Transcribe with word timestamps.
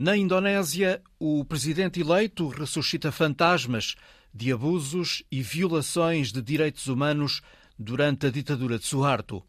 Na 0.00 0.16
Indonésia, 0.16 1.02
o 1.18 1.44
presidente 1.44 2.00
eleito 2.00 2.48
ressuscita 2.48 3.12
fantasmas 3.12 3.96
de 4.32 4.50
abusos 4.50 5.22
e 5.30 5.42
violações 5.42 6.32
de 6.32 6.40
direitos 6.40 6.86
humanos 6.86 7.42
durante 7.78 8.26
a 8.26 8.30
ditadura 8.30 8.78
de 8.78 8.86
Suharto. 8.86 9.44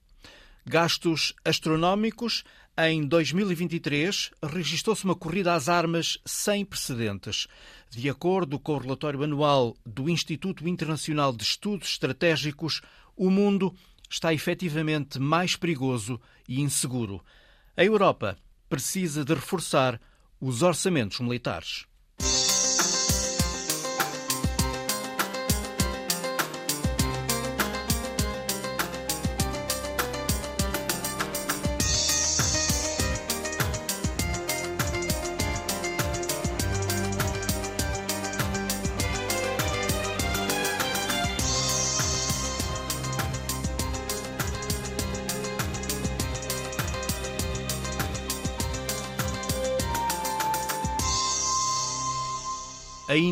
Gastos 0.66 1.34
astronómicos. 1.46 2.44
Em 2.78 3.08
2023, 3.08 4.32
registrou-se 4.44 5.06
uma 5.06 5.16
corrida 5.16 5.56
às 5.56 5.70
armas 5.70 6.18
sem 6.26 6.65
precedentes. 6.65 7.47
De 7.90 8.10
acordo 8.10 8.60
com 8.60 8.74
o 8.74 8.78
relatório 8.78 9.24
anual 9.24 9.74
do 9.86 10.10
Instituto 10.10 10.68
Internacional 10.68 11.31
de 11.31 11.44
Estudos 11.44 11.92
Estratégicos, 11.92 12.81
o 13.15 13.29
mundo 13.29 13.74
está 14.10 14.33
efetivamente 14.33 15.18
mais 15.18 15.56
perigoso 15.56 16.20
e 16.45 16.59
inseguro. 16.59 17.23
A 17.77 17.86
Europa 17.86 18.38
precisa 18.68 19.23
de 19.23 19.34
reforçar 19.34 19.98
os 20.41 20.63
orçamentos 20.63 21.20
militares. 21.20 21.85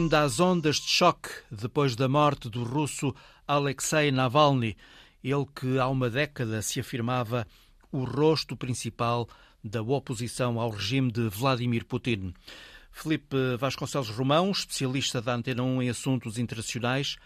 Ainda 0.10 0.22
as 0.24 0.40
ondas 0.40 0.78
de 0.78 0.90
choque 0.90 1.30
depois 1.52 1.96
da 1.96 2.10
morte 2.10 2.50
do 2.50 2.64
russo 2.64 3.14
Alexei 3.48 4.10
Navalny, 4.10 4.76
ele 5.24 5.46
que 5.56 5.78
há 5.78 5.88
uma 5.88 6.10
década 6.10 6.64
se 6.64 6.80
afirmava 6.80 7.46
o 7.92 8.06
rosto 8.06 8.58
principal 8.58 9.30
da 9.64 9.84
oposição 9.84 10.60
ao 10.60 10.72
regime 10.72 11.12
de 11.12 11.30
Vladimir 11.30 11.86
Putin. 11.86 12.34
Felipe 12.92 13.38
Vasconcelos 13.60 14.10
Romão, 14.10 14.50
especialista 14.50 15.22
da 15.22 15.36
Antena 15.36 15.62
1 15.62 15.84
em 15.84 15.90
assuntos 15.92 16.40
internacionais. 16.40 17.18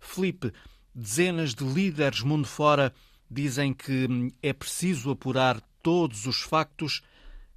Felipe, 0.00 0.52
dezenas 0.92 1.54
de 1.54 1.62
líderes 1.62 2.22
mundo 2.22 2.48
fora 2.48 2.92
dizem 3.30 3.72
que 3.72 4.34
é 4.42 4.52
preciso 4.52 5.12
apurar 5.12 5.60
todos 5.80 6.26
os 6.26 6.40
factos. 6.42 7.02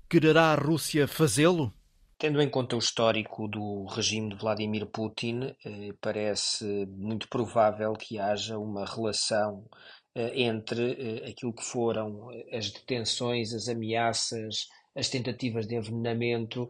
Quererá 0.07 0.51
a 0.51 0.55
Rússia 0.55 1.07
fazê-lo? 1.07 1.73
Tendo 2.17 2.41
em 2.41 2.49
conta 2.49 2.77
o 2.77 2.79
histórico 2.79 3.45
do 3.47 3.85
regime 3.87 4.29
de 4.29 4.35
Vladimir 4.37 4.85
Putin, 4.87 5.53
eh, 5.65 5.93
parece 5.99 6.85
muito 6.87 7.27
provável 7.27 7.91
que 7.93 8.17
haja 8.17 8.57
uma 8.57 8.85
relação 8.85 9.65
eh, 10.15 10.43
entre 10.43 10.93
eh, 10.93 11.29
aquilo 11.29 11.53
que 11.53 11.63
foram 11.63 12.29
as 12.53 12.71
detenções, 12.71 13.53
as 13.53 13.67
ameaças, 13.67 14.67
as 14.95 15.09
tentativas 15.09 15.67
de 15.67 15.75
envenenamento 15.75 16.69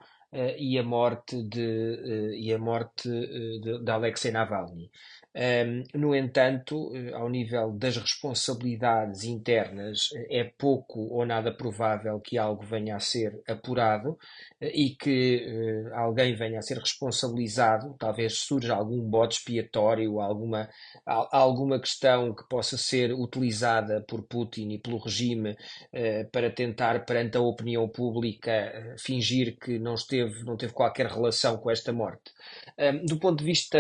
e 0.57 0.77
a 0.77 0.83
morte 0.83 1.41
de, 1.43 2.35
e 2.37 2.53
a 2.53 2.57
morte 2.57 3.09
de, 3.09 3.83
de 3.83 3.91
Alexei 3.91 4.31
Navalny. 4.31 4.89
Um, 5.37 5.83
no 5.93 6.15
entanto, 6.15 6.95
eh, 6.95 7.11
ao 7.13 7.29
nível 7.29 7.73
das 7.73 7.97
responsabilidades 7.97 9.25
internas, 9.25 10.07
eh, 10.15 10.39
é 10.39 10.43
pouco 10.45 11.09
ou 11.13 11.25
nada 11.25 11.51
provável 11.53 12.21
que 12.21 12.37
algo 12.37 12.63
venha 12.63 12.95
a 12.95 13.01
ser 13.01 13.43
apurado 13.45 14.17
eh, 14.61 14.71
e 14.73 14.95
que 14.95 15.89
uh, 15.89 15.93
alguém 15.93 16.33
venha 16.35 16.59
a 16.59 16.61
ser 16.61 16.77
responsabilizado. 16.77 17.97
Talvez 17.99 18.37
surja 18.37 18.75
algum 18.75 19.01
bode 19.01 19.35
expiatório, 19.35 20.21
alguma, 20.21 20.69
alguma 21.05 21.81
questão 21.81 22.33
que 22.33 22.47
possa 22.47 22.77
ser 22.77 23.11
utilizada 23.11 24.05
por 24.07 24.23
Putin 24.23 24.69
e 24.69 24.79
pelo 24.79 24.99
regime 24.99 25.51
uh, 25.51 26.31
para 26.31 26.49
tentar, 26.49 27.03
perante 27.05 27.35
a 27.35 27.41
opinião 27.41 27.89
pública, 27.89 28.95
fingir 28.97 29.57
que 29.59 29.77
não, 29.79 29.95
esteve, 29.95 30.14
não 30.43 30.57
teve 30.57 30.73
qualquer 30.73 31.07
relação 31.07 31.57
com 31.57 31.69
esta 31.71 31.91
morte. 31.91 32.31
Um, 32.77 33.05
do 33.05 33.17
ponto 33.17 33.39
de 33.39 33.45
vista, 33.45 33.77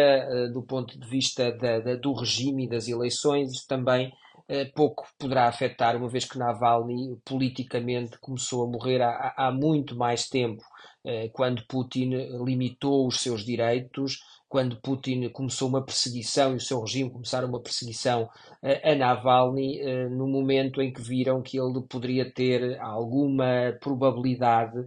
do 0.51 0.63
ponto 0.63 0.97
de 0.97 1.07
vista 1.07 1.51
da, 1.51 1.79
da, 1.79 1.95
do 1.95 2.13
regime 2.13 2.65
e 2.65 2.69
das 2.69 2.87
eleições, 2.87 3.65
também 3.65 4.11
eh, 4.47 4.65
pouco 4.65 5.07
poderá 5.17 5.47
afetar, 5.47 5.95
uma 5.97 6.07
vez 6.07 6.25
que 6.25 6.37
Navalny 6.37 7.19
politicamente 7.25 8.19
começou 8.19 8.63
a 8.63 8.69
morrer 8.69 9.01
há, 9.01 9.33
há 9.35 9.51
muito 9.51 9.95
mais 9.95 10.29
tempo, 10.29 10.63
eh, 11.03 11.29
quando 11.29 11.65
Putin 11.67 12.11
limitou 12.45 13.07
os 13.07 13.21
seus 13.21 13.43
direitos, 13.43 14.19
quando 14.47 14.79
Putin 14.81 15.29
começou 15.29 15.67
uma 15.67 15.83
perseguição 15.83 16.53
e 16.53 16.57
o 16.57 16.59
seu 16.61 16.79
regime 16.81 17.09
começaram 17.09 17.47
uma 17.47 17.61
perseguição 17.61 18.29
a 18.83 18.95
Navalny, 18.95 19.81
no 20.09 20.27
momento 20.27 20.81
em 20.81 20.93
que 20.93 21.01
viram 21.01 21.41
que 21.41 21.59
ele 21.59 21.81
poderia 21.89 22.31
ter 22.31 22.79
alguma 22.79 23.75
probabilidade 23.81 24.85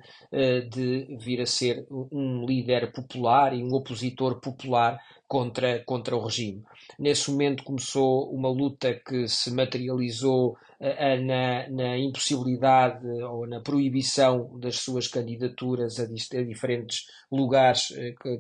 de 0.71 1.17
vir 1.21 1.41
a 1.41 1.47
ser 1.47 1.87
um 1.91 2.45
líder 2.47 2.93
popular 2.93 3.53
e 3.53 3.63
um 3.63 3.75
opositor 3.75 4.41
popular 4.41 4.99
contra, 5.29 5.81
contra 5.85 6.17
o 6.17 6.25
regime. 6.25 6.65
Nesse 6.99 7.31
momento 7.31 7.63
começou 7.63 8.33
uma 8.33 8.49
luta 8.49 8.95
que 8.95 9.29
se 9.29 9.53
materializou 9.53 10.57
uh, 10.81 11.25
na, 11.25 11.69
na, 11.69 11.99
impossibilidade 11.99 13.07
ou 13.07 13.47
na 13.47 13.61
proibição 13.61 14.59
das 14.59 14.77
suas 14.77 15.07
candidaturas 15.07 16.01
a, 16.01 16.05
a 16.05 16.43
diferentes 16.43 17.07
lugares 17.31 17.93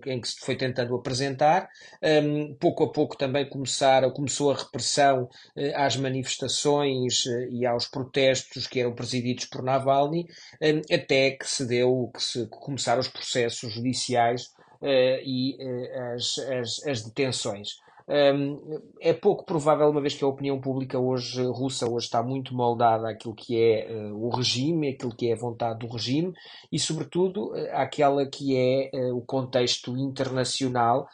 em 0.06 0.20
que 0.20 0.28
se 0.28 0.40
foi 0.40 0.56
tentando 0.56 0.94
apresentar. 0.96 1.68
Um, 2.02 2.54
pouco 2.54 2.84
a 2.84 2.90
pouco 2.90 3.18
também 3.18 3.46
começaram, 3.46 4.10
começou 4.10 4.50
a 4.50 4.56
repressão 4.56 5.28
às 5.74 5.96
manifestações 5.96 7.26
e 7.50 7.66
aos 7.66 7.86
protestos 7.86 8.66
que 8.66 8.80
eram 8.80 8.94
presididos 8.94 9.44
por 9.44 9.62
Navalny, 9.62 10.26
um, 10.62 10.94
até 10.94 11.32
que 11.32 11.46
se 11.46 11.66
deu, 11.66 12.10
que, 12.14 12.22
se, 12.22 12.44
que 12.44 12.58
começaram 12.58 13.00
os 13.00 13.08
processos 13.08 13.74
judiciais 13.74 14.56
e 14.82 15.56
uh, 15.60 16.14
as, 16.14 16.38
as, 16.38 16.86
as, 16.86 17.02
detenções. 17.02 17.76
Um, 18.10 18.80
é 19.02 19.12
pouco 19.12 19.44
provável, 19.44 19.90
uma 19.90 20.00
vez 20.00 20.14
que 20.14 20.24
a 20.24 20.28
opinião 20.28 20.58
pública 20.58 20.98
hoje 20.98 21.44
russa 21.44 21.86
hoje 21.86 22.06
está 22.06 22.22
muito 22.22 22.54
moldada 22.54 23.10
àquilo 23.10 23.34
que 23.34 23.60
é 23.60 23.86
uh, 23.92 24.16
o 24.16 24.34
regime, 24.34 24.88
àquilo 24.88 25.14
que 25.14 25.28
é 25.28 25.34
a 25.34 25.38
vontade 25.38 25.80
do 25.80 25.92
regime 25.92 26.32
e, 26.72 26.78
sobretudo, 26.78 27.52
uh, 27.52 27.68
àquela 27.74 28.24
que 28.24 28.56
é 28.56 28.90
uh, 28.94 29.14
o 29.14 29.20
contexto 29.20 29.94
internacional, 29.96 31.06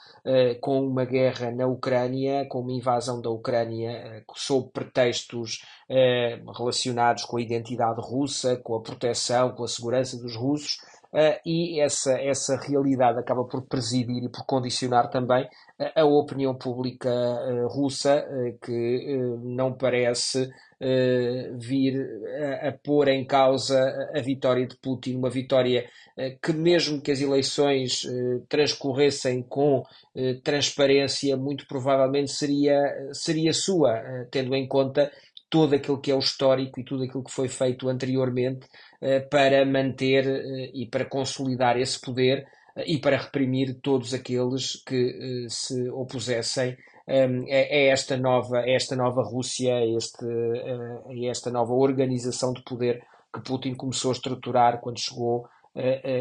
com 0.62 0.80
uma 0.86 1.04
guerra 1.04 1.50
na 1.50 1.66
Ucrânia, 1.66 2.46
com 2.48 2.60
uma 2.60 2.72
invasão 2.72 3.20
da 3.20 3.28
Ucrânia 3.28 4.24
sob 4.34 4.70
pretextos 4.72 5.62
relacionados 6.56 7.26
com 7.26 7.36
a 7.36 7.42
identidade 7.42 8.00
russa, 8.00 8.56
com 8.56 8.74
a 8.74 8.80
proteção, 8.80 9.50
com 9.50 9.64
a 9.64 9.68
segurança 9.68 10.16
dos 10.16 10.34
russos 10.34 10.78
uh, 11.14 11.40
e 11.46 11.80
essa, 11.80 12.18
essa 12.20 12.56
realidade 12.56 13.18
acaba 13.18 13.44
por 13.44 13.62
presidir 13.66 14.24
e 14.24 14.28
por 14.28 14.44
condicionar 14.44 15.08
também 15.08 15.48
a, 15.78 16.02
a 16.02 16.04
opinião 16.04 16.54
pública 16.54 17.10
uh, 17.10 17.68
russa, 17.68 18.26
uh, 18.26 18.58
que 18.64 19.16
não 19.42 19.72
parece 19.72 20.50
vir 21.56 21.94
a, 22.62 22.68
a, 22.68 22.72
pôr 22.72 23.08
em 23.08 23.24
causa 23.24 23.80
a, 24.14 24.20
vitória 24.20 24.66
de 24.66 24.76
Putin, 24.76 25.16
uma 25.16 25.30
vitória 25.30 25.88
que, 26.42 26.52
mesmo 26.52 27.00
que 27.00 27.10
as 27.10 27.22
eleições 27.22 28.02
transcorressem 28.50 29.42
com 29.44 29.82
transparência, 30.42 31.38
muito 31.38 31.66
provavelmente 31.66 32.32
seria, 32.32 32.82
seria 33.12 33.54
sua, 33.54 34.26
tendo 34.30 34.54
em 34.54 34.68
conta 34.68 35.10
todo 35.54 35.72
aquilo 35.72 36.00
que 36.00 36.10
é 36.10 36.14
o 36.14 36.18
histórico 36.18 36.80
e 36.80 36.84
tudo 36.84 37.04
aquilo 37.04 37.22
que 37.22 37.30
foi 37.30 37.48
feito 37.48 37.88
anteriormente 37.88 38.66
para 39.30 39.64
manter 39.66 40.26
eh, 40.26 40.70
e 40.72 40.86
para 40.86 41.04
consolidar 41.04 41.78
esse 41.78 42.00
poder 42.00 42.46
eh, 42.74 42.84
e 42.86 42.98
para 42.98 43.18
reprimir 43.18 43.78
todos 43.82 44.14
aqueles 44.14 44.82
que 44.84 45.46
se 45.48 45.88
opusessem 45.90 46.76
a 47.06 47.76
esta 47.92 48.16
nova, 48.16 48.60
a 48.60 48.70
esta 48.70 48.96
nova 48.96 49.22
Rússia, 49.22 49.74
a, 49.74 49.84
este, 49.84 50.24
a 50.24 51.30
esta 51.30 51.50
nova 51.50 51.74
organização 51.74 52.50
de 52.54 52.62
poder 52.62 53.02
que 53.30 53.42
Putin 53.42 53.74
começou 53.74 54.10
a 54.10 54.14
estruturar 54.14 54.80
quando 54.80 54.98
chegou 54.98 55.46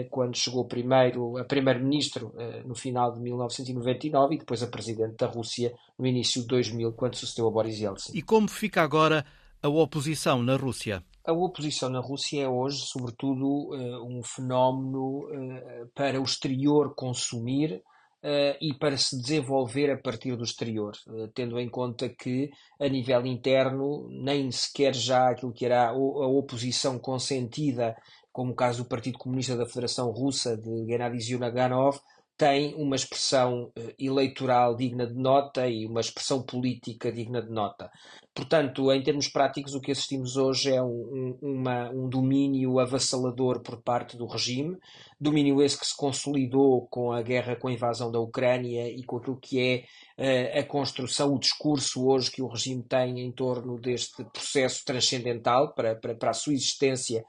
quando 0.09 0.35
chegou 0.35 0.65
primeiro 0.65 1.37
a 1.37 1.45
primeiro-ministro 1.45 2.33
no 2.65 2.73
final 2.73 3.13
de 3.13 3.21
1999 3.21 4.33
e 4.33 4.37
depois 4.39 4.63
a 4.63 4.67
presidente 4.67 5.15
da 5.15 5.27
Rússia 5.27 5.71
no 5.97 6.07
início 6.07 6.41
de 6.41 6.47
2000, 6.47 6.91
quando 6.93 7.15
sucedeu 7.15 7.47
a 7.47 7.51
Boris 7.51 7.79
Yeltsin. 7.79 8.17
E 8.17 8.23
como 8.23 8.49
fica 8.49 8.81
agora 8.81 9.23
a 9.61 9.69
oposição 9.69 10.41
na 10.41 10.55
Rússia? 10.55 11.03
A 11.25 11.31
oposição 11.31 11.89
na 11.89 12.01
Rússia 12.01 12.43
é 12.43 12.49
hoje, 12.49 12.85
sobretudo, 12.85 13.73
eh, 13.73 13.99
um 13.99 14.21
fenómeno 14.21 15.29
eh, 15.31 15.85
para 15.95 16.19
o 16.19 16.23
exterior 16.23 16.93
consumir 16.95 17.81
eh, 18.21 18.57
e 18.61 18.73
para 18.73 18.97
se 18.97 19.17
desenvolver 19.21 19.89
a 19.89 19.97
partir 19.97 20.35
do 20.35 20.43
exterior, 20.43 20.91
tendo 21.33 21.57
em 21.59 21.69
conta 21.69 22.09
que, 22.09 22.51
a 22.77 22.89
nível 22.89 23.25
interno, 23.25 24.05
nem 24.09 24.51
sequer 24.51 24.93
já 24.93 25.29
aquilo 25.29 25.53
que 25.53 25.65
era 25.65 25.91
a 25.91 25.93
oposição 25.93 26.99
consentida 26.99 27.95
como 28.33 28.51
o 28.51 28.55
caso 28.55 28.83
do 28.83 28.89
Partido 28.89 29.19
Comunista 29.19 29.55
da 29.55 29.65
Federação 29.65 30.09
Russa 30.09 30.57
de 30.57 30.85
Gennady 30.87 31.21
Zyuganov, 31.21 32.01
tem 32.43 32.75
uma 32.75 32.97
expressão 32.97 33.71
eh, 33.73 33.95
eleitoral 33.97 34.75
digna 34.75 35.07
de 35.07 35.13
nota 35.13 35.65
e 35.65 35.85
uma 35.85 36.01
expressão 36.01 36.43
política 36.43 37.09
digna 37.09 37.41
de 37.41 37.49
nota. 37.49 37.89
Portanto, 38.35 38.91
em 38.91 39.01
termos 39.01 39.29
práticos, 39.29 39.73
o 39.73 39.79
que 39.79 39.93
assistimos 39.93 40.35
hoje 40.35 40.69
é 40.69 40.83
um, 40.83 41.37
uma, 41.41 41.89
um 41.91 42.09
domínio 42.09 42.79
avassalador 42.79 43.61
por 43.61 43.81
parte 43.81 44.17
do 44.17 44.25
regime, 44.25 44.77
domínio 45.17 45.61
esse 45.61 45.79
que 45.79 45.85
se 45.85 45.95
consolidou 45.95 46.85
com 46.87 47.13
a 47.13 47.21
guerra, 47.21 47.55
com 47.55 47.69
a 47.69 47.71
invasão 47.71 48.11
da 48.11 48.19
Ucrânia 48.19 48.89
e 48.89 49.03
com 49.03 49.17
aquilo 49.17 49.39
que 49.39 49.85
é 50.17 50.55
uh, 50.55 50.59
a 50.59 50.63
construção, 50.63 51.33
o 51.33 51.39
discurso 51.39 52.05
hoje 52.05 52.29
que 52.29 52.41
o 52.41 52.47
regime 52.47 52.83
tem 52.83 53.21
em 53.21 53.31
torno 53.31 53.79
deste 53.79 54.21
processo 54.25 54.83
transcendental 54.83 55.73
para, 55.73 55.95
para, 55.95 56.13
para 56.13 56.31
a 56.31 56.33
sua 56.33 56.51
existência 56.51 57.23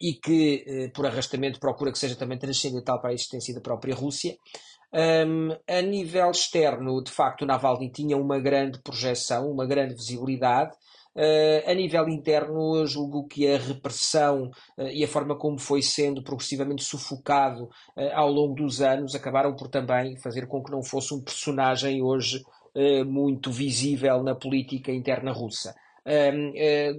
e 0.00 0.14
que, 0.14 0.64
uh, 0.66 0.92
por 0.92 1.06
arrastamento, 1.06 1.60
procura 1.60 1.92
que 1.92 1.98
seja 1.98 2.16
também 2.16 2.38
transcendental 2.38 3.00
para 3.00 3.10
a 3.10 3.14
existência 3.14 3.54
da 3.54 3.60
própria 3.60 3.94
Rússia. 3.94 4.36
Um, 4.92 5.50
a 5.68 5.82
nível 5.82 6.30
externo, 6.30 7.02
de 7.02 7.10
facto, 7.10 7.42
o 7.42 7.46
Navalny 7.46 7.90
tinha 7.90 8.16
uma 8.16 8.38
grande 8.38 8.78
projeção, 8.80 9.50
uma 9.50 9.66
grande 9.66 9.94
visibilidade. 9.94 10.74
Uh, 11.14 11.70
a 11.70 11.74
nível 11.74 12.08
interno, 12.08 12.86
julgo 12.86 13.26
que 13.26 13.50
a 13.50 13.58
repressão 13.58 14.50
uh, 14.76 14.88
e 14.88 15.02
a 15.02 15.08
forma 15.08 15.34
como 15.34 15.58
foi 15.58 15.80
sendo 15.80 16.22
progressivamente 16.22 16.84
sufocado 16.84 17.64
uh, 17.64 18.10
ao 18.14 18.30
longo 18.30 18.54
dos 18.54 18.82
anos 18.82 19.14
acabaram 19.14 19.56
por 19.56 19.68
também 19.68 20.16
fazer 20.18 20.46
com 20.46 20.62
que 20.62 20.70
não 20.70 20.82
fosse 20.82 21.14
um 21.14 21.22
personagem 21.22 22.02
hoje 22.02 22.42
muito 23.06 23.50
visível 23.50 24.22
na 24.22 24.34
política 24.34 24.92
interna 24.92 25.32
russa 25.32 25.74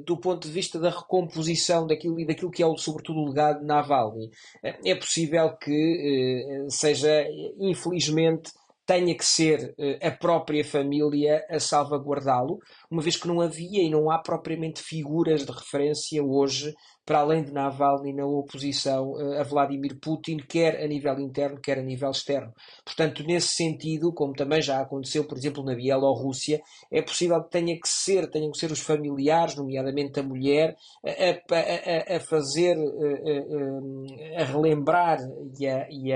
do 0.05 0.17
ponto 0.17 0.47
de 0.47 0.53
vista 0.53 0.79
da 0.79 0.89
recomposição 0.89 1.87
daquilo 1.87 2.19
e 2.19 2.25
daquilo 2.25 2.51
que 2.51 2.63
é, 2.63 2.77
sobretudo, 2.77 3.19
o 3.19 3.29
legado 3.29 3.65
Navalny. 3.65 4.25
Uh, 4.25 4.77
é 4.85 4.95
possível 4.95 5.55
que 5.57 6.65
uh, 6.65 6.71
seja, 6.71 7.25
infelizmente, 7.59 8.51
tenha 8.85 9.15
que 9.15 9.25
ser 9.25 9.75
a 10.01 10.09
própria 10.11 10.63
família 10.63 11.45
a 11.49 11.59
salvaguardá-lo, 11.59 12.57
uma 12.89 13.01
vez 13.01 13.17
que 13.17 13.27
não 13.27 13.41
havia 13.41 13.83
e 13.83 13.89
não 13.89 14.09
há 14.09 14.17
propriamente 14.17 14.81
figuras 14.81 15.45
de 15.45 15.51
referência 15.51 16.23
hoje 16.23 16.73
para 17.07 17.19
além 17.19 17.41
de 17.41 17.53
Navalny 17.53 18.11
na 18.11 18.25
oposição 18.25 19.13
eh, 19.17 19.39
a 19.39 19.43
Vladimir 19.43 19.97
Putin, 19.97 20.37
quer 20.37 20.83
a 20.83 20.85
nível 20.85 21.17
interno, 21.21 21.57
quer 21.61 21.79
a 21.79 21.81
nível 21.81 22.11
externo. 22.11 22.53
Portanto, 22.83 23.23
nesse 23.23 23.55
sentido, 23.55 24.11
como 24.11 24.33
também 24.33 24.61
já 24.61 24.81
aconteceu, 24.81 25.23
por 25.23 25.37
exemplo, 25.37 25.63
na 25.63 25.73
Bielorrússia, 25.73 26.61
é 26.91 27.01
possível 27.01 27.41
que 27.45 27.49
tenha 27.49 27.79
que 27.79 27.87
ser, 27.87 28.29
tenham 28.29 28.51
que 28.51 28.57
ser 28.57 28.73
os 28.73 28.81
familiares, 28.81 29.55
nomeadamente 29.55 30.19
a 30.19 30.23
mulher, 30.23 30.75
a, 31.01 32.13
a, 32.13 32.17
a 32.17 32.19
fazer, 32.19 32.75
a, 32.77 34.41
a 34.41 34.43
relembrar 34.43 35.19
e 35.57 35.65
e, 35.89 36.11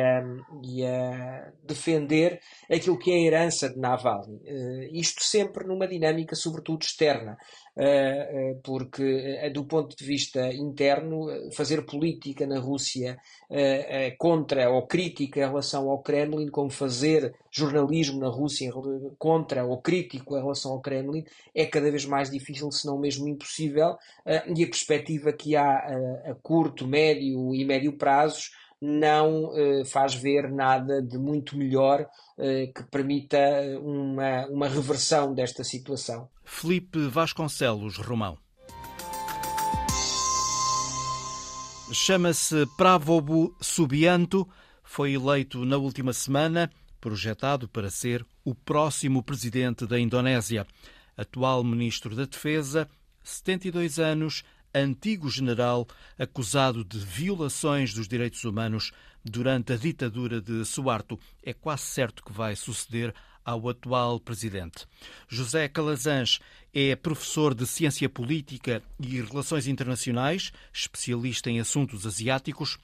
e 0.63 0.85
a 0.85 1.51
defender 1.63 2.39
aquilo 2.69 2.99
que 2.99 3.11
é 3.11 3.15
a 3.15 3.19
herança 3.19 3.69
de 3.69 3.79
Navalny. 3.79 4.41
Eh, 4.45 4.89
isto 4.91 5.23
sempre 5.23 5.65
numa 5.65 5.87
dinâmica, 5.87 6.35
sobretudo 6.35 6.83
externa. 6.83 7.37
Eh, 7.73 8.51
eh, 8.53 8.59
porque 8.61 9.01
eh, 9.39 9.49
do 9.49 9.63
ponto 9.63 9.95
de 9.95 10.03
vista 10.03 10.51
interno, 10.53 11.27
fazer 11.53 11.85
política 11.85 12.45
na 12.45 12.59
Rússia 12.59 13.17
contra 14.17 14.69
ou 14.69 14.87
crítica 14.87 15.39
em 15.39 15.47
relação 15.47 15.89
ao 15.89 16.01
Kremlin, 16.01 16.49
como 16.49 16.69
fazer 16.69 17.33
jornalismo 17.49 18.19
na 18.19 18.27
Rússia 18.29 18.71
contra 19.17 19.65
ou 19.65 19.81
crítico 19.81 20.37
em 20.37 20.41
relação 20.41 20.71
ao 20.73 20.81
Kremlin, 20.81 21.23
é 21.53 21.65
cada 21.65 21.89
vez 21.91 22.05
mais 22.05 22.29
difícil, 22.29 22.71
se 22.71 22.85
não 22.85 22.97
mesmo 22.97 23.27
impossível, 23.27 23.97
e 24.25 24.63
a 24.63 24.67
perspectiva 24.67 25.33
que 25.33 25.55
há 25.55 25.77
a 26.25 26.35
curto, 26.41 26.87
médio 26.87 27.53
e 27.53 27.65
médio 27.65 27.97
prazos 27.97 28.51
não 28.81 29.51
eh, 29.55 29.85
faz 29.85 30.15
ver 30.15 30.49
nada 30.51 31.01
de 31.01 31.17
muito 31.17 31.55
melhor 31.55 32.07
eh, 32.37 32.71
que 32.75 32.83
permita 32.83 33.37
uma, 33.79 34.47
uma 34.47 34.67
reversão 34.67 35.33
desta 35.33 35.63
situação. 35.63 36.27
Felipe 36.43 36.97
Vasconcelos 37.07 37.97
Romão. 37.97 38.37
Chama-se 41.93 42.65
Pravobu 42.77 43.55
Subianto, 43.61 44.47
foi 44.81 45.13
eleito 45.13 45.63
na 45.65 45.77
última 45.77 46.13
semana, 46.13 46.71
projetado 46.99 47.67
para 47.67 47.89
ser 47.89 48.25
o 48.43 48.55
próximo 48.55 49.21
presidente 49.21 49.85
da 49.85 49.99
Indonésia. 49.99 50.65
Atual 51.17 51.63
ministro 51.63 52.15
da 52.15 52.25
Defesa, 52.25 52.89
72 53.23 53.99
anos, 53.99 54.43
antigo 54.73 55.29
general 55.29 55.87
acusado 56.17 56.83
de 56.83 56.99
violações 56.99 57.93
dos 57.93 58.07
direitos 58.07 58.43
humanos 58.43 58.91
durante 59.23 59.73
a 59.73 59.77
ditadura 59.77 60.41
de 60.41 60.65
Suarto. 60.65 61.19
É 61.43 61.53
quase 61.53 61.83
certo 61.83 62.23
que 62.23 62.31
vai 62.31 62.55
suceder 62.55 63.13
ao 63.43 63.69
atual 63.69 64.19
presidente. 64.19 64.85
José 65.27 65.67
Calazans 65.67 66.39
é 66.73 66.95
professor 66.95 67.53
de 67.53 67.65
Ciência 67.65 68.07
Política 68.07 68.81
e 68.99 69.21
Relações 69.21 69.67
Internacionais, 69.67 70.51
especialista 70.71 71.49
em 71.49 71.59
assuntos 71.59 72.05
asiáticos. 72.05 72.77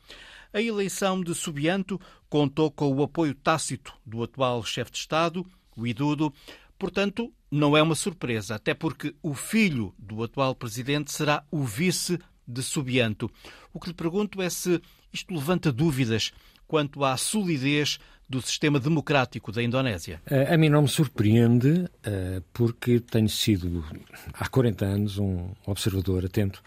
A 0.54 0.62
eleição 0.62 1.22
de 1.22 1.34
Subianto 1.36 2.00
contou 2.30 2.72
com 2.72 2.92
o 2.92 3.04
apoio 3.04 3.36
tácito 3.36 3.94
do 4.06 4.24
atual 4.24 4.64
chefe 4.64 4.92
de 4.92 4.98
Estado, 4.98 5.46
o 5.76 5.86
Idudo, 5.86 6.34
Portanto, 6.78 7.32
não 7.50 7.76
é 7.76 7.82
uma 7.82 7.96
surpresa, 7.96 8.56
até 8.56 8.74
porque 8.74 9.16
o 9.22 9.34
filho 9.34 9.94
do 9.98 10.24
atual 10.24 10.54
presidente 10.54 11.12
será 11.12 11.44
o 11.50 11.64
vice 11.64 12.20
de 12.48 12.62
Subianto. 12.62 13.30
O 13.74 13.80
que 13.80 13.90
lhe 13.90 13.94
pergunto 13.94 14.42
é 14.42 14.50
se 14.50 14.82
isto 15.12 15.34
levanta 15.34 15.72
dúvidas 15.72 16.32
quanto 16.68 17.04
à 17.04 17.18
solidez 17.18 18.00
do 18.30 18.42
sistema 18.42 18.80
democrático 18.80 19.52
da 19.52 19.64
Indonésia. 19.64 20.22
A 20.50 20.58
mim 20.58 20.70
não 20.70 20.82
me 20.82 20.88
surpreende, 20.88 21.90
eh, 22.04 22.42
porque 22.52 23.00
tenho 23.00 23.30
sido 23.30 23.86
há 24.34 24.48
40 24.50 24.86
anos 24.86 25.18
um 25.18 25.54
observador 25.66 26.26
atento 26.26 26.62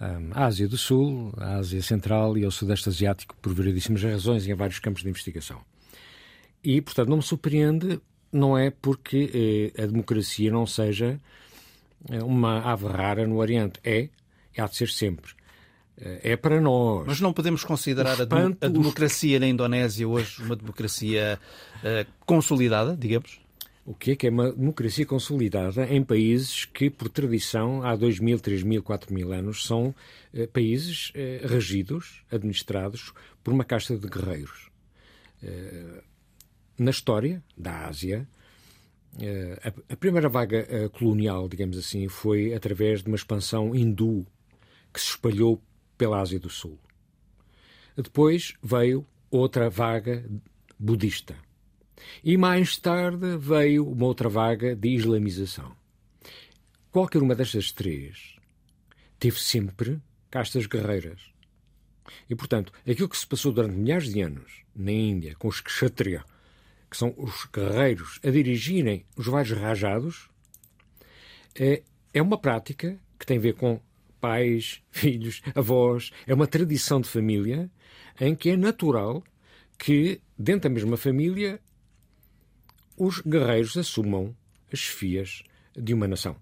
eh, 0.00 0.18
à 0.32 0.44
Ásia 0.44 0.68
do 0.68 0.78
Sul, 0.78 1.34
à 1.38 1.56
Ásia 1.56 1.82
Central 1.82 2.38
e 2.38 2.44
ao 2.44 2.52
Sudeste 2.52 2.88
Asiático 2.88 3.36
por 3.42 3.52
variedíssimas 3.52 4.02
razões 4.02 4.46
e 4.46 4.52
em 4.52 4.54
vários 4.54 4.78
campos 4.78 5.02
de 5.02 5.08
investigação. 5.08 5.60
E, 6.62 6.80
portanto, 6.80 7.08
não 7.08 7.16
me 7.16 7.22
surpreende 7.22 8.00
não 8.32 8.56
é 8.56 8.70
porque 8.70 9.72
eh, 9.76 9.82
a 9.82 9.86
democracia 9.86 10.50
não 10.50 10.66
seja 10.66 11.20
eh, 12.10 12.22
uma 12.22 12.60
ave 12.60 12.86
rara 12.86 13.26
no 13.26 13.36
Oriente. 13.38 13.80
É, 13.84 14.08
e 14.56 14.60
há 14.60 14.66
de 14.66 14.76
ser 14.76 14.88
sempre. 14.88 15.32
Eh, 15.98 16.32
é 16.32 16.36
para 16.36 16.60
nós. 16.60 17.04
Mas 17.06 17.20
não 17.20 17.32
podemos 17.32 17.64
considerar 17.64 18.18
espanto, 18.18 18.64
a, 18.64 18.68
democracia 18.68 19.40
na 19.40 19.46
Indonésia 19.46 20.06
hoje 20.06 20.42
uma 20.42 20.56
democracia 20.56 21.38
uh, 21.78 22.12
consolidada, 22.24 22.96
digamos? 22.96 23.40
O 23.84 23.94
que 23.94 24.12
é 24.12 24.16
que 24.16 24.26
é 24.26 24.30
uma 24.30 24.50
democracia 24.52 25.06
consolidada 25.06 25.86
em 25.86 26.02
países 26.02 26.64
que, 26.64 26.90
por 26.90 27.08
tradição, 27.08 27.84
há 27.84 27.94
2 27.94 28.18
mil, 28.18 28.38
3 28.38 28.64
mil, 28.64 28.82
4 28.82 29.14
mil 29.14 29.32
anos, 29.32 29.64
são 29.64 29.94
uh, 30.34 30.48
países 30.48 31.10
uh, 31.10 31.46
regidos, 31.46 32.22
administrados 32.30 33.12
por 33.42 33.54
uma 33.54 33.64
casta 33.64 33.96
de 33.96 34.08
guerreiros? 34.08 34.66
Na 36.78 36.90
história 36.90 37.42
da 37.56 37.86
Ásia, 37.86 38.28
eh, 39.20 39.72
a 39.88 39.96
primeira 39.96 40.28
vaga 40.28 40.66
eh, 40.68 40.88
colonial, 40.88 41.48
digamos 41.48 41.78
assim, 41.78 42.08
foi 42.08 42.54
através 42.54 43.02
de 43.02 43.08
uma 43.08 43.16
expansão 43.16 43.74
hindu 43.74 44.26
que 44.92 45.00
se 45.00 45.08
espalhou 45.08 45.60
pela 45.96 46.20
Ásia 46.20 46.38
do 46.38 46.50
Sul. 46.50 46.78
Depois 47.96 48.54
veio 48.62 49.06
outra 49.30 49.70
vaga 49.70 50.24
budista. 50.78 51.34
E 52.22 52.36
mais 52.36 52.76
tarde 52.76 53.36
veio 53.38 53.88
uma 53.88 54.04
outra 54.04 54.28
vaga 54.28 54.76
de 54.76 54.90
islamização. 54.90 55.74
Qualquer 56.90 57.22
uma 57.22 57.34
destas 57.34 57.72
três 57.72 58.36
teve 59.18 59.40
sempre 59.40 60.00
castas 60.30 60.66
guerreiras. 60.66 61.20
E, 62.28 62.34
portanto, 62.34 62.72
aquilo 62.88 63.08
que 63.08 63.16
se 63.16 63.26
passou 63.26 63.52
durante 63.52 63.76
milhares 63.76 64.12
de 64.12 64.20
anos 64.20 64.62
na 64.74 64.92
Índia 64.92 65.34
com 65.38 65.48
os 65.48 65.60
kshatriya, 65.60 66.24
que 66.90 66.96
são 66.96 67.14
os 67.16 67.46
guerreiros, 67.52 68.20
a 68.24 68.30
dirigirem 68.30 69.04
os 69.16 69.26
vários 69.26 69.58
rajados, 69.58 70.28
é, 71.54 71.82
é 72.12 72.22
uma 72.22 72.38
prática 72.38 72.98
que 73.18 73.26
tem 73.26 73.38
a 73.38 73.40
ver 73.40 73.54
com 73.54 73.80
pais, 74.20 74.82
filhos, 74.90 75.42
avós, 75.54 76.10
é 76.26 76.34
uma 76.34 76.46
tradição 76.46 77.00
de 77.00 77.08
família 77.08 77.70
em 78.20 78.34
que 78.34 78.50
é 78.50 78.56
natural 78.56 79.22
que, 79.78 80.20
dentro 80.38 80.68
da 80.68 80.74
mesma 80.74 80.96
família, 80.96 81.60
os 82.96 83.20
guerreiros 83.20 83.76
assumam 83.76 84.34
as 84.72 84.78
chefias 84.78 85.42
de 85.76 85.92
uma 85.92 86.08
nação. 86.08 86.36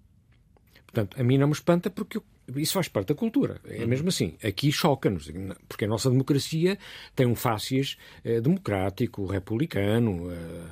Portanto, 0.86 1.20
a 1.20 1.24
mim 1.24 1.36
não 1.36 1.48
me 1.48 1.52
espanta 1.52 1.90
porque 1.90 2.18
eu 2.18 2.24
isso 2.56 2.74
faz 2.74 2.88
parte 2.88 3.08
da 3.08 3.14
cultura. 3.14 3.60
É 3.64 3.82
uhum. 3.82 3.88
mesmo 3.88 4.08
assim. 4.08 4.34
Aqui 4.42 4.70
choca-nos, 4.70 5.30
porque 5.68 5.84
a 5.84 5.88
nossa 5.88 6.10
democracia 6.10 6.78
tem 7.14 7.26
um 7.26 7.34
fácias 7.34 7.96
eh, 8.24 8.40
democrático, 8.40 9.26
republicano, 9.26 10.30
eh, 10.30 10.64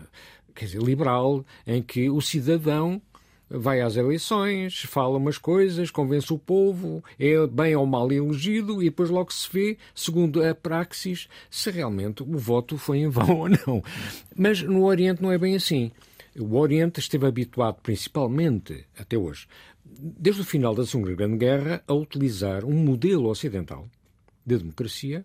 quer 0.55 0.67
dizer, 0.67 0.83
liberal, 0.83 1.45
em 1.67 1.83
que 1.83 2.11
o 2.11 2.21
cidadão 2.21 3.01
vai 3.49 3.81
às 3.81 3.97
eleições, 3.97 4.81
fala 4.83 5.19
umas 5.19 5.37
coisas, 5.37 5.91
convence 5.91 6.33
o 6.33 6.39
povo, 6.39 7.05
é 7.19 7.47
bem 7.47 7.77
ou 7.77 7.87
mal 7.87 8.11
elegido 8.11 8.83
e 8.83 8.87
depois 8.87 9.11
logo 9.11 9.33
se 9.33 9.49
vê, 9.53 9.79
segundo 9.95 10.43
a 10.43 10.55
praxis, 10.55 11.29
se 11.51 11.71
realmente 11.71 12.23
o 12.23 12.39
voto 12.39 12.79
foi 12.79 12.99
em 12.99 13.09
vão 13.09 13.37
ou 13.41 13.49
não. 13.49 13.85
Mas 14.35 14.63
no 14.63 14.85
Oriente 14.85 15.23
não 15.23 15.31
é 15.31 15.37
bem 15.37 15.55
assim. 15.55 15.93
O 16.39 16.57
Oriente 16.57 16.99
esteve 16.99 17.27
habituado, 17.27 17.77
principalmente 17.83 18.87
até 18.99 19.19
hoje, 19.19 19.47
desde 19.99 20.43
o 20.43 20.45
final 20.45 20.75
da 20.75 20.87
Segunda 20.87 21.15
Grande 21.15 21.37
Guerra, 21.37 21.83
a 21.87 21.93
utilizar 21.93 22.65
um 22.65 22.75
modelo 22.75 23.29
ocidental 23.29 23.89
de 24.45 24.59
democracia 24.59 25.25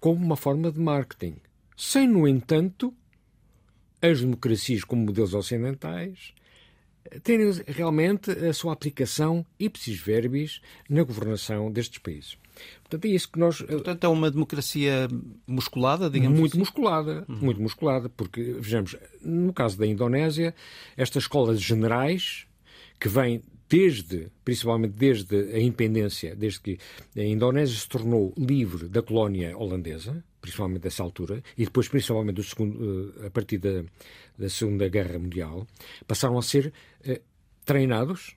como 0.00 0.24
uma 0.24 0.36
forma 0.36 0.70
de 0.70 0.78
marketing, 0.78 1.36
sem, 1.76 2.06
no 2.06 2.26
entanto, 2.26 2.94
as 4.00 4.20
democracias 4.20 4.84
como 4.84 5.06
modelos 5.06 5.34
ocidentais 5.34 6.34
terem 7.22 7.50
realmente 7.66 8.30
a 8.30 8.52
sua 8.52 8.72
aplicação 8.72 9.44
ipsis 9.58 9.98
verbis 9.98 10.60
na 10.88 11.02
governação 11.02 11.70
destes 11.70 11.98
países. 11.98 12.36
Portanto, 12.82 13.04
é 13.04 13.08
isso 13.08 13.30
que 13.30 13.38
nós. 13.38 13.62
Portanto, 13.62 14.04
é 14.04 14.08
uma 14.08 14.30
democracia 14.30 15.08
musculada, 15.46 16.10
digamos 16.10 16.38
Muito 16.38 16.52
assim? 16.52 16.58
musculada, 16.58 17.24
uhum. 17.28 17.36
muito 17.36 17.60
musculada, 17.60 18.08
porque, 18.08 18.42
vejamos, 18.58 18.96
no 19.22 19.52
caso 19.52 19.78
da 19.78 19.86
Indonésia, 19.86 20.54
estas 20.96 21.24
escolas 21.24 21.60
generais, 21.60 22.46
que 22.98 23.08
vêm 23.08 23.42
desde, 23.68 24.30
principalmente 24.44 24.94
desde 24.94 25.54
a 25.54 25.60
independência, 25.60 26.34
desde 26.34 26.60
que 26.60 26.78
a 27.16 27.22
Indonésia 27.22 27.78
se 27.78 27.88
tornou 27.88 28.32
livre 28.36 28.88
da 28.88 29.02
colónia 29.02 29.56
holandesa, 29.56 30.24
principalmente 30.40 30.82
dessa 30.82 31.02
altura, 31.02 31.42
e 31.56 31.64
depois 31.64 31.88
principalmente 31.88 32.42
segundo, 32.42 33.14
eh, 33.22 33.26
a 33.26 33.30
partir 33.30 33.58
da, 33.58 33.84
da, 34.38 34.48
Segunda 34.48 34.88
Guerra 34.88 35.18
Mundial, 35.18 35.66
passaram 36.06 36.38
a 36.38 36.42
ser 36.42 36.72
eh, 37.04 37.20
treinados 37.64 38.36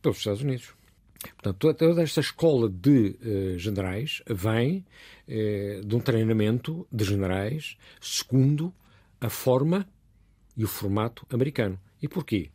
pelos 0.00 0.18
Estados 0.18 0.42
Unidos. 0.42 0.74
Portanto, 1.22 1.74
toda 1.74 2.02
esta 2.02 2.20
escola 2.20 2.68
de 2.68 3.16
eh, 3.22 3.58
generais 3.58 4.22
vem 4.26 4.84
eh, 5.28 5.80
de 5.84 5.94
um 5.94 6.00
treinamento 6.00 6.86
de 6.90 7.04
generais 7.04 7.76
segundo 8.00 8.74
a 9.20 9.28
forma 9.28 9.86
e 10.56 10.64
o 10.64 10.68
formato 10.68 11.24
americano. 11.30 11.78
E 12.02 12.08
porquê? 12.08 12.50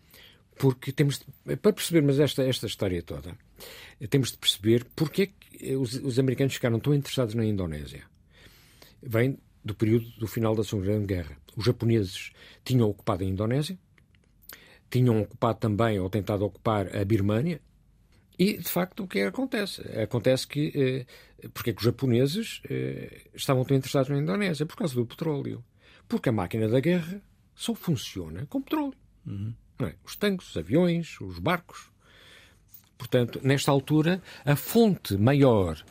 Porque 0.58 0.92
temos, 0.92 1.20
de, 1.20 1.56
para 1.58 1.74
percebermos 1.74 2.20
esta, 2.20 2.44
esta 2.44 2.66
história 2.66 3.02
toda, 3.02 3.38
temos 4.10 4.32
de 4.32 4.38
perceber 4.38 4.86
porque 4.96 5.22
é 5.24 5.28
que 5.28 5.76
os, 5.76 5.94
os 5.94 6.20
americanos 6.20 6.54
ficaram 6.54 6.80
tão 6.80 6.94
interessados 6.94 7.36
na 7.36 7.46
Indonésia. 7.46 8.04
Vem 9.02 9.38
do 9.64 9.76
período 9.76 10.10
do 10.18 10.28
final 10.28 10.56
da 10.56 10.64
Segunda 10.64 10.98
Guerra. 11.00 11.38
Os 11.56 11.66
japoneses 11.66 12.32
tinham 12.64 12.90
ocupado 12.90 13.24
a 13.24 13.28
Indonésia, 13.28 13.78
tinham 14.90 15.22
ocupado 15.22 15.60
também, 15.60 16.00
ou 16.00 16.10
tentado 16.10 16.46
ocupar, 16.46 16.96
a 16.96 17.04
Birmânia, 17.04 17.62
e, 18.38 18.58
de 18.58 18.70
facto, 18.70 19.04
o 19.04 19.08
que 19.08 19.22
acontece? 19.22 19.82
Acontece 20.00 20.48
que. 20.48 20.72
Eh, 20.76 21.50
porque 21.54 21.72
é 21.72 21.74
que 21.74 21.80
os 21.80 21.86
japoneses 21.86 22.62
eh, 22.70 23.24
estavam 23.34 23.66
tão 23.66 23.76
interessados 23.76 24.10
na 24.10 24.20
Indonésia? 24.20 24.66
Por 24.66 24.76
causa 24.76 24.94
do 24.94 25.06
petróleo. 25.06 25.64
Porque 26.08 26.30
a 26.30 26.32
máquina 26.32 26.68
da 26.68 26.80
guerra 26.80 27.22
só 27.56 27.74
funciona 27.74 28.46
com 28.46 28.62
petróleo. 28.62 28.94
Uhum. 29.26 29.54
É? 29.80 29.94
Os 30.04 30.16
tanques, 30.16 30.50
os 30.50 30.58
aviões, 30.58 31.20
os 31.22 31.40
barcos. 31.40 31.90
Portanto, 32.98 33.40
nesta 33.44 33.72
altura, 33.72 34.22
a 34.44 34.56
fonte 34.56 35.16
maior 35.18 35.84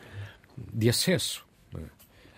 de 0.73 0.88
acesso 0.88 1.47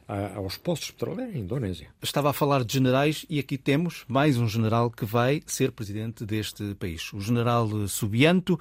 é? 0.08 0.34
aos 0.34 0.56
postos 0.58 0.88
de 0.88 0.92
petróleo 0.94 1.20
é 1.20 1.24
a 1.24 1.38
Indonésia. 1.38 1.88
Estava 2.02 2.30
a 2.30 2.32
falar 2.32 2.64
de 2.64 2.74
generais 2.74 3.24
e 3.30 3.38
aqui 3.38 3.56
temos 3.56 4.04
mais 4.08 4.36
um 4.36 4.46
general 4.46 4.90
que 4.90 5.04
vai 5.04 5.42
ser 5.46 5.72
presidente 5.72 6.26
deste 6.26 6.74
país, 6.74 7.12
o 7.12 7.20
general 7.20 7.68
Subianto. 7.88 8.60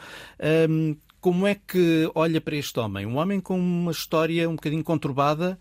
Um, 0.70 0.96
como 1.20 1.46
é 1.46 1.56
que 1.56 2.10
olha 2.15 2.39
para 2.39 2.56
este 2.56 2.79
homem? 2.79 3.06
Um 3.06 3.17
homem 3.17 3.41
com 3.41 3.60
uma 3.60 3.91
história 3.91 4.48
um 4.48 4.56
bocadinho 4.56 4.84
conturbada, 4.84 5.60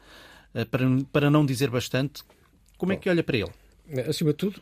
eh, 0.55 0.65
para, 0.65 0.85
para 1.11 1.31
não 1.31 1.45
dizer 1.45 1.71
bastante. 1.71 2.23
Como 2.77 2.93
é 2.93 2.97
que 2.97 3.09
olha 3.09 3.25
para 3.25 3.39
ele? 3.39 3.53
Acima 4.09 4.31
de 4.31 4.37
tudo, 4.37 4.61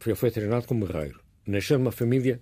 foi, 0.00 0.14
foi 0.14 0.30
treinado 0.30 0.66
como 0.66 0.86
guerreiro. 0.86 1.21
Nasceu 1.46 1.78
numa 1.78 1.92
família 1.92 2.40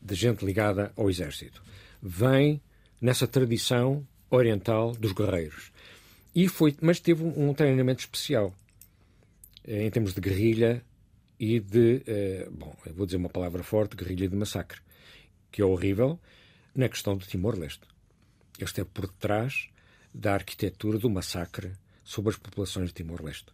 de 0.00 0.14
gente 0.14 0.44
ligada 0.44 0.92
ao 0.96 1.08
exército. 1.08 1.62
Vem 2.02 2.60
nessa 3.00 3.26
tradição 3.26 4.06
oriental 4.28 4.92
dos 4.92 5.12
guerreiros. 5.12 5.72
E 6.34 6.48
foi, 6.48 6.76
mas 6.80 7.00
teve 7.00 7.22
um, 7.24 7.52
treinamento 7.52 8.00
especial 8.00 8.54
eh, 9.64 9.86
em 9.86 9.90
termos 9.90 10.14
de 10.14 10.20
guerrilha 10.20 10.84
e 11.38 11.58
de, 11.58 12.02
eh, 12.06 12.48
bom, 12.50 12.74
vou 12.94 13.06
dizer 13.06 13.16
uma 13.16 13.28
palavra 13.28 13.62
forte, 13.62 13.96
guerrilha 13.96 14.28
de 14.28 14.36
massacre, 14.36 14.80
que 15.50 15.60
é 15.60 15.64
horrível, 15.64 16.20
na 16.74 16.88
questão 16.88 17.16
do 17.16 17.26
Timor-Leste. 17.26 17.82
Ele 18.58 18.66
esteve 18.66 18.88
por 18.90 19.06
detrás 19.06 19.68
da 20.14 20.34
arquitetura 20.34 20.98
do 20.98 21.10
massacre 21.10 21.72
sobre 22.04 22.30
as 22.30 22.36
populações 22.36 22.88
de 22.88 22.94
Timor-Leste. 22.94 23.52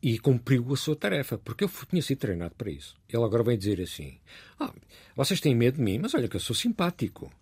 E 0.00 0.18
cumpriu 0.18 0.72
a 0.72 0.76
sua 0.76 0.94
tarefa, 0.94 1.36
porque 1.38 1.64
eu 1.64 1.70
tinha 1.90 2.02
sido 2.02 2.18
treinado 2.18 2.54
para 2.56 2.70
isso. 2.70 2.96
Ele 3.08 3.24
agora 3.24 3.42
vem 3.42 3.58
dizer 3.58 3.80
assim: 3.80 4.18
ah, 4.60 4.72
vocês 5.16 5.40
têm 5.40 5.54
medo 5.54 5.76
de 5.76 5.82
mim, 5.82 5.98
mas 5.98 6.14
olha 6.14 6.28
que 6.28 6.36
eu 6.36 6.40
sou 6.40 6.54
simpático. 6.54 7.32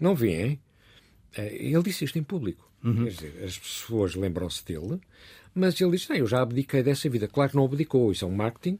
Não 0.00 0.14
veem? 0.14 0.60
Eh, 1.36 1.66
ele 1.68 1.82
disse 1.82 2.04
isto 2.04 2.18
em 2.18 2.22
público. 2.24 2.68
Uhum. 2.82 3.04
Quer 3.04 3.10
dizer, 3.10 3.44
as 3.44 3.56
pessoas 3.56 4.16
lembram-se 4.16 4.64
dele, 4.64 5.00
mas 5.54 5.80
ele 5.80 5.92
disse: 5.92 6.10
não, 6.10 6.16
eu 6.16 6.26
já 6.26 6.42
abdiquei 6.42 6.82
dessa 6.82 7.08
vida. 7.08 7.28
Claro 7.28 7.50
que 7.50 7.56
não 7.56 7.64
abdicou, 7.64 8.10
isso 8.10 8.24
é 8.24 8.28
um 8.28 8.34
marketing 8.34 8.78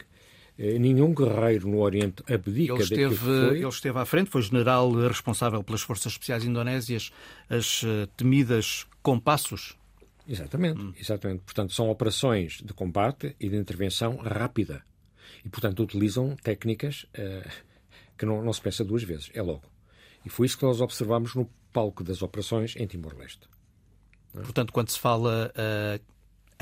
eh, 0.58 0.78
nenhum 0.78 1.14
guerreiro 1.14 1.68
no 1.68 1.80
Oriente 1.80 2.22
abdica 2.30 2.74
ele 2.74 2.82
esteve, 2.82 3.14
foi. 3.14 3.58
Ele 3.58 3.68
esteve 3.68 3.98
à 3.98 4.04
frente, 4.04 4.30
foi 4.30 4.42
general 4.42 4.92
responsável 4.92 5.62
pelas 5.62 5.80
Forças 5.82 6.12
Especiais 6.12 6.44
Indonésias, 6.44 7.10
as 7.48 7.82
uh, 7.82 8.06
temidas 8.16 8.86
compassos. 9.02 9.76
Exatamente, 10.32 10.80
hum. 10.80 10.94
exatamente. 10.98 11.42
Portanto, 11.42 11.74
são 11.74 11.90
operações 11.90 12.62
de 12.64 12.72
combate 12.72 13.36
e 13.38 13.50
de 13.50 13.56
intervenção 13.56 14.16
rápida. 14.16 14.82
E, 15.44 15.48
portanto, 15.48 15.82
utilizam 15.82 16.34
técnicas 16.36 17.04
uh, 17.14 17.48
que 18.16 18.24
não, 18.24 18.42
não 18.42 18.52
se 18.52 18.60
pensa 18.62 18.82
duas 18.82 19.02
vezes, 19.02 19.30
é 19.34 19.42
logo. 19.42 19.64
E 20.24 20.30
foi 20.30 20.46
isso 20.46 20.56
que 20.56 20.64
nós 20.64 20.80
observamos 20.80 21.34
no 21.34 21.50
palco 21.72 22.02
das 22.02 22.22
operações 22.22 22.74
em 22.76 22.86
Timor-Leste. 22.86 23.46
Portanto, 24.32 24.72
quando 24.72 24.88
se 24.88 24.98
fala 24.98 25.52
uh, 25.54 26.12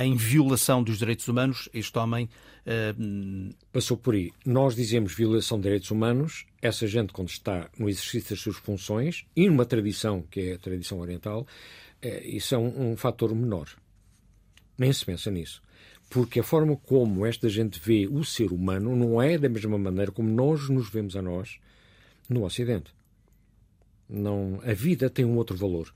em 0.02 0.16
violação 0.16 0.82
dos 0.82 0.98
direitos 0.98 1.28
humanos, 1.28 1.68
este 1.72 1.96
homem. 1.98 2.28
Uh... 2.66 3.54
Passou 3.72 3.96
por 3.96 4.14
aí. 4.14 4.32
Nós 4.44 4.74
dizemos 4.74 5.14
violação 5.14 5.58
de 5.58 5.64
direitos 5.64 5.90
humanos, 5.90 6.46
essa 6.60 6.86
gente, 6.86 7.12
quando 7.12 7.28
está 7.28 7.70
no 7.78 7.88
exercício 7.88 8.30
das 8.30 8.40
suas 8.40 8.56
funções, 8.56 9.24
e 9.36 9.48
numa 9.48 9.64
tradição, 9.64 10.22
que 10.22 10.40
é 10.40 10.52
a 10.54 10.58
tradição 10.58 10.98
oriental, 10.98 11.46
é, 12.02 12.26
isso 12.26 12.54
é 12.54 12.58
um, 12.58 12.92
um 12.92 12.96
fator 12.96 13.34
menor. 13.34 13.68
Nem 14.76 14.92
se 14.92 15.04
pensa 15.04 15.30
nisso. 15.30 15.62
Porque 16.08 16.40
a 16.40 16.42
forma 16.42 16.76
como 16.76 17.24
esta 17.24 17.48
gente 17.48 17.78
vê 17.78 18.06
o 18.06 18.24
ser 18.24 18.52
humano 18.52 18.96
não 18.96 19.22
é 19.22 19.38
da 19.38 19.48
mesma 19.48 19.78
maneira 19.78 20.10
como 20.10 20.28
nós 20.28 20.68
nos 20.68 20.90
vemos 20.90 21.14
a 21.14 21.22
nós 21.22 21.60
no 22.28 22.44
Ocidente. 22.44 22.92
Não, 24.08 24.60
a 24.64 24.72
vida 24.72 25.08
tem 25.08 25.24
um 25.24 25.36
outro 25.36 25.56
valor. 25.56 25.94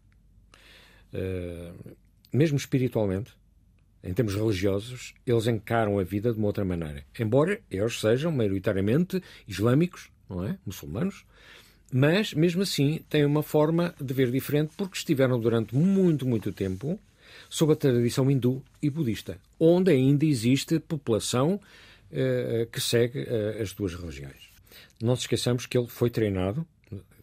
Uh, 1.13 1.97
mesmo 2.33 2.57
espiritualmente, 2.57 3.33
em 4.05 4.13
termos 4.13 4.35
religiosos, 4.35 5.15
eles 5.27 5.47
encaram 5.47 5.99
a 5.99 6.05
vida 6.05 6.33
de 6.33 6.39
uma 6.39 6.47
outra 6.47 6.65
maneira. 6.65 7.05
Embora 7.19 7.61
eles 7.71 7.99
sejam 7.99 8.31
maioritariamente 8.31 9.23
islâmicos, 9.49 10.11
não 10.29 10.45
é? 10.45 10.59
Muçulmanos, 10.65 11.25
mas 11.97 12.35
mesmo 12.35 12.63
assim 12.63 13.05
têm 13.09 13.25
uma 13.25 13.41
forma 13.41 13.95
de 14.01 14.13
ver 14.13 14.29
diferente 14.29 14.73
porque 14.77 14.97
estiveram 14.97 15.39
durante 15.39 15.77
muito, 15.77 16.27
muito 16.27 16.53
tempo 16.53 16.99
sob 17.49 17.73
a 17.73 17.77
tradição 17.77 18.29
hindu 18.29 18.61
e 18.83 18.91
budista, 18.91 19.39
onde 19.61 19.93
ainda 19.93 20.25
existe 20.25 20.81
população 20.81 21.55
uh, 21.55 22.67
que 22.73 22.81
segue 22.81 23.21
uh, 23.21 23.63
as 23.63 23.73
duas 23.73 23.95
religiões. 23.95 24.49
Não 25.01 25.15
se 25.15 25.23
esqueçamos 25.23 25.67
que 25.67 25.79
ele 25.79 25.87
foi 25.87 26.11
treinado, 26.11 26.67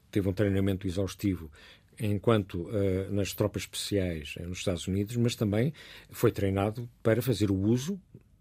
teve 0.10 0.30
um 0.30 0.34
treinamento 0.34 0.88
exaustivo 0.88 1.51
enquanto 2.00 2.62
uh, 2.62 3.12
nas 3.12 3.34
tropas 3.34 3.63
especiais 3.63 4.36
nos 4.40 4.60
Estados 4.60 4.88
Unidos, 4.88 5.18
mas 5.18 5.36
também 5.36 5.74
foi 6.12 6.32
treinado 6.32 6.90
para 7.04 7.22
fazer 7.22 7.51
o 7.51 7.58
uso, 7.58 8.00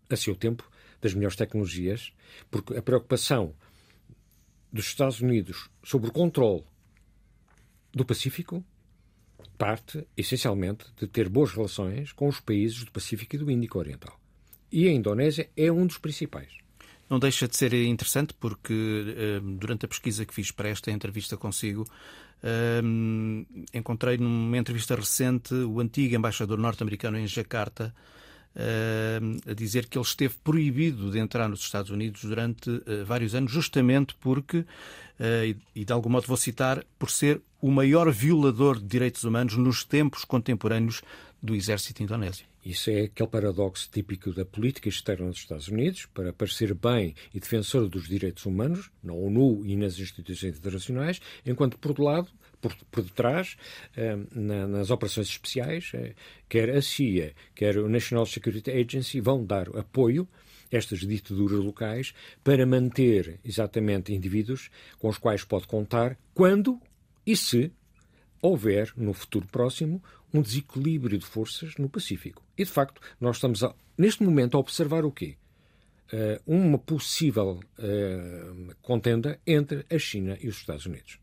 a 0.08 0.14
seu 0.14 0.36
tempo, 0.36 0.70
das 1.02 1.12
melhores 1.12 1.36
tecnologias, 1.36 2.12
porque 2.48 2.76
a 2.76 2.82
preocupação 2.82 3.52
dos 4.72 4.86
Estados 4.86 5.20
Unidos 5.20 5.68
sobre 5.82 6.08
o 6.08 6.12
controle 6.12 6.64
do 7.92 8.04
Pacífico 8.04 8.64
parte, 9.60 10.06
essencialmente, 10.16 10.86
de 10.96 11.06
ter 11.06 11.28
boas 11.28 11.52
relações 11.52 12.12
com 12.12 12.26
os 12.26 12.40
países 12.40 12.82
do 12.82 12.90
Pacífico 12.90 13.36
e 13.36 13.38
do 13.38 13.50
Índico 13.50 13.78
Oriental. 13.78 14.18
E 14.72 14.88
a 14.88 14.92
Indonésia 14.92 15.50
é 15.54 15.70
um 15.70 15.86
dos 15.86 15.98
principais. 15.98 16.48
Não 17.10 17.18
deixa 17.18 17.46
de 17.46 17.56
ser 17.56 17.74
interessante 17.74 18.32
porque, 18.32 18.72
eh, 18.72 19.40
durante 19.58 19.84
a 19.84 19.88
pesquisa 19.88 20.24
que 20.24 20.32
fiz 20.32 20.50
para 20.50 20.70
esta 20.70 20.90
entrevista 20.90 21.36
consigo, 21.36 21.84
encontrei 23.74 24.16
numa 24.16 24.56
entrevista 24.56 24.94
recente 24.94 25.52
o 25.52 25.78
antigo 25.78 26.16
embaixador 26.16 26.56
norte-americano 26.56 27.18
em 27.18 27.26
Jacarta, 27.26 27.94
a 29.46 29.54
dizer 29.54 29.86
que 29.86 29.96
ele 29.96 30.04
esteve 30.04 30.34
proibido 30.42 31.10
de 31.10 31.18
entrar 31.18 31.48
nos 31.48 31.60
Estados 31.60 31.90
Unidos 31.90 32.22
durante 32.24 32.70
vários 33.06 33.34
anos, 33.34 33.52
justamente 33.52 34.14
porque, 34.20 34.64
e 35.74 35.84
de 35.84 35.92
algum 35.92 36.10
modo 36.10 36.26
vou 36.26 36.36
citar, 36.36 36.84
por 36.98 37.10
ser 37.10 37.40
o 37.60 37.70
maior 37.70 38.10
violador 38.10 38.78
de 38.78 38.86
direitos 38.86 39.24
humanos 39.24 39.56
nos 39.56 39.84
tempos 39.84 40.24
contemporâneos 40.24 41.02
do 41.42 41.54
exército 41.54 42.02
indonésio. 42.02 42.44
Isso 42.64 42.90
é 42.90 43.04
aquele 43.04 43.28
paradoxo 43.28 43.88
típico 43.90 44.32
da 44.32 44.44
política 44.44 44.88
externa 44.88 45.28
dos 45.28 45.38
Estados 45.38 45.68
Unidos, 45.68 46.06
para 46.12 46.30
parecer 46.30 46.74
bem 46.74 47.14
e 47.32 47.40
defensor 47.40 47.88
dos 47.88 48.06
direitos 48.06 48.44
humanos, 48.44 48.90
na 49.02 49.14
ONU 49.14 49.64
e 49.64 49.74
nas 49.76 49.98
instituições 49.98 50.58
internacionais, 50.58 51.20
enquanto, 51.46 51.78
por 51.78 51.88
outro 51.92 52.04
lado, 52.04 52.28
por, 52.60 52.74
por 52.90 53.02
detrás, 53.02 53.56
eh, 53.96 54.16
na, 54.32 54.66
nas 54.66 54.90
operações 54.90 55.28
especiais, 55.28 55.90
eh, 55.94 56.14
quer 56.48 56.70
a 56.70 56.82
CIA, 56.82 57.34
quer 57.54 57.78
o 57.78 57.88
National 57.88 58.26
Security 58.26 58.70
Agency 58.70 59.20
vão 59.20 59.44
dar 59.44 59.68
apoio 59.76 60.28
estas 60.70 61.00
ditaduras 61.00 61.58
locais 61.58 62.14
para 62.44 62.64
manter 62.64 63.40
exatamente 63.44 64.14
indivíduos 64.14 64.70
com 64.98 65.08
os 65.08 65.18
quais 65.18 65.44
pode 65.44 65.66
contar 65.66 66.16
quando 66.32 66.80
e 67.26 67.36
se 67.36 67.72
houver, 68.40 68.92
no 68.96 69.12
futuro 69.12 69.46
próximo, 69.46 70.02
um 70.32 70.40
desequilíbrio 70.40 71.18
de 71.18 71.26
forças 71.26 71.76
no 71.76 71.88
Pacífico. 71.88 72.42
E, 72.56 72.64
de 72.64 72.70
facto, 72.70 73.00
nós 73.20 73.36
estamos, 73.36 73.62
a, 73.62 73.74
neste 73.98 74.22
momento, 74.22 74.56
a 74.56 74.60
observar 74.60 75.04
o 75.04 75.12
quê? 75.12 75.36
Uh, 76.12 76.42
uma 76.44 76.78
possível 76.78 77.60
uh, 77.78 78.74
contenda 78.82 79.38
entre 79.46 79.84
a 79.88 79.98
China 79.98 80.36
e 80.40 80.48
os 80.48 80.56
Estados 80.56 80.86
Unidos. 80.86 81.19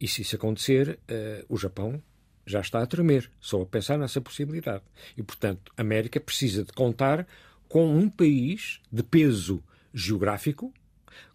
E 0.00 0.08
se 0.08 0.22
isso 0.22 0.36
acontecer, 0.36 0.98
uh, 1.10 1.44
o 1.48 1.58
Japão 1.58 2.02
já 2.46 2.60
está 2.60 2.82
a 2.82 2.86
tremer, 2.86 3.30
só 3.38 3.62
a 3.62 3.66
pensar 3.66 3.98
nessa 3.98 4.20
possibilidade. 4.20 4.82
E, 5.16 5.22
portanto, 5.22 5.72
a 5.76 5.82
América 5.82 6.18
precisa 6.18 6.64
de 6.64 6.72
contar 6.72 7.26
com 7.68 7.86
um 7.94 8.08
país 8.08 8.80
de 8.90 9.02
peso 9.02 9.62
geográfico, 9.92 10.72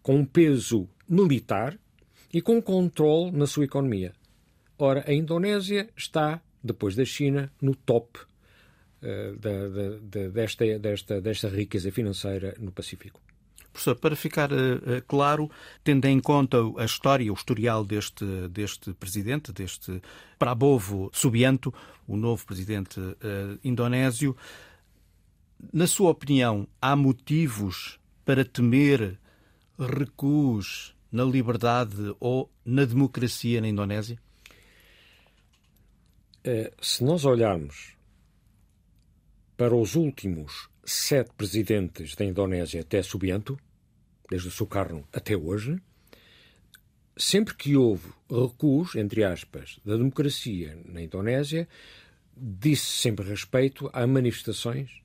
com 0.02 0.16
um 0.16 0.24
peso 0.24 0.88
militar 1.08 1.78
e 2.32 2.42
com 2.42 2.60
controle 2.60 3.30
na 3.30 3.46
sua 3.46 3.64
economia. 3.64 4.12
Ora, 4.78 5.04
a 5.06 5.12
Indonésia 5.12 5.88
está, 5.96 6.42
depois 6.62 6.94
da 6.94 7.04
China, 7.04 7.50
no 7.62 7.74
top 7.74 8.18
uh, 8.18 9.36
da, 9.38 9.68
da, 10.00 10.28
desta, 10.28 10.78
desta, 10.78 11.20
desta 11.20 11.48
riqueza 11.48 11.90
financeira 11.90 12.54
no 12.58 12.72
Pacífico. 12.72 13.25
Professor, 13.76 13.94
para 13.94 14.16
ficar 14.16 14.50
uh, 14.50 14.56
claro, 15.06 15.50
tendo 15.84 16.06
em 16.06 16.18
conta 16.18 16.56
a 16.78 16.84
história, 16.84 17.30
o 17.30 17.34
historial 17.34 17.84
deste, 17.84 18.24
deste 18.48 18.94
presidente, 18.94 19.52
deste 19.52 20.00
Prabowo 20.38 21.10
Subianto, 21.12 21.72
o 22.08 22.16
novo 22.16 22.44
presidente 22.46 22.98
uh, 22.98 23.14
indonésio, 23.62 24.34
na 25.72 25.86
sua 25.86 26.10
opinião, 26.10 26.66
há 26.80 26.96
motivos 26.96 27.98
para 28.24 28.46
temer 28.46 29.18
recuos 29.78 30.94
na 31.12 31.24
liberdade 31.24 32.14
ou 32.18 32.50
na 32.64 32.86
democracia 32.86 33.60
na 33.60 33.68
Indonésia? 33.68 34.18
Eh, 36.44 36.72
se 36.80 37.04
nós 37.04 37.24
olharmos 37.26 37.94
para 39.56 39.74
os 39.74 39.94
últimos 39.94 40.68
sete 40.86 41.32
presidentes 41.36 42.14
da 42.14 42.24
Indonésia 42.24 42.80
até 42.80 43.02
Subianto, 43.02 43.58
desde 44.30 44.50
Sukarno 44.50 45.06
até 45.12 45.36
hoje, 45.36 45.80
sempre 47.16 47.54
que 47.54 47.76
houve 47.76 48.12
recuos, 48.30 48.94
entre 48.94 49.24
aspas, 49.24 49.78
da 49.84 49.96
democracia 49.96 50.78
na 50.84 51.02
Indonésia, 51.02 51.68
disse 52.36 52.86
sempre 52.86 53.28
respeito 53.28 53.90
a 53.92 54.06
manifestações 54.06 55.02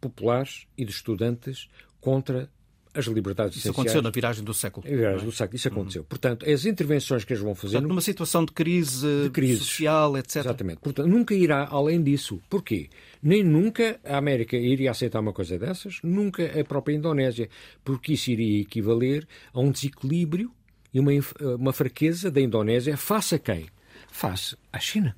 populares 0.00 0.66
e 0.76 0.84
de 0.84 0.90
estudantes 0.90 1.68
contra 2.00 2.50
as 2.94 3.06
liberdades 3.06 3.58
Isso 3.58 3.70
aconteceu 3.70 4.00
na 4.00 4.10
viragem 4.10 4.44
do 4.44 4.54
século. 4.54 4.86
Na 4.88 4.96
viragem 4.96 5.26
do 5.26 5.32
século, 5.32 5.56
isso 5.56 5.68
aconteceu. 5.68 6.02
Uhum. 6.02 6.08
Portanto, 6.08 6.48
as 6.48 6.64
intervenções 6.64 7.24
que 7.24 7.32
eles 7.32 7.42
vão 7.42 7.54
fazer... 7.54 7.72
Portanto, 7.72 7.88
numa 7.88 8.00
situação 8.00 8.44
de 8.44 8.52
crise, 8.52 9.24
de 9.24 9.30
crise 9.30 9.58
social, 9.58 10.16
etc. 10.16 10.36
Exatamente. 10.36 10.78
Portanto, 10.78 11.08
nunca 11.08 11.34
irá 11.34 11.66
além 11.70 12.02
disso. 12.02 12.40
Porquê? 12.48 12.88
Nem 13.22 13.42
nunca 13.42 13.98
a 14.04 14.16
América 14.16 14.56
iria 14.56 14.90
aceitar 14.90 15.20
uma 15.20 15.32
coisa 15.32 15.58
dessas, 15.58 15.98
nunca 16.02 16.44
a 16.58 16.64
própria 16.64 16.94
Indonésia, 16.94 17.48
porque 17.84 18.12
isso 18.12 18.30
iria 18.30 18.60
equivaler 18.60 19.26
a 19.52 19.60
um 19.60 19.70
desequilíbrio 19.70 20.50
e 20.92 21.00
uma, 21.00 21.10
uma 21.58 21.72
fraqueza 21.72 22.30
da 22.30 22.40
Indonésia 22.40 22.96
face 22.96 23.34
a 23.34 23.38
quem? 23.38 23.66
Face 24.08 24.56
à 24.72 24.78
China 24.78 25.16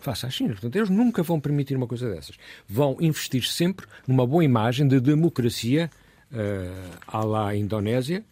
face 0.00 0.26
à 0.26 0.30
China. 0.30 0.52
Portanto, 0.52 0.76
eles 0.76 0.90
nunca 0.90 1.22
vão 1.22 1.38
permitir 1.38 1.76
uma 1.76 1.86
coisa 1.86 2.10
dessas. 2.10 2.36
Vão 2.66 2.96
investir 3.00 3.44
sempre 3.44 3.86
numa 4.06 4.26
boa 4.26 4.42
imagem 4.42 4.88
de 4.88 4.98
democracia 4.98 5.90
uh, 6.32 6.98
à 7.06 7.24
la 7.24 7.56
Indonésia. 7.56 8.24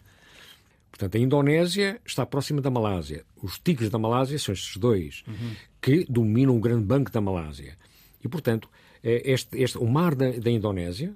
Portanto, 0.91 1.17
a 1.17 1.21
Indonésia 1.21 2.01
está 2.05 2.27
próxima 2.27 2.61
da 2.61 2.71
Malásia. 2.71 3.25
Os 3.43 3.59
tigres 3.59 3.91
da 3.91 3.99
Malásia 3.99 4.39
são 4.39 4.53
estes 4.53 4.77
dois 4.77 5.23
uhum. 5.27 5.55
que 5.81 6.05
dominam 6.09 6.57
o 6.57 6.61
grande 6.61 6.85
banco 6.85 7.11
da 7.11 7.21
Malásia. 7.21 7.77
E, 8.23 8.29
portanto, 8.29 8.69
é 9.03 9.31
este, 9.31 9.57
este, 9.57 9.79
o 9.79 9.87
mar 9.87 10.15
da, 10.15 10.31
da 10.31 10.51
Indonésia, 10.51 11.15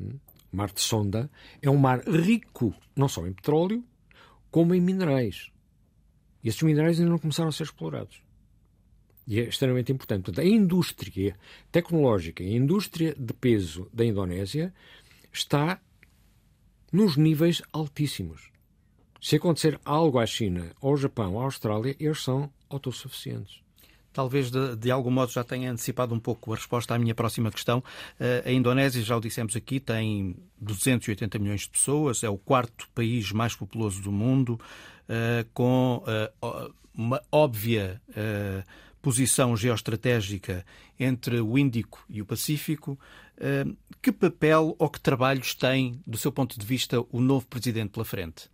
hum, 0.00 0.18
o 0.52 0.56
mar 0.56 0.72
de 0.72 0.80
Sonda, 0.80 1.30
é 1.62 1.70
um 1.70 1.76
mar 1.76 2.02
rico 2.08 2.74
não 2.96 3.08
só 3.08 3.26
em 3.26 3.32
petróleo, 3.32 3.84
como 4.50 4.74
em 4.74 4.80
minerais. 4.80 5.50
E 6.42 6.48
esses 6.48 6.62
minerais 6.62 6.98
ainda 6.98 7.10
não 7.10 7.18
começaram 7.18 7.50
a 7.50 7.52
ser 7.52 7.64
explorados. 7.64 8.20
E 9.26 9.38
é 9.38 9.44
extremamente 9.44 9.92
importante. 9.92 10.24
Portanto, 10.24 10.44
a 10.44 10.48
indústria 10.48 11.36
tecnológica, 11.70 12.42
a 12.42 12.46
indústria 12.46 13.14
de 13.16 13.32
peso 13.34 13.88
da 13.92 14.04
Indonésia 14.04 14.72
está 15.32 15.80
nos 16.92 17.16
níveis 17.16 17.62
altíssimos. 17.72 18.50
Se 19.20 19.36
acontecer 19.36 19.80
algo 19.84 20.18
à 20.18 20.26
China, 20.26 20.70
ao 20.80 20.96
Japão, 20.96 21.40
à 21.40 21.44
Austrália, 21.44 21.96
eles 21.98 22.22
são 22.22 22.50
autossuficientes. 22.70 23.60
Talvez 24.12 24.50
de, 24.50 24.76
de, 24.76 24.90
algum 24.90 25.10
modo 25.10 25.30
já 25.30 25.44
tenha 25.44 25.70
antecipado 25.70 26.14
um 26.14 26.18
pouco 26.18 26.52
a 26.52 26.56
resposta 26.56 26.94
à 26.94 26.98
minha 26.98 27.14
próxima 27.14 27.50
questão. 27.50 27.78
Uh, 27.78 28.48
a 28.48 28.50
Indonésia, 28.50 29.02
já 29.02 29.16
o 29.16 29.20
dissemos 29.20 29.54
aqui, 29.54 29.78
tem 29.78 30.34
280 30.60 31.38
milhões 31.38 31.62
de 31.62 31.70
pessoas, 31.70 32.24
é 32.24 32.28
o 32.28 32.38
quarto 32.38 32.88
país 32.94 33.30
mais 33.32 33.54
populoso 33.54 34.00
do 34.00 34.10
mundo, 34.10 34.58
uh, 35.08 35.48
com 35.52 36.02
uh, 36.42 36.74
uma 36.94 37.22
óbvia 37.30 38.02
posição 39.00 39.56
geoestratégica 39.56 40.64
entre 40.98 41.40
o 41.40 41.56
Índico 41.58 42.04
e 42.08 42.20
o 42.20 42.26
Pacífico. 42.26 42.98
Que 44.02 44.10
papel 44.10 44.74
ou 44.78 44.90
que 44.90 45.00
trabalhos 45.00 45.54
tem, 45.54 46.00
do 46.04 46.18
seu 46.18 46.32
ponto 46.32 46.58
de 46.58 46.66
vista, 46.66 47.00
o 47.12 47.20
novo 47.20 47.46
presidente 47.46 47.90
pela 47.90 48.04
frente? 48.04 48.50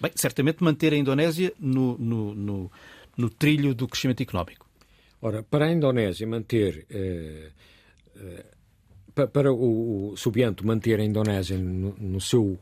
Bem, 0.00 0.12
certamente 0.14 0.62
manter 0.62 0.92
a 0.92 0.96
Indonésia 0.96 1.52
no, 1.58 1.96
no, 1.98 2.34
no, 2.34 2.72
no 3.16 3.30
trilho 3.30 3.74
do 3.74 3.86
crescimento 3.88 4.22
económico. 4.22 4.68
Ora, 5.20 5.42
para 5.42 5.66
a 5.66 5.72
Indonésia 5.72 6.26
manter. 6.26 6.86
Eh, 6.90 7.50
eh, 8.16 8.44
para 9.14 9.52
o, 9.52 10.12
o 10.12 10.16
Subianto 10.16 10.66
manter 10.66 10.98
a 11.00 11.04
Indonésia 11.04 11.56
no, 11.56 11.94
no, 11.96 12.20
seu 12.20 12.58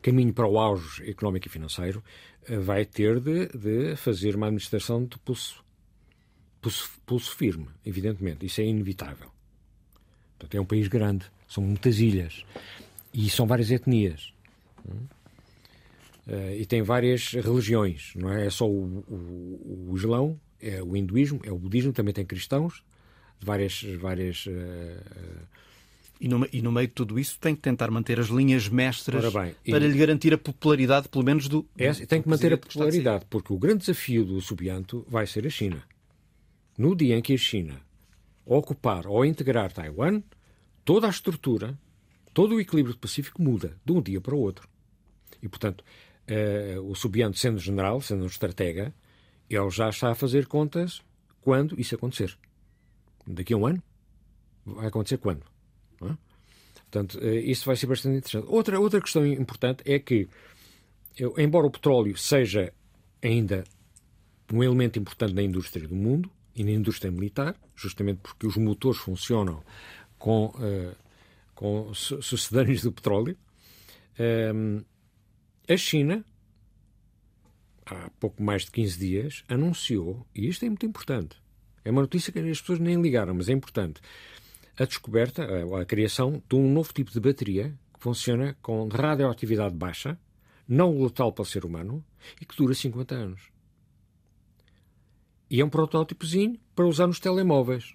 caminho 0.00 0.32
para 0.32 0.46
o 0.46 0.56
auge 0.58 1.02
económico 1.10 1.48
e 1.48 1.50
financeiro, 1.50 2.02
eh, 2.46 2.56
vai 2.58 2.86
ter 2.86 3.20
de, 3.20 3.48
de 3.48 3.96
fazer 3.96 4.36
uma 4.36 4.46
administração 4.46 5.04
de 5.04 5.18
pulso, 5.18 5.62
pulso, 6.60 6.90
pulso 7.06 7.34
firme, 7.34 7.68
evidentemente. 7.84 8.44
Isso 8.46 8.60
é 8.60 8.64
inevitável. 8.64 9.30
Portanto, 10.38 10.54
é 10.54 10.60
um 10.60 10.64
país 10.64 10.88
grande, 10.88 11.26
são 11.48 11.62
muitas 11.62 11.98
ilhas 11.98 12.44
e 13.12 13.28
são 13.28 13.46
várias 13.46 13.70
etnias. 13.70 14.32
Uh, 16.26 16.54
e 16.58 16.64
tem 16.64 16.82
várias 16.82 17.32
religiões, 17.32 18.12
não 18.14 18.32
é? 18.32 18.46
É 18.46 18.50
só 18.50 18.68
o, 18.68 19.04
o, 19.08 19.88
o, 19.90 19.96
Islão, 19.96 20.40
é 20.60 20.82
o 20.82 20.96
hinduísmo, 20.96 21.40
é 21.44 21.50
o 21.50 21.58
budismo, 21.58 21.92
também 21.92 22.14
tem 22.14 22.24
cristãos, 22.24 22.82
várias. 23.40 23.82
várias 23.98 24.46
uh, 24.46 24.50
e 26.20 26.28
no, 26.28 26.46
e 26.52 26.60
no, 26.60 26.70
meio 26.70 26.86
de 26.86 26.92
tudo 26.92 27.18
isso 27.18 27.38
tem 27.40 27.54
que 27.54 27.62
tentar 27.62 27.90
manter 27.90 28.20
as 28.20 28.26
linhas 28.26 28.68
mestras 28.68 29.32
bem, 29.32 29.54
para 29.70 29.78
lhe 29.78 29.98
garantir 29.98 30.34
a 30.34 30.38
popularidade, 30.38 31.08
pelo 31.08 31.24
menos, 31.24 31.48
do. 31.48 31.62
do 31.62 31.68
é, 31.78 31.92
tem 31.92 32.20
que 32.20 32.28
manter 32.28 32.52
a 32.52 32.58
popularidade, 32.58 33.24
porque 33.28 33.52
o 33.52 33.58
grande 33.58 33.78
desafio 33.78 34.24
do 34.24 34.40
Subianto 34.40 35.04
vai 35.08 35.26
ser 35.26 35.46
a 35.46 35.50
China. 35.50 35.82
No 36.80 36.96
dia 36.96 37.14
em 37.14 37.20
que 37.20 37.34
a 37.34 37.36
China 37.36 37.78
ocupar 38.46 39.06
ou 39.06 39.22
integrar 39.22 39.70
Taiwan, 39.70 40.22
toda 40.82 41.06
a 41.06 41.10
estrutura, 41.10 41.78
todo 42.32 42.54
o 42.54 42.60
equilíbrio 42.60 42.94
do 42.94 42.98
Pacífico 42.98 43.42
muda 43.42 43.76
de 43.84 43.92
um 43.92 44.00
dia 44.00 44.18
para 44.18 44.34
o 44.34 44.38
outro. 44.38 44.66
E, 45.42 45.46
portanto, 45.46 45.84
uh, 45.84 46.80
o 46.90 46.94
Subianto, 46.94 47.38
sendo 47.38 47.58
general, 47.58 48.00
sendo 48.00 48.22
um 48.22 48.26
estratega, 48.26 48.94
ele 49.50 49.68
já 49.68 49.90
está 49.90 50.10
a 50.10 50.14
fazer 50.14 50.46
contas 50.46 51.02
quando 51.42 51.78
isso 51.78 51.94
acontecer. 51.94 52.34
Daqui 53.26 53.52
a 53.52 53.58
um 53.58 53.66
ano? 53.66 53.82
Vai 54.64 54.86
acontecer 54.86 55.18
quando? 55.18 55.44
É? 56.00 56.16
Portanto, 56.90 57.18
uh, 57.18 57.34
isso 57.34 57.66
vai 57.66 57.76
ser 57.76 57.88
bastante 57.88 58.16
interessante. 58.16 58.46
Outra, 58.48 58.80
outra 58.80 59.02
questão 59.02 59.26
importante 59.26 59.82
é 59.84 59.98
que, 59.98 60.26
eu, 61.14 61.34
embora 61.36 61.66
o 61.66 61.70
petróleo 61.70 62.16
seja 62.16 62.72
ainda 63.22 63.64
um 64.50 64.64
elemento 64.64 64.98
importante 64.98 65.34
na 65.34 65.42
indústria 65.42 65.86
do 65.86 65.94
mundo, 65.94 66.32
e 66.54 66.64
na 66.64 66.70
indústria 66.70 67.10
militar, 67.10 67.56
justamente 67.74 68.18
porque 68.18 68.46
os 68.46 68.56
motores 68.56 68.98
funcionam 68.98 69.62
com, 70.18 70.46
uh, 70.46 70.96
com 71.54 71.92
sucedâneos 71.94 72.82
do 72.82 72.92
petróleo. 72.92 73.36
Um, 74.54 74.82
a 75.68 75.76
China, 75.76 76.24
há 77.86 78.10
pouco 78.18 78.42
mais 78.42 78.64
de 78.64 78.70
15 78.72 78.98
dias, 78.98 79.44
anunciou, 79.48 80.26
e 80.34 80.48
isto 80.48 80.64
é 80.64 80.68
muito 80.68 80.84
importante, 80.84 81.36
é 81.84 81.90
uma 81.90 82.02
notícia 82.02 82.32
que 82.32 82.38
as 82.38 82.60
pessoas 82.60 82.78
nem 82.78 83.00
ligaram, 83.00 83.34
mas 83.34 83.48
é 83.48 83.52
importante, 83.52 84.00
a 84.78 84.84
descoberta, 84.84 85.44
a, 85.44 85.80
a 85.80 85.84
criação 85.84 86.42
de 86.48 86.56
um 86.56 86.72
novo 86.72 86.92
tipo 86.92 87.10
de 87.10 87.20
bateria 87.20 87.74
que 87.94 88.00
funciona 88.00 88.56
com 88.62 88.88
radioatividade 88.88 89.74
baixa, 89.74 90.18
não 90.66 91.02
letal 91.02 91.32
para 91.32 91.42
o 91.42 91.46
ser 91.46 91.64
humano 91.64 92.04
e 92.40 92.44
que 92.44 92.56
dura 92.56 92.74
50 92.74 93.14
anos. 93.14 93.42
E 95.50 95.60
é 95.60 95.64
um 95.64 95.68
protótipozinho 95.68 96.58
para 96.76 96.86
usar 96.86 97.08
nos 97.08 97.18
telemóveis. 97.18 97.94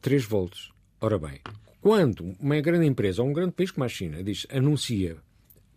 3 0.00 0.24
volts. 0.24 0.70
Ora 1.00 1.18
bem, 1.18 1.40
quando 1.80 2.34
uma 2.40 2.60
grande 2.60 2.86
empresa 2.86 3.22
ou 3.22 3.28
um 3.28 3.32
grande 3.32 3.52
país 3.52 3.70
como 3.70 3.84
a 3.84 3.88
China 3.88 4.22
diz, 4.24 4.46
anuncia 4.50 5.18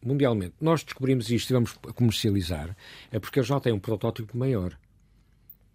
mundialmente, 0.02 0.56
nós 0.60 0.84
descobrimos 0.84 1.30
isto 1.30 1.50
e 1.50 1.54
vamos 1.54 1.74
comercializar, 1.96 2.76
é 3.12 3.20
porque 3.20 3.40
eles 3.40 3.48
já 3.48 3.60
têm 3.60 3.74
um 3.74 3.80
protótipo 3.80 4.38
maior. 4.38 4.78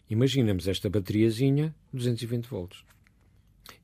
Imaginemos 0.08 0.66
esta 0.68 0.88
bateriazinha, 0.88 1.74
220 1.92 2.46
volts. 2.46 2.84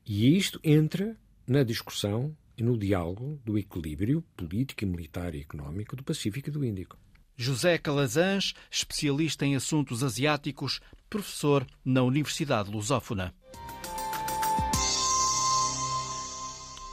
E 0.05 0.35
isto 0.37 0.59
entra 0.63 1.15
na 1.47 1.63
discussão 1.63 2.35
e 2.57 2.63
no 2.63 2.77
diálogo 2.77 3.39
do 3.43 3.57
equilíbrio 3.57 4.23
político, 4.35 4.85
militar 4.85 5.35
e 5.35 5.41
económico 5.41 5.95
do 5.95 6.03
Pacífico 6.03 6.49
e 6.49 6.51
do 6.51 6.63
Índico. 6.63 6.97
José 7.37 7.77
Calazans, 7.77 8.53
especialista 8.71 9.45
em 9.45 9.55
assuntos 9.55 10.03
asiáticos, 10.03 10.79
professor 11.09 11.65
na 11.83 12.01
Universidade 12.01 12.71
Lusófona. 12.71 13.33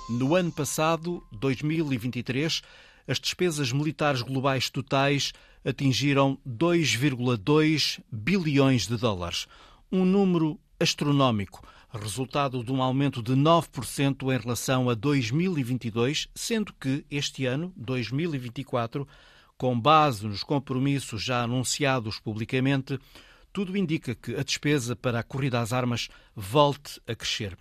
No 0.09 0.35
ano 0.35 0.51
passado, 0.51 1.25
2023, 1.33 2.61
as 3.07 3.19
despesas 3.19 3.73
militares 3.73 4.21
globais 4.21 4.69
totais 4.69 5.33
atingiram 5.65 6.39
2,2 6.47 8.01
bilhões 8.11 8.87
de 8.87 8.97
dólares, 8.97 9.47
um 9.91 10.05
número 10.05 10.59
astronómico, 10.79 11.67
resultado 11.93 12.65
de 12.65 12.73
um 12.73 12.83
aumento 12.83 13.23
de 13.23 13.35
9% 13.35 14.23
em 14.23 14.39
relação 14.39 14.91
a 14.91 14.95
2022, 14.95 16.29
sendo 16.35 16.73
que 16.75 17.05
este 17.11 17.47
ano, 17.47 17.73
2024, 17.77 19.07
com 19.57 19.79
base 19.79 20.27
nos 20.27 20.43
compromissos 20.43 21.23
já 21.23 21.43
anunciados 21.43 22.19
publicamente, 22.19 22.99
tudo 23.53 23.77
indica 23.77 24.15
que 24.15 24.35
a 24.35 24.43
despesa 24.43 24.97
para 24.97 25.21
a 25.21 25.23
corrida 25.23 25.61
às 25.61 25.73
armas 25.73 26.09
volte 26.35 27.01
a 27.07 27.15
crescer. 27.15 27.57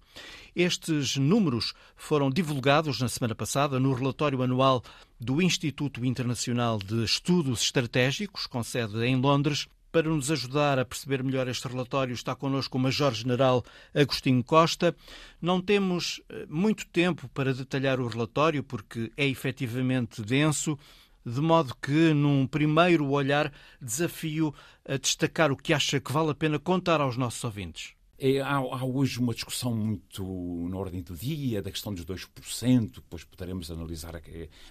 Estes 0.55 1.17
números 1.17 1.73
foram 1.95 2.29
divulgados 2.29 2.99
na 2.99 3.09
semana 3.09 3.35
passada 3.35 3.79
no 3.79 3.93
relatório 3.93 4.41
anual 4.41 4.83
do 5.19 5.41
Instituto 5.41 6.03
Internacional 6.05 6.77
de 6.77 7.03
Estudos 7.03 7.61
Estratégicos, 7.61 8.47
com 8.47 8.63
sede 8.63 9.03
em 9.05 9.15
Londres. 9.15 9.67
Para 9.91 10.07
nos 10.07 10.31
ajudar 10.31 10.79
a 10.79 10.85
perceber 10.85 11.21
melhor 11.21 11.49
este 11.49 11.67
relatório, 11.67 12.13
está 12.13 12.33
connosco 12.33 12.77
o 12.77 12.81
Major-General 12.81 13.61
Agostinho 13.93 14.41
Costa. 14.41 14.95
Não 15.41 15.61
temos 15.61 16.21
eh, 16.29 16.45
muito 16.49 16.87
tempo 16.87 17.27
para 17.33 17.53
detalhar 17.53 17.99
o 17.99 18.07
relatório, 18.07 18.63
porque 18.63 19.11
é 19.17 19.27
efetivamente 19.27 20.21
denso 20.21 20.79
de 21.25 21.41
modo 21.41 21.75
que, 21.81 22.13
num 22.13 22.47
primeiro 22.47 23.09
olhar, 23.09 23.51
desafio 23.81 24.53
a 24.87 24.97
destacar 24.97 25.51
o 25.51 25.57
que 25.57 25.73
acha 25.73 25.99
que 25.99 26.11
vale 26.11 26.31
a 26.31 26.35
pena 26.35 26.59
contar 26.59 27.01
aos 27.01 27.17
nossos 27.17 27.43
ouvintes. 27.43 27.93
É, 28.23 28.39
há, 28.39 28.57
há, 28.57 28.85
hoje 28.85 29.17
uma 29.17 29.33
discussão 29.33 29.75
muito 29.75 30.23
na 30.69 30.77
ordem 30.77 31.01
do 31.01 31.15
dia 31.15 31.59
da 31.59 31.71
questão 31.71 31.91
dos 31.91 32.05
2%, 32.05 32.91
depois 32.93 33.23
poderemos 33.23 33.71
analisar 33.71 34.13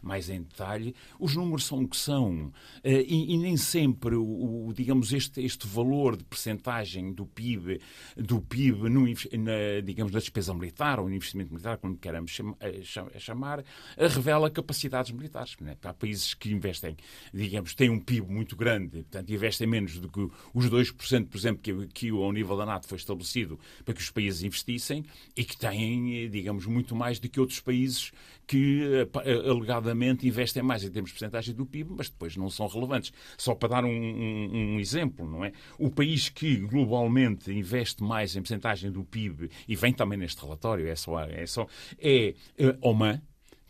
mais 0.00 0.30
em 0.30 0.42
detalhe. 0.42 0.94
Os 1.18 1.34
números 1.34 1.64
são 1.66 1.82
o 1.82 1.88
que 1.88 1.96
são 1.96 2.52
eh, 2.84 3.02
e, 3.02 3.34
e 3.34 3.38
nem 3.38 3.56
sempre, 3.56 4.14
o, 4.14 4.68
o, 4.68 4.72
digamos, 4.72 5.12
este, 5.12 5.40
este 5.40 5.66
valor 5.66 6.16
de 6.16 6.22
percentagem 6.22 7.12
do 7.12 7.26
PIB, 7.26 7.80
do 8.16 8.40
PIB 8.40 8.88
no, 8.88 9.04
na, 9.06 9.80
digamos, 9.84 10.12
na 10.12 10.20
despesa 10.20 10.54
militar 10.54 11.00
ou 11.00 11.08
no 11.08 11.14
investimento 11.16 11.50
militar, 11.50 11.76
como 11.78 11.96
queremos 11.96 12.38
eh, 12.60 12.82
chamar, 13.18 13.64
eh, 13.96 14.06
revela 14.06 14.48
capacidades 14.48 15.10
militares. 15.10 15.56
Né? 15.60 15.76
Há 15.82 15.92
países 15.92 16.34
que 16.34 16.52
investem, 16.52 16.96
digamos, 17.34 17.74
têm 17.74 17.90
um 17.90 17.98
PIB 17.98 18.32
muito 18.32 18.54
grande, 18.54 19.02
portanto, 19.02 19.28
investem 19.32 19.66
menos 19.66 19.98
do 19.98 20.08
que 20.08 20.20
os 20.54 20.70
2%, 20.70 21.26
por 21.26 21.36
exemplo, 21.36 21.60
que, 21.60 21.88
que 21.88 22.10
ao 22.10 22.32
nível 22.32 22.56
da 22.56 22.64
NATO 22.64 22.86
foi 22.86 22.96
estabelecido 22.96 23.39
para 23.84 23.94
que 23.94 24.00
os 24.00 24.10
países 24.10 24.42
investissem 24.42 25.04
e 25.36 25.44
que 25.44 25.56
têm, 25.56 26.28
digamos, 26.30 26.66
muito 26.66 26.94
mais 26.94 27.18
do 27.18 27.28
que 27.28 27.40
outros 27.40 27.60
países 27.60 28.12
que 28.46 29.06
eh, 29.24 29.48
alegadamente 29.48 30.26
investem 30.26 30.62
mais 30.62 30.82
em 30.82 30.90
termos 30.90 31.10
de 31.10 31.14
porcentagem 31.14 31.54
do 31.54 31.64
PIB, 31.64 31.92
mas 31.96 32.08
depois 32.08 32.36
não 32.36 32.50
são 32.50 32.66
relevantes. 32.66 33.12
Só 33.38 33.54
para 33.54 33.68
dar 33.68 33.84
um, 33.84 33.88
um, 33.88 34.74
um 34.74 34.80
exemplo, 34.80 35.28
não 35.28 35.44
é? 35.44 35.52
O 35.78 35.88
país 35.88 36.28
que 36.28 36.56
globalmente 36.56 37.52
investe 37.52 38.02
mais 38.02 38.34
em 38.34 38.40
porcentagem 38.40 38.90
do 38.90 39.04
PIB, 39.04 39.50
e 39.68 39.76
vem 39.76 39.92
também 39.92 40.18
neste 40.18 40.42
relatório, 40.42 40.88
é 40.88 40.96
só, 40.96 41.20
é, 41.20 41.46
só, 41.46 41.66
é 41.98 42.34
Oman, 42.80 43.22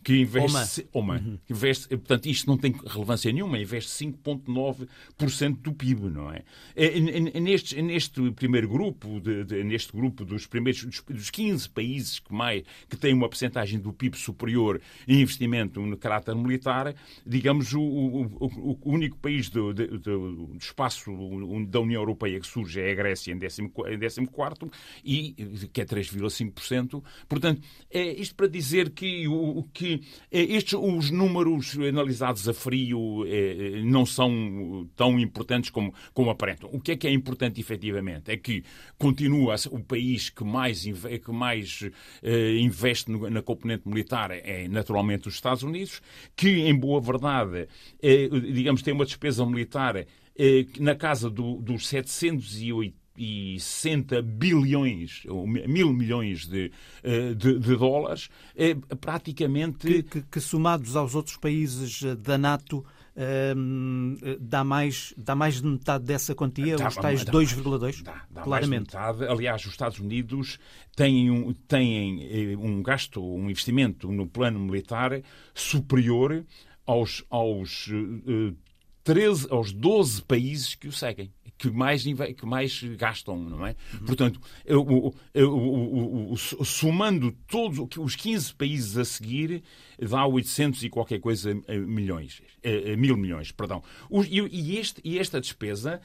que 0.03 0.21
investe, 0.21 0.89
Oma. 0.93 1.17
Uhum. 1.19 1.39
investe, 1.49 1.89
portanto, 1.89 2.27
isto 2.27 2.47
não 2.47 2.57
tem 2.57 2.75
relevância 2.87 3.31
nenhuma, 3.31 3.59
investe 3.59 4.05
5,9% 4.07 5.57
do 5.61 5.73
PIB, 5.73 6.09
não 6.09 6.33
é? 6.33 6.43
é 6.75 7.41
neste, 7.41 7.81
neste 7.83 8.31
primeiro 8.33 8.69
grupo, 8.69 9.21
de, 9.21 9.45
de, 9.45 9.63
neste 9.63 9.93
grupo 9.93 10.25
dos 10.25 10.47
primeiros 10.47 10.85
dos, 10.85 11.03
dos 11.03 11.31
15 11.31 11.69
países 11.69 12.19
que, 12.19 12.33
mais, 12.33 12.65
que 12.89 12.97
têm 12.97 13.13
uma 13.13 13.29
percentagem 13.29 13.79
do 13.79 13.93
PIB 13.93 14.17
superior 14.17 14.81
em 15.07 15.21
investimento 15.21 15.81
no 15.81 15.97
caráter 15.97 16.35
militar, 16.35 16.95
digamos, 17.27 17.75
o, 17.75 17.81
o, 17.81 18.23
o, 18.41 18.79
o 18.83 18.93
único 18.93 19.19
país 19.19 19.51
do, 19.51 19.75
do, 19.75 19.99
do, 19.99 20.57
espaço 20.59 21.11
da 21.69 21.81
União 21.81 22.01
Europeia 22.01 22.41
que 22.41 22.47
surge 22.47 22.81
é 22.81 22.91
a 22.91 22.95
Grécia 22.95 23.33
em 23.33 23.39
14 23.39 24.21
em 24.21 24.29
e 25.05 25.33
que 25.73 25.81
é 25.81 25.85
3,5%. 25.85 27.03
Portanto, 27.29 27.63
é 27.91 28.13
isto 28.13 28.35
para 28.35 28.47
dizer 28.47 28.91
que 28.91 29.29
o 29.29 29.63
que 29.73 29.90
eh, 30.31 30.43
estes, 30.43 30.75
os 30.75 31.11
números 31.11 31.77
analisados 31.79 32.49
a 32.49 32.55
frio 32.55 33.25
eh, 33.27 33.83
não 33.85 34.05
são 34.07 34.89
tão 34.95 35.19
importantes 35.19 35.71
como, 35.71 35.95
como 36.13 36.31
aparentam. 36.31 36.71
O 36.73 36.81
que 36.81 36.93
é 36.93 36.97
que 36.97 37.07
é 37.07 37.13
importante 37.13 37.61
efetivamente? 37.61 38.31
É 38.31 38.37
que 38.37 38.63
continua 38.99 39.55
o 39.71 39.81
país 39.81 40.29
que 40.29 40.45
mais, 40.45 40.85
que 40.85 41.31
mais 41.33 41.89
eh, 42.23 42.57
investe 42.59 43.11
na 43.11 43.43
componente 43.43 43.89
militar 43.89 44.31
é 44.31 44.69
naturalmente 44.69 45.29
os 45.29 45.35
Estados 45.35 45.63
Unidos, 45.63 46.01
que 46.37 46.49
em 46.49 46.75
boa 46.75 47.01
verdade, 47.01 47.69
digamos, 48.53 48.83
tem 48.83 48.93
uma 48.93 49.05
despesa 49.05 49.45
militar 49.45 50.07
na 50.79 50.95
casa 50.95 51.29
do, 51.29 51.57
dos 51.61 51.89
780 51.89 53.00
e 53.21 53.61
60 53.61 54.23
bilhões, 54.23 55.25
ou 55.29 55.47
mil 55.47 55.93
milhões 55.93 56.47
de, 56.47 56.73
eh, 57.03 57.35
de, 57.35 57.59
de 57.59 57.77
dólares, 57.77 58.31
é 58.57 58.75
praticamente. 58.75 59.87
Que, 59.87 60.03
que, 60.03 60.23
que, 60.23 60.41
somados 60.41 60.97
aos 60.97 61.15
outros 61.15 61.37
países 61.37 62.03
eh, 62.03 62.15
da 62.17 62.39
NATO. 62.39 62.83
Ehm, 63.17 64.15
dá, 64.41 64.65
mais, 64.65 65.13
dá 65.19 65.35
mais 65.35 65.61
de 65.61 65.67
metade 65.67 66.05
dessa 66.05 66.35
quantia, 66.35 66.77
dá, 66.77 66.89
os 66.89 66.95
tais 66.95 67.25
2,2? 67.25 68.03
Dá, 68.03 68.25
dá 68.31 68.43
claramente. 68.43 68.95
metade. 68.95 69.25
Aliás, 69.27 69.63
os 69.67 69.73
Estados 69.73 69.99
Unidos 69.99 70.59
têm 70.97 71.31
um, 71.31 71.53
têm 71.53 72.57
um 72.57 72.83
gasto, 72.83 73.21
um 73.23 73.51
investimento 73.51 74.11
no 74.11 74.27
plano 74.27 74.61
militar 74.61 75.21
superior 75.53 76.47
aos, 76.87 77.23
aos 77.29 77.89
uh, 77.89 78.57
13, 79.11 79.49
aos 79.51 79.73
12 79.73 80.23
países 80.23 80.77
que 80.77 80.87
o 80.87 80.93
seguem 80.93 81.33
que 81.61 81.71
mais, 81.71 82.05
que 82.05 82.47
mais 82.47 82.83
gastam, 82.97 83.37
não 83.39 83.67
é? 83.67 83.77
Uhum. 83.93 84.07
Portanto, 84.07 84.41
somando 86.65 87.31
todos 87.47 87.99
os 87.99 88.17
15 88.17 88.55
países 88.55 88.97
a 88.97 89.05
seguir, 89.05 89.63
dá 89.99 90.27
800 90.27 90.83
e 90.85 90.89
qualquer 90.89 91.21
coisa 91.21 91.51
eh, 91.69 91.77
milhões, 91.77 92.41
eh, 92.63 92.93
eh, 92.93 92.97
mil 92.97 93.15
milhões, 93.15 93.53
perdão. 93.53 93.83
E, 94.31 94.79
este, 94.79 95.03
e 95.05 95.19
esta 95.19 95.39
despesa 95.39 96.01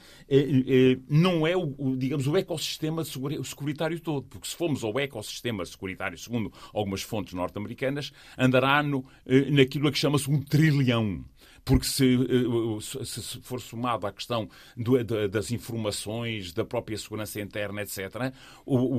não 1.08 1.46
é, 1.46 1.56
o, 1.56 1.96
digamos, 1.96 2.26
o 2.26 2.36
ecossistema 2.36 3.02
securitário 3.02 3.98
todo, 3.98 4.26
porque 4.28 4.46
se 4.46 4.54
formos 4.54 4.84
ao 4.84 4.98
ecossistema 5.00 5.64
securitário, 5.64 6.18
segundo 6.18 6.52
algumas 6.74 7.00
fontes 7.00 7.32
norte-americanas, 7.32 8.12
andará 8.36 8.82
no, 8.82 9.06
naquilo 9.50 9.90
que 9.90 9.98
chama-se 9.98 10.30
um 10.30 10.42
trilhão 10.42 11.24
porque 11.66 11.84
se, 11.84 12.14
eh, 12.14 13.04
se 13.04 13.40
for 13.40 13.60
somado 13.60 14.06
à 14.06 14.12
questão 14.12 14.48
do, 14.76 15.02
das 15.28 15.50
informações, 15.50 16.52
da 16.52 16.64
própria 16.64 16.96
segurança 16.96 17.40
interna, 17.40 17.82
etc., 17.82 18.32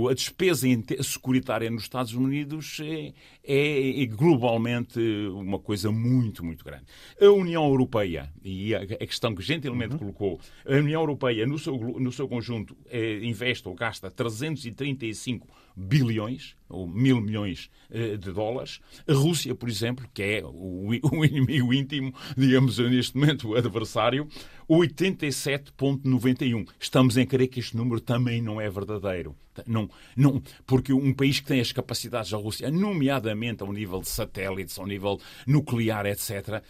a 0.09 0.13
despesa 0.13 0.67
securitária 1.01 1.71
nos 1.71 1.83
Estados 1.83 2.13
Unidos 2.13 2.79
é, 2.83 3.13
é, 3.41 4.01
é 4.03 4.05
globalmente 4.05 4.99
uma 5.29 5.59
coisa 5.59 5.89
muito, 5.89 6.43
muito 6.43 6.65
grande. 6.65 6.83
A 7.21 7.31
União 7.31 7.65
Europeia, 7.65 8.29
e 8.43 8.75
a 8.75 8.85
questão 8.85 9.33
que 9.33 9.41
gentilmente 9.41 9.93
uhum. 9.93 9.99
colocou, 9.99 10.39
a 10.65 10.73
União 10.73 10.99
Europeia, 10.99 11.47
no 11.47 11.57
seu, 11.57 11.77
no 11.77 12.11
seu 12.11 12.27
conjunto, 12.27 12.75
é, 12.89 13.23
investe 13.23 13.65
ou 13.65 13.75
gasta 13.75 14.11
335 14.11 15.47
bilhões, 15.77 16.55
ou 16.67 16.87
mil 16.87 17.21
milhões 17.21 17.69
de 17.89 18.31
dólares. 18.31 18.79
A 19.07 19.13
Rússia, 19.13 19.53
por 19.53 19.69
exemplo, 19.69 20.09
que 20.13 20.23
é 20.23 20.43
o, 20.43 20.91
inimigo 21.23 21.73
íntimo, 21.73 22.13
digamos 22.35 22.79
neste 22.79 23.15
momento, 23.15 23.49
o 23.49 23.55
adversário, 23.55 24.27
87,91. 24.67 26.67
Estamos 26.79 27.15
em 27.15 27.25
crer 27.25 27.47
que 27.47 27.59
este 27.59 27.77
número 27.77 28.01
também 28.01 28.41
não 28.41 28.59
é 28.59 28.69
verdadeiro. 28.69 29.35
Não, 29.65 29.89
não, 30.15 30.41
porque 30.65 30.93
um 30.93 31.13
país 31.13 31.39
que 31.39 31.47
tem 31.47 31.59
as 31.59 31.71
capacidades 31.71 32.31
da 32.31 32.37
Rússia, 32.37 32.69
nomeadamente 32.69 33.63
ao 33.63 33.71
nível 33.71 34.01
de 34.01 34.09
satélites, 34.09 34.77
ao 34.77 34.85
nível 34.85 35.19
nuclear, 35.47 36.05
etc., 36.05 36.61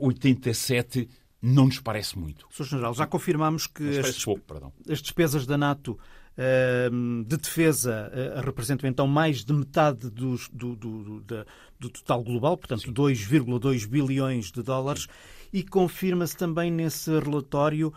87 0.00 1.08
não 1.40 1.66
nos 1.66 1.80
parece 1.80 2.16
muito. 2.16 2.46
Sr. 2.50 2.64
General, 2.64 2.94
já 2.94 3.06
confirmamos 3.06 3.66
que 3.66 3.98
as, 3.98 4.24
pouco, 4.24 4.72
as 4.88 5.02
despesas 5.02 5.44
da 5.44 5.58
NATO 5.58 5.98
de 7.26 7.36
defesa 7.36 8.10
uh, 8.10 8.40
representam 8.40 8.88
então 8.88 9.06
mais 9.06 9.44
de 9.44 9.52
metade 9.52 10.08
dos, 10.10 10.48
do, 10.48 10.74
do, 10.74 11.20
do, 11.20 11.46
do, 11.78 11.90
total 11.90 12.24
global, 12.24 12.56
portanto 12.56 12.90
2,2 12.92 13.86
bilhões 13.86 14.50
de 14.50 14.62
dólares, 14.62 15.06
e 15.52 15.62
confirma-se 15.62 16.36
também 16.36 16.70
nesse 16.70 17.10
relatório 17.18 17.92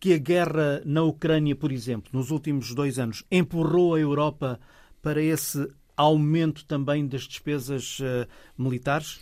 que 0.00 0.14
a 0.14 0.18
guerra 0.18 0.82
na 0.84 1.02
Ucrânia, 1.02 1.54
por 1.54 1.70
exemplo, 1.70 2.10
nos 2.12 2.30
últimos 2.30 2.74
dois 2.74 2.98
anos, 2.98 3.22
empurrou 3.30 3.94
a 3.94 4.00
Europa 4.00 4.58
para 5.00 5.22
esse 5.22 5.68
aumento 5.96 6.64
também 6.64 7.06
das 7.06 7.22
despesas 7.22 8.00
uh, 8.00 8.26
militares? 8.58 9.20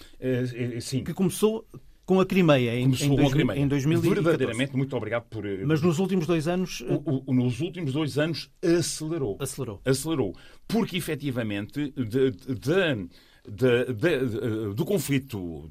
sim. 0.81 1.05
Que 1.05 1.13
começou 1.13 1.67
com 2.05 2.21
a 2.21 2.27
Crimeia 2.27 2.75
em, 2.79 2.85
Começou 2.85 3.07
em, 3.07 3.17
dois, 3.17 3.33
Crimeia. 3.33 3.59
em 3.61 3.69
2014. 3.69 4.23
Verdadeiramente, 4.25 4.77
muito 4.77 4.97
obrigado 4.97 5.25
por. 5.25 5.47
Eh, 5.47 5.65
Mas 5.65 5.81
nos 5.81 5.99
últimos 5.99 6.27
dois 6.27 6.49
anos. 6.49 6.81
O, 6.83 7.23
o, 7.27 7.35
nos 7.35 7.61
últimos 7.61 7.93
dois 7.93 8.19
anos 8.19 8.51
acelerou. 8.63 9.37
Acelerou. 9.41 9.81
Acelerou. 9.85 10.37
Porque 10.67 10.97
efetivamente, 10.97 11.93
de, 11.97 12.05
de, 12.05 12.31
de, 12.31 13.09
de, 13.49 14.73
do 14.75 14.85
conflito, 14.85 15.69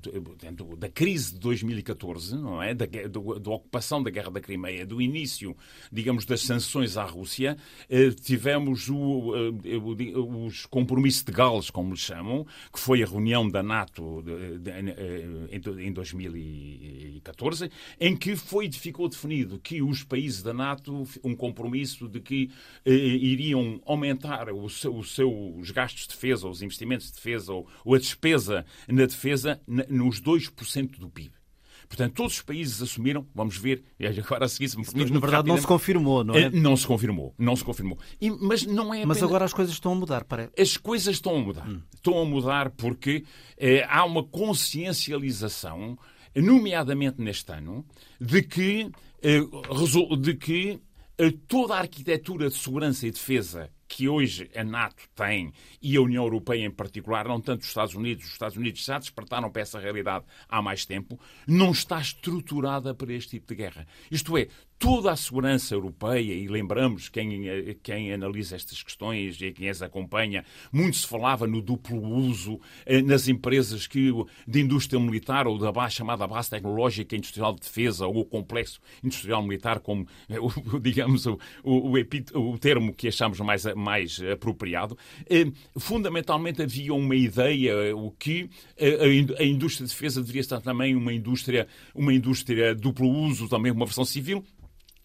da 0.78 0.90
crise 0.90 1.34
de 1.34 1.40
2014, 1.40 2.36
não 2.36 2.62
é? 2.62 2.74
Da, 2.74 2.86
da, 2.86 3.52
ocupação 3.52 4.04
da 4.04 4.10
Guerra 4.10 4.30
da 4.30 4.42
Crimeia, 4.42 4.86
do 4.86 5.02
início, 5.02 5.56
digamos, 5.92 6.26
das 6.26 6.42
sanções 6.42 6.98
à 6.98 7.06
Rússia, 7.06 7.58
eh, 7.90 8.10
tivemos 8.12 8.90
o, 8.90 9.34
eh, 9.64 10.18
os 10.18 10.66
compromissos 10.66 11.24
de 11.24 11.32
Gales, 11.32 11.70
como 11.70 11.94
lhe 11.94 12.00
chamam, 12.00 12.46
que 12.74 12.80
foi 12.80 13.04
a 13.04 13.06
reunião 13.06 13.50
da 13.50 13.64
NATO 13.64 14.22
em 15.80 15.92
2014, 15.94 17.72
em 18.00 18.18
que 18.18 18.36
foi, 18.36 18.70
ficou 18.70 19.08
definido 19.08 19.58
que 19.60 19.82
os 19.82 20.04
países 20.04 20.44
da 20.44 20.54
NATO, 20.54 21.08
um 21.24 21.36
compromisso 21.36 22.10
de 22.10 22.20
que 22.20 22.52
eh, 22.86 22.92
iriam 22.92 23.82
aumentar 23.86 24.52
os 24.52 24.82
seus 25.16 25.72
gastos 25.72 26.02
de 26.02 26.10
defesa, 26.10 26.50
os 26.50 26.62
investimentos 26.62 27.08
de 27.08 27.14
defesa, 27.14 27.61
ou 27.86 27.96
a 27.96 27.98
despesa 27.98 28.66
na 28.88 29.06
defesa 29.06 29.62
nos 29.68 30.22
2% 30.22 31.00
do 31.00 31.10
PIB. 31.10 31.42
Portanto, 31.92 32.14
todos 32.14 32.36
os 32.36 32.42
países 32.42 32.82
assumiram, 32.82 33.28
vamos 33.36 33.58
ver, 33.58 33.84
agora 34.00 34.46
a 34.46 34.48
seguir, 34.48 34.70
se 34.70 34.78
me 34.78 34.86
Na 35.12 35.20
verdade, 35.20 35.50
não 35.50 35.58
se 35.58 35.68
confirmou, 35.68 36.24
não 36.24 36.34
é? 36.34 36.44
Eh, 36.44 36.50
não 36.50 36.78
se 36.78 36.88
confirmou, 36.88 37.36
não 37.38 37.54
se 37.54 37.66
confirmou. 37.66 38.00
E, 38.22 38.32
mas 38.32 38.66
não 38.66 38.94
é 38.94 39.06
Mas 39.06 39.22
agora 39.22 39.44
as 39.44 39.54
coisas 39.54 39.74
estão 39.74 39.92
a 39.92 39.96
mudar, 39.96 40.24
parece. 40.24 40.54
As 40.58 40.78
coisas 40.78 41.16
estão 41.16 41.36
a 41.36 41.40
mudar. 41.40 41.68
Hum. 41.68 41.82
Estão 41.94 42.18
a 42.18 42.24
mudar 42.24 42.70
porque 42.70 43.26
eh, 43.58 43.86
há 43.90 44.06
uma 44.06 44.24
consciencialização, 44.24 45.98
nomeadamente 46.34 47.22
neste 47.22 47.52
ano, 47.52 47.86
de 48.22 48.42
que, 48.42 48.90
eh, 49.22 49.42
de 50.18 50.34
que 50.36 50.80
eh, 51.18 51.34
toda 51.46 51.76
a 51.76 51.80
arquitetura 51.80 52.50
de 52.50 52.56
segurança 52.56 53.06
e 53.06 53.12
defesa 53.12 53.70
que 53.92 54.08
hoje 54.08 54.50
a 54.56 54.64
NATO 54.64 55.04
tem 55.14 55.52
e 55.82 55.98
a 55.98 56.02
União 56.02 56.24
Europeia 56.24 56.66
em 56.66 56.72
particular, 56.72 57.28
não 57.28 57.42
tanto 57.42 57.62
os 57.62 57.68
Estados 57.68 57.94
Unidos, 57.94 58.26
os 58.26 58.32
Estados 58.32 58.56
Unidos 58.56 58.86
já 58.86 58.98
despertaram 58.98 59.52
para 59.52 59.62
essa 59.62 59.80
realidade 59.80 60.24
há 60.48 60.62
mais 60.62 60.86
tempo, 60.86 61.20
não 61.46 61.72
está 61.72 62.00
estruturada 62.00 62.96
para 62.96 63.12
este 63.12 63.32
tipo 63.32 63.48
de 63.48 63.56
guerra. 63.56 63.86
Isto 64.10 64.38
é, 64.38 64.48
toda 64.82 65.12
a 65.12 65.16
segurança 65.16 65.76
europeia, 65.76 66.34
e 66.34 66.48
lembramos 66.48 67.08
quem, 67.08 67.78
quem 67.84 68.12
analisa 68.12 68.56
estas 68.56 68.82
questões 68.82 69.40
e 69.40 69.52
quem 69.52 69.70
as 69.70 69.80
acompanha, 69.84 70.44
muito 70.74 70.98
se 70.98 71.06
falava 71.06 71.46
no 71.46 71.62
duplo 71.62 72.02
uso 72.02 72.60
eh, 72.84 73.00
nas 73.00 73.28
empresas 73.28 73.86
que, 73.86 74.12
de 74.48 74.60
indústria 74.60 75.00
militar 75.00 75.46
ou 75.46 75.60
da 75.60 75.72
base, 75.72 75.94
chamada 75.94 76.26
base 76.26 76.50
tecnológica 76.50 77.16
industrial 77.16 77.54
de 77.54 77.62
defesa 77.62 78.08
ou 78.08 78.22
o 78.22 78.26
complexo 78.26 78.80
industrial 79.04 79.44
militar, 79.44 79.82
como, 79.82 80.08
eh, 80.28 80.38
digamos, 80.82 81.28
o, 81.28 81.38
o, 81.64 81.92
o, 81.92 82.54
o 82.54 82.58
termo 82.58 82.92
que 82.92 83.08
achamos 83.08 83.40
mais, 83.40 83.64
mais 83.76 84.20
apropriado. 84.34 84.98
Eh, 85.30 85.46
fundamentalmente 85.78 86.64
havia 86.64 86.92
uma 86.92 87.16
ideia 87.16 87.96
o 87.96 88.10
que 88.10 88.50
a 89.38 89.44
indústria 89.44 89.86
de 89.86 89.94
defesa 89.94 90.22
deveria 90.22 90.42
estar 90.42 90.60
também 90.60 90.96
uma 90.96 91.14
indústria, 91.14 91.68
uma 91.94 92.12
indústria 92.12 92.74
duplo 92.74 93.08
uso, 93.08 93.48
também 93.48 93.72
uma 93.72 93.86
versão 93.86 94.04
civil, 94.04 94.44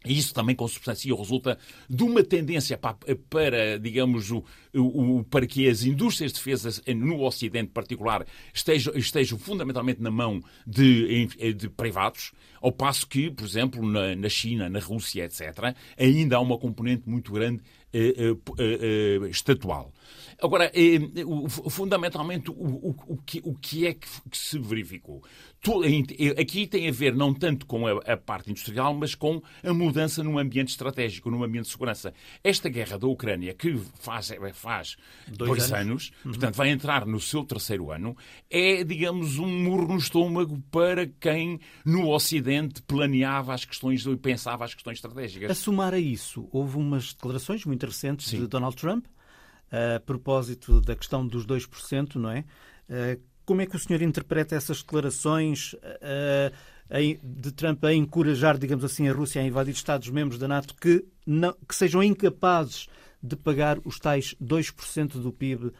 e 0.06 0.18
isso 0.18 0.32
também 0.32 0.54
consubstancia 0.54 1.12
ou 1.12 1.20
resulta 1.20 1.58
de 1.88 2.02
uma 2.02 2.22
tendência 2.22 2.78
para, 2.78 2.96
para 3.28 3.78
digamos, 3.78 4.30
o, 4.30 4.44
o, 4.74 5.24
para 5.24 5.46
que 5.46 5.68
as 5.68 5.82
indústrias 5.82 6.32
de 6.32 6.38
defesa 6.38 6.82
no 6.94 7.22
Ocidente 7.22 7.70
particular 7.72 8.26
estejam, 8.52 8.94
estejam 8.94 9.38
fundamentalmente 9.38 10.00
na 10.00 10.10
mão 10.10 10.40
de, 10.66 11.26
de 11.54 11.68
privados, 11.68 12.32
ao 12.60 12.72
passo 12.72 13.06
que, 13.06 13.30
por 13.30 13.44
exemplo, 13.44 13.84
na, 13.86 14.14
na, 14.16 14.28
China, 14.28 14.68
na 14.68 14.80
Rússia, 14.80 15.24
etc., 15.24 15.74
ainda 15.98 16.36
há 16.36 16.40
uma 16.40 16.58
componente 16.58 17.08
muito 17.08 17.32
grande 17.32 17.62
eh, 17.92 18.14
eh, 18.18 18.36
eh, 18.58 19.28
estatual. 19.30 19.92
Agora, 20.40 20.70
eh, 20.74 20.98
fundamentalmente, 21.70 22.50
o, 22.50 22.94
o, 23.06 23.16
que, 23.24 23.40
o 23.44 23.54
que 23.54 23.86
é 23.86 23.94
que, 23.94 24.06
se 24.32 24.58
verificou? 24.58 25.22
Aqui 26.38 26.66
tem 26.66 26.88
a 26.88 26.92
ver 26.92 27.14
não 27.14 27.32
tanto 27.32 27.66
com 27.66 27.86
a, 27.86 27.92
a, 28.12 28.16
parte 28.16 28.50
industrial, 28.50 28.94
mas 28.94 29.14
com 29.14 29.42
a 29.64 29.72
mudança 29.72 30.22
num 30.22 30.38
ambiente 30.38 30.68
estratégico, 30.68 31.30
num 31.30 31.42
ambiente 31.42 31.64
de 31.64 31.72
segurança. 31.72 32.12
Esta 32.44 32.68
guerra 32.68 32.98
da 32.98 33.06
Ucrânia, 33.06 33.54
que 33.54 33.76
faz, 33.98 34.30
faz 34.52 34.96
dois, 35.26 35.50
dois 35.50 35.72
anos, 35.72 35.76
anos 35.76 36.12
uhum. 36.24 36.32
portanto 36.32 36.54
vai 36.54 36.68
entrar 36.68 37.06
no 37.06 37.18
seu 37.18 37.42
terceiro 37.42 37.90
ano, 37.90 38.16
é, 38.50 38.84
digamos, 38.84 39.38
um 39.38 39.48
murro 39.48 39.88
no 39.88 39.96
estômago 39.96 40.62
para 40.70 41.06
quem 41.06 41.58
no 41.84 42.10
Ocidente 42.10 42.82
planeava 42.82 43.54
as 43.54 43.64
questões 43.64 44.04
e 44.04 44.16
pensava 44.16 44.64
as 44.64 44.74
questões 44.74 44.98
estratégicas. 44.98 45.50
A 45.50 45.54
somar 45.54 45.94
a 45.94 45.98
isso, 45.98 46.48
houve 46.52 46.76
umas 46.76 47.14
declarações 47.14 47.64
muito 47.64 47.86
recentes 47.86 48.26
Sim. 48.26 48.40
de 48.40 48.46
Donald 48.46 48.76
Trump 48.76 49.06
a 49.70 50.00
propósito 50.00 50.80
da 50.80 50.94
questão 50.94 51.26
dos 51.26 51.46
2%, 51.46 52.16
não 52.16 52.30
é? 52.30 52.44
Como 53.44 53.60
é 53.60 53.66
que 53.66 53.76
o 53.76 53.78
senhor 53.78 54.02
interpreta 54.02 54.54
essas 54.54 54.78
declarações 54.82 55.74
de 57.22 57.52
Trump 57.52 57.84
a 57.84 57.92
encorajar, 57.92 58.58
digamos 58.58 58.84
assim, 58.84 59.08
a 59.08 59.12
Rússia 59.12 59.42
a 59.42 59.44
invadir 59.44 59.74
Estados-membros 59.74 60.38
da 60.38 60.48
NATO 60.48 60.74
que, 60.74 61.04
não, 61.26 61.52
que 61.68 61.74
sejam 61.74 62.02
incapazes 62.02 62.88
de 63.22 63.36
pagar 63.36 63.78
os 63.84 63.98
tais 63.98 64.34
2% 64.42 65.20
do 65.20 65.32
PIB 65.32 65.72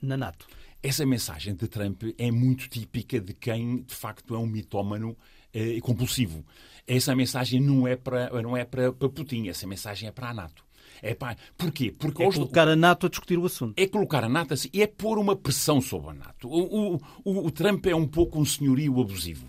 na 0.00 0.16
NATO? 0.16 0.46
Essa 0.82 1.04
mensagem 1.04 1.54
de 1.54 1.68
Trump 1.68 2.04
é 2.16 2.30
muito 2.30 2.68
típica 2.68 3.20
de 3.20 3.34
quem, 3.34 3.82
de 3.82 3.94
facto, 3.94 4.34
é 4.34 4.38
um 4.38 4.46
mitómano 4.46 5.14
eh, 5.52 5.78
compulsivo. 5.82 6.42
Essa 6.86 7.14
mensagem 7.14 7.60
não 7.60 7.86
é 7.86 7.96
para, 7.96 8.30
não 8.40 8.56
é 8.56 8.64
para, 8.64 8.90
para 8.90 9.08
Putin, 9.10 9.48
essa 9.48 9.66
mensagem 9.66 10.08
é 10.08 10.12
para 10.12 10.30
a 10.30 10.34
NATO. 10.34 10.64
É 11.02 11.14
pá, 11.14 11.36
porquê? 11.56 11.92
Porque 11.92 12.22
é 12.22 12.30
colocar 12.30 12.68
a 12.68 12.76
NATO 12.76 13.06
a 13.06 13.08
discutir 13.08 13.38
o 13.38 13.46
assunto. 13.46 13.74
É 13.76 13.86
colocar 13.86 14.24
a 14.24 14.28
NATO 14.28 14.54
assim, 14.54 14.68
e 14.72 14.82
é 14.82 14.86
pôr 14.86 15.18
uma 15.18 15.34
pressão 15.36 15.80
sobre 15.80 16.10
a 16.10 16.14
NATO. 16.14 16.48
O, 16.48 16.94
o, 16.94 17.00
o, 17.24 17.46
o 17.46 17.50
Trump 17.50 17.86
é 17.86 17.94
um 17.94 18.06
pouco 18.06 18.38
um 18.38 18.44
senhorio 18.44 19.00
abusivo 19.00 19.46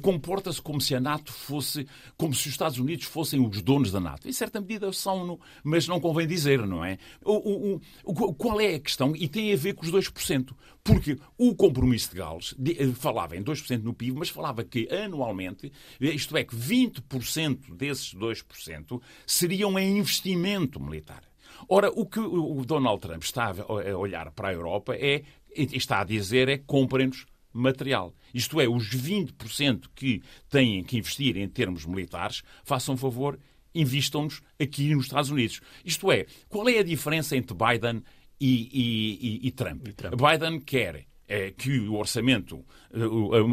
comporta-se 0.00 0.62
como 0.62 0.80
se 0.80 0.94
a 0.94 1.00
NATO 1.00 1.32
fosse, 1.32 1.86
como 2.16 2.34
se 2.34 2.48
os 2.48 2.54
Estados 2.54 2.78
Unidos 2.78 3.04
fossem 3.04 3.44
os 3.44 3.60
donos 3.62 3.92
da 3.92 4.00
NATO. 4.00 4.28
Em 4.28 4.32
certa 4.32 4.60
medida 4.60 4.92
são, 4.92 5.38
mas 5.62 5.86
não 5.86 6.00
convém 6.00 6.26
dizer, 6.26 6.66
não 6.66 6.84
é? 6.84 6.98
O, 7.24 7.74
o, 7.74 7.80
o, 8.04 8.34
qual 8.34 8.60
é 8.60 8.74
a 8.74 8.80
questão? 8.80 9.14
E 9.14 9.28
tem 9.28 9.52
a 9.52 9.56
ver 9.56 9.74
com 9.74 9.84
os 9.84 9.92
2%. 9.92 10.54
Porque 10.82 11.18
o 11.38 11.54
compromisso 11.54 12.10
de 12.10 12.16
Gales 12.16 12.54
eh, 12.66 12.86
falava 12.94 13.36
em 13.36 13.42
2% 13.42 13.82
no 13.82 13.94
PIB, 13.94 14.18
mas 14.18 14.28
falava 14.28 14.62
que 14.62 14.86
anualmente, 14.90 15.72
isto 15.98 16.36
é, 16.36 16.44
que 16.44 16.54
20% 16.54 17.74
desses 17.74 18.14
2% 18.14 19.00
seriam 19.26 19.78
em 19.78 19.98
investimento 19.98 20.78
militar. 20.78 21.22
Ora, 21.68 21.90
o 21.90 22.04
que 22.04 22.20
o 22.20 22.64
Donald 22.64 23.00
Trump 23.00 23.22
está 23.22 23.50
a 23.50 23.96
olhar 23.96 24.30
para 24.32 24.48
a 24.48 24.52
Europa 24.52 24.94
é, 24.94 25.22
está 25.54 26.00
a 26.00 26.04
dizer 26.04 26.48
é 26.48 26.58
comprem-nos 26.58 27.26
material. 27.54 28.12
Isto 28.34 28.60
é, 28.60 28.68
os 28.68 28.90
20% 28.90 29.84
que 29.94 30.22
têm 30.50 30.82
que 30.82 30.98
investir 30.98 31.36
em 31.36 31.48
termos 31.48 31.86
militares, 31.86 32.42
façam 32.64 32.96
favor, 32.96 33.38
invistam-nos 33.74 34.42
aqui 34.60 34.94
nos 34.94 35.06
Estados 35.06 35.30
Unidos. 35.30 35.60
Isto 35.84 36.10
é, 36.12 36.26
qual 36.48 36.68
é 36.68 36.78
a 36.78 36.82
diferença 36.82 37.36
entre 37.36 37.56
Biden 37.56 38.02
e, 38.40 38.68
e, 38.72 39.44
e, 39.44 39.48
e 39.48 39.50
Trump? 39.52 39.88
Trump? 39.96 40.14
Biden 40.14 40.60
quer 40.60 41.06
é, 41.28 41.50
que 41.52 41.80
o 41.80 41.94
orçamento 41.94 42.64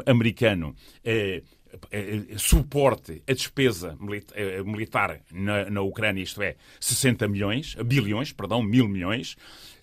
americano 0.05 0.75
é, 1.03 1.41
suporte 2.37 3.23
a 3.27 3.33
despesa 3.33 3.97
militar 4.65 5.21
na, 5.31 5.69
na 5.69 5.81
Ucrânia, 5.81 6.21
isto 6.21 6.41
é, 6.41 6.55
60 6.79 7.27
milhões, 7.27 7.75
bilhões, 7.85 8.33
perdão, 8.33 8.61
mil 8.61 8.87
milhões, 8.87 9.37
eh, 9.37 9.80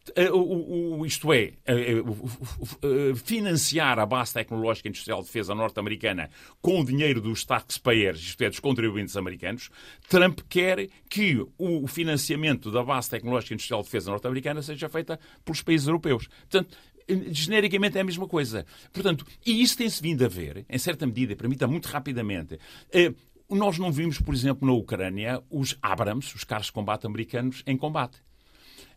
isto 1.06 1.32
é, 1.32 1.52
eh, 1.66 1.98
eh, 1.98 3.14
financiar 3.14 3.98
a 3.98 4.06
base 4.06 4.34
tecnológica 4.34 4.88
industrial 4.88 5.20
de 5.20 5.26
defesa 5.26 5.54
norte-americana 5.54 6.30
com 6.60 6.80
o 6.80 6.84
dinheiro 6.84 7.20
dos 7.20 7.44
taxpayers, 7.44 8.20
isto 8.20 8.42
é, 8.42 8.48
dos 8.48 8.60
contribuintes 8.60 9.16
americanos, 9.16 9.70
Trump 10.08 10.40
quer 10.48 10.88
que 11.08 11.44
o 11.56 11.86
financiamento 11.86 12.70
da 12.70 12.82
base 12.82 13.10
tecnológica 13.10 13.54
industrial 13.54 13.80
de 13.80 13.86
defesa 13.86 14.10
norte-americana 14.10 14.62
seja 14.62 14.88
feita 14.88 15.18
pelos 15.44 15.62
países 15.62 15.86
europeus. 15.86 16.28
Portanto, 16.50 16.76
genericamente 17.30 17.96
é 17.98 18.02
a 18.02 18.04
mesma 18.04 18.28
coisa. 18.28 18.66
Portanto, 18.92 19.26
e 19.44 19.62
isso 19.62 19.76
tem-se 19.76 20.02
vindo 20.02 20.24
a 20.24 20.28
ver, 20.28 20.66
em 20.68 20.78
certa 20.78 21.06
medida, 21.06 21.34
permita 21.34 21.66
muito 21.66 21.86
rapidamente, 21.86 22.58
nós 23.48 23.78
não 23.78 23.90
vimos, 23.90 24.20
por 24.20 24.34
exemplo, 24.34 24.66
na 24.66 24.74
Ucrânia, 24.74 25.42
os 25.50 25.76
Abrams, 25.80 26.34
os 26.34 26.44
carros 26.44 26.66
de 26.66 26.72
combate 26.72 27.06
americanos, 27.06 27.62
em 27.66 27.76
combate 27.76 28.18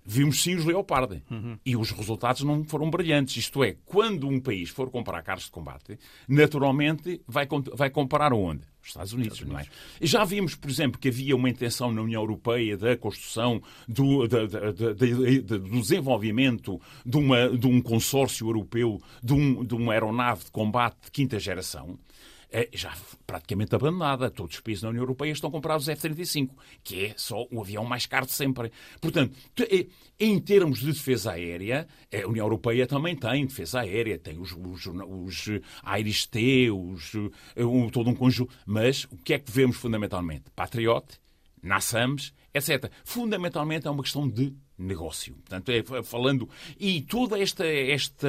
vimos 0.05 0.41
sim 0.41 0.55
os 0.55 0.65
Leopard. 0.65 1.21
Uhum. 1.29 1.57
E 1.65 1.75
os 1.75 1.91
resultados 1.91 2.41
não 2.43 2.63
foram 2.63 2.89
brilhantes. 2.89 3.37
Isto 3.37 3.63
é, 3.63 3.75
quando 3.85 4.27
um 4.27 4.39
país 4.39 4.69
for 4.69 4.89
comprar 4.89 5.21
carros 5.23 5.45
de 5.45 5.51
combate, 5.51 5.97
naturalmente 6.27 7.21
vai, 7.27 7.47
vai 7.73 7.89
comprar 7.89 8.33
onde? 8.33 8.69
Os 8.81 8.87
Estados 8.87 9.13
Unidos, 9.13 9.37
Estados 9.37 9.53
Unidos. 9.53 9.69
não 9.99 10.03
é? 10.03 10.07
Já 10.07 10.23
vimos, 10.23 10.55
por 10.55 10.69
exemplo, 10.69 10.99
que 10.99 11.09
havia 11.09 11.35
uma 11.35 11.49
intenção 11.49 11.91
na 11.91 12.01
União 12.01 12.21
Europeia 12.21 12.75
da 12.75 12.97
construção, 12.97 13.61
do, 13.87 14.27
da, 14.27 14.45
da, 14.47 14.59
da, 14.71 15.57
do 15.57 15.81
desenvolvimento 15.81 16.81
de, 17.05 17.17
uma, 17.17 17.49
de 17.49 17.67
um 17.67 17.79
consórcio 17.79 18.47
europeu 18.47 18.99
de, 19.21 19.33
um, 19.33 19.63
de 19.63 19.75
uma 19.75 19.93
aeronave 19.93 20.45
de 20.45 20.51
combate 20.51 20.97
de 21.05 21.11
quinta 21.11 21.39
geração 21.39 21.99
é 21.99 22.10
já 22.73 22.93
praticamente 23.25 23.73
abandonada. 23.75 24.29
Todos 24.29 24.55
os 24.55 24.61
países 24.61 24.81
da 24.81 24.89
União 24.89 25.03
Europeia 25.03 25.31
estão 25.31 25.49
a 25.49 25.51
comprar 25.51 25.77
os 25.77 25.87
F-35, 25.87 26.49
que 26.83 27.05
é 27.05 27.13
só 27.15 27.47
o 27.51 27.61
avião 27.61 27.85
mais 27.85 28.05
caro 28.05 28.25
de 28.25 28.33
sempre. 28.33 28.71
Portanto, 28.99 29.35
é, 29.61 29.87
em 30.19 30.39
termos 30.39 30.79
de 30.79 30.87
defesa 30.87 31.31
aérea, 31.31 31.87
a 32.13 32.27
União 32.27 32.45
Europeia 32.45 32.85
também 32.85 33.15
tem 33.15 33.45
defesa 33.45 33.81
aérea, 33.81 34.17
tem 34.17 34.39
os, 34.39 34.51
os, 34.51 34.85
os 34.85 35.47
Iris-T, 35.99 36.71
os, 36.71 37.13
um, 37.57 37.89
todo 37.89 38.09
um 38.09 38.15
conjunto. 38.15 38.53
Mas 38.65 39.05
o 39.05 39.17
que 39.17 39.33
é 39.33 39.39
que 39.39 39.51
vemos 39.51 39.77
fundamentalmente? 39.77 40.45
Patriot, 40.55 41.19
NASAMS, 41.63 42.33
etc. 42.53 42.91
Fundamentalmente 43.03 43.87
é 43.87 43.91
uma 43.91 44.03
questão 44.03 44.27
de 44.27 44.53
negócio. 44.81 45.33
Portanto, 45.35 45.69
é 45.69 46.03
falando 46.03 46.47
e 46.79 47.01
toda 47.01 47.39
esta 47.39 47.65
esta 47.65 48.27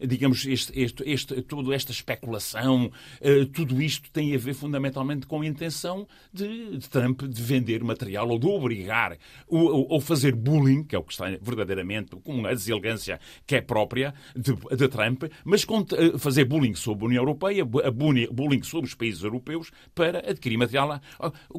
digamos 0.00 0.44
este, 0.46 0.78
este, 0.78 1.02
este 1.06 1.42
toda 1.42 1.74
esta 1.74 1.92
especulação, 1.92 2.86
uh, 2.86 3.46
tudo 3.46 3.80
isto 3.80 4.10
tem 4.10 4.34
a 4.34 4.38
ver 4.38 4.54
fundamentalmente 4.54 5.26
com 5.26 5.42
a 5.42 5.46
intenção 5.46 6.06
de, 6.32 6.78
de 6.78 6.88
Trump 6.88 7.22
de 7.22 7.42
vender 7.42 7.82
material 7.82 8.28
ou 8.28 8.38
de 8.38 8.46
obrigar 8.46 9.16
ou, 9.46 9.86
ou, 9.90 10.00
fazer 10.00 10.34
bullying, 10.34 10.84
que 10.84 10.94
é 10.94 10.98
o 10.98 11.02
que 11.02 11.12
está 11.12 11.26
verdadeiramente 11.40 12.16
com 12.16 12.46
a 12.46 12.50
deselegância 12.50 13.20
que 13.46 13.56
é 13.56 13.60
própria 13.60 14.14
de, 14.36 14.54
de 14.76 14.88
Trump, 14.88 15.24
mas 15.44 15.64
com, 15.64 15.80
uh, 15.80 16.18
fazer 16.18 16.44
bullying 16.44 16.74
sobre 16.74 17.04
a 17.04 17.08
União 17.08 17.22
Europeia, 17.22 17.64
bullying 17.64 18.62
sobre 18.62 18.86
os 18.86 18.94
países 18.94 19.22
europeus 19.22 19.70
para 19.94 20.18
adquirir 20.18 20.56
material. 20.56 21.00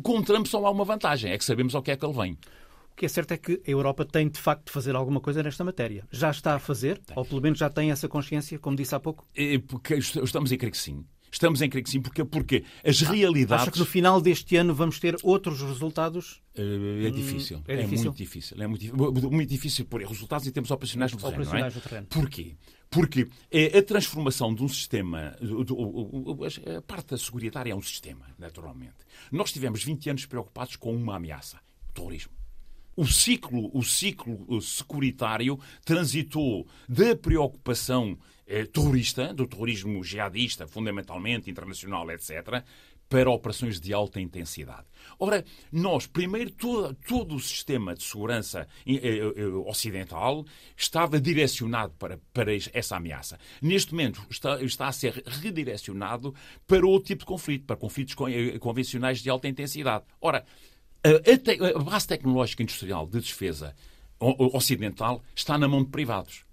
Com 0.03 0.21
Trump 0.21 0.45
só 0.47 0.65
há 0.65 0.71
uma 0.71 0.85
vantagem, 0.85 1.31
é 1.31 1.37
que 1.37 1.45
sabemos 1.45 1.75
ao 1.75 1.81
que 1.81 1.91
é 1.91 1.97
que 1.97 2.05
ele 2.05 2.13
vem. 2.13 2.37
O 2.95 2.97
que 2.97 3.05
é 3.05 3.09
certo 3.09 3.33
é 3.33 3.37
que 3.37 3.61
a 3.67 3.69
Europa 3.69 4.05
tem, 4.05 4.29
de 4.29 4.39
facto, 4.39 4.67
de 4.67 4.71
fazer 4.71 4.95
alguma 4.95 5.19
coisa 5.19 5.43
nesta 5.43 5.65
matéria. 5.65 6.07
Já 6.09 6.31
está 6.31 6.55
a 6.55 6.59
fazer, 6.59 6.97
tem. 6.99 7.13
ou 7.17 7.25
pelo 7.25 7.41
menos 7.41 7.59
já 7.59 7.69
tem 7.69 7.91
essa 7.91 8.07
consciência, 8.07 8.57
como 8.57 8.77
disse 8.77 8.95
há 8.95 8.99
pouco? 9.01 9.27
É 9.35 9.59
porque 9.59 9.95
estamos 9.95 10.49
em 10.53 10.57
crer 10.57 10.71
que 10.71 10.77
sim. 10.77 11.05
Estamos 11.29 11.61
em 11.61 11.69
crer 11.69 11.83
que 11.83 11.89
sim, 11.89 11.99
porque, 11.99 12.23
porque 12.23 12.63
as 12.85 13.01
realidades. 13.01 13.63
Acha 13.63 13.71
que 13.71 13.79
no 13.79 13.85
final 13.85 14.21
deste 14.21 14.55
ano 14.55 14.73
vamos 14.73 14.97
ter 14.97 15.17
outros 15.23 15.61
resultados? 15.61 16.41
É 16.55 17.09
difícil. 17.09 17.61
É, 17.67 17.75
difícil? 17.75 17.99
é 17.99 18.03
muito 18.05 18.17
difícil. 18.17 18.61
É 18.61 18.67
muito, 18.67 19.29
muito 19.29 19.49
difícil 19.49 19.83
por 19.83 20.01
resultados 20.01 20.47
em 20.47 20.51
termos 20.51 20.71
operacionais 20.71 21.11
no 21.11 21.17
terreno. 21.17 21.35
Operacionais 21.35 21.75
não 21.75 21.81
é? 21.81 21.83
terreno. 21.83 22.07
Porquê? 22.07 22.55
Porque 22.89 23.27
é 23.51 23.77
a 23.77 23.83
transformação 23.83 24.55
de 24.55 24.63
um 24.63 24.69
sistema. 24.69 25.35
A 26.77 26.81
parte 26.81 27.17
securitária 27.17 27.73
é 27.73 27.75
um 27.75 27.81
sistema, 27.81 28.25
naturalmente. 28.39 28.95
Nós 29.29 29.51
tivemos 29.51 29.83
20 29.83 30.11
anos 30.11 30.25
preocupados 30.25 30.77
com 30.77 30.95
uma 30.95 31.17
ameaça: 31.17 31.59
o 31.89 31.91
terrorismo 31.91 32.31
o 32.95 33.05
ciclo, 33.05 33.69
o 33.73 33.83
ciclo 33.83 34.61
securitário 34.61 35.59
transitou 35.83 36.67
da 36.87 37.15
preocupação 37.15 38.17
eh, 38.47 38.65
terrorista, 38.65 39.33
do 39.33 39.47
terrorismo 39.47 40.03
jihadista, 40.03 40.67
fundamentalmente, 40.67 41.49
internacional, 41.49 42.09
etc., 42.11 42.63
para 43.07 43.29
operações 43.29 43.79
de 43.79 43.93
alta 43.93 44.19
intensidade. 44.19 44.85
Ora, 45.19 45.45
nós, 45.71 46.07
primeiro, 46.07 46.51
todo, 46.51 46.93
todo 47.07 47.35
o 47.35 47.39
sistema 47.39 47.93
de 47.93 48.03
segurança 48.03 48.67
eh, 48.85 48.95
eh, 48.95 49.45
ocidental 49.65 50.45
estava 50.75 51.19
direcionado 51.19 51.93
para, 51.99 52.19
para 52.33 52.51
essa 52.73 52.97
ameaça. 52.97 53.39
Neste 53.61 53.91
momento, 53.91 54.25
está, 54.29 54.61
está 54.61 54.87
a 54.87 54.91
ser 54.91 55.23
redirecionado 55.25 56.33
para 56.65 56.85
outro 56.85 57.07
tipo 57.07 57.19
de 57.19 57.25
conflito, 57.25 57.65
para 57.65 57.75
conflitos 57.75 58.15
eh, 58.27 58.57
convencionais 58.57 59.21
de 59.21 59.29
alta 59.29 59.47
intensidade. 59.47 60.05
Ora, 60.19 60.43
a, 61.09 61.79
a, 61.79 61.83
base 61.83 62.07
tecnológica 62.07 62.63
industrial 62.63 63.07
de 63.07 63.19
defesa 63.19 63.75
ocidental 64.19 65.23
está 65.35 65.57
na 65.57 65.67
mão 65.67 65.83
de 65.83 65.89
privados. 65.89 66.45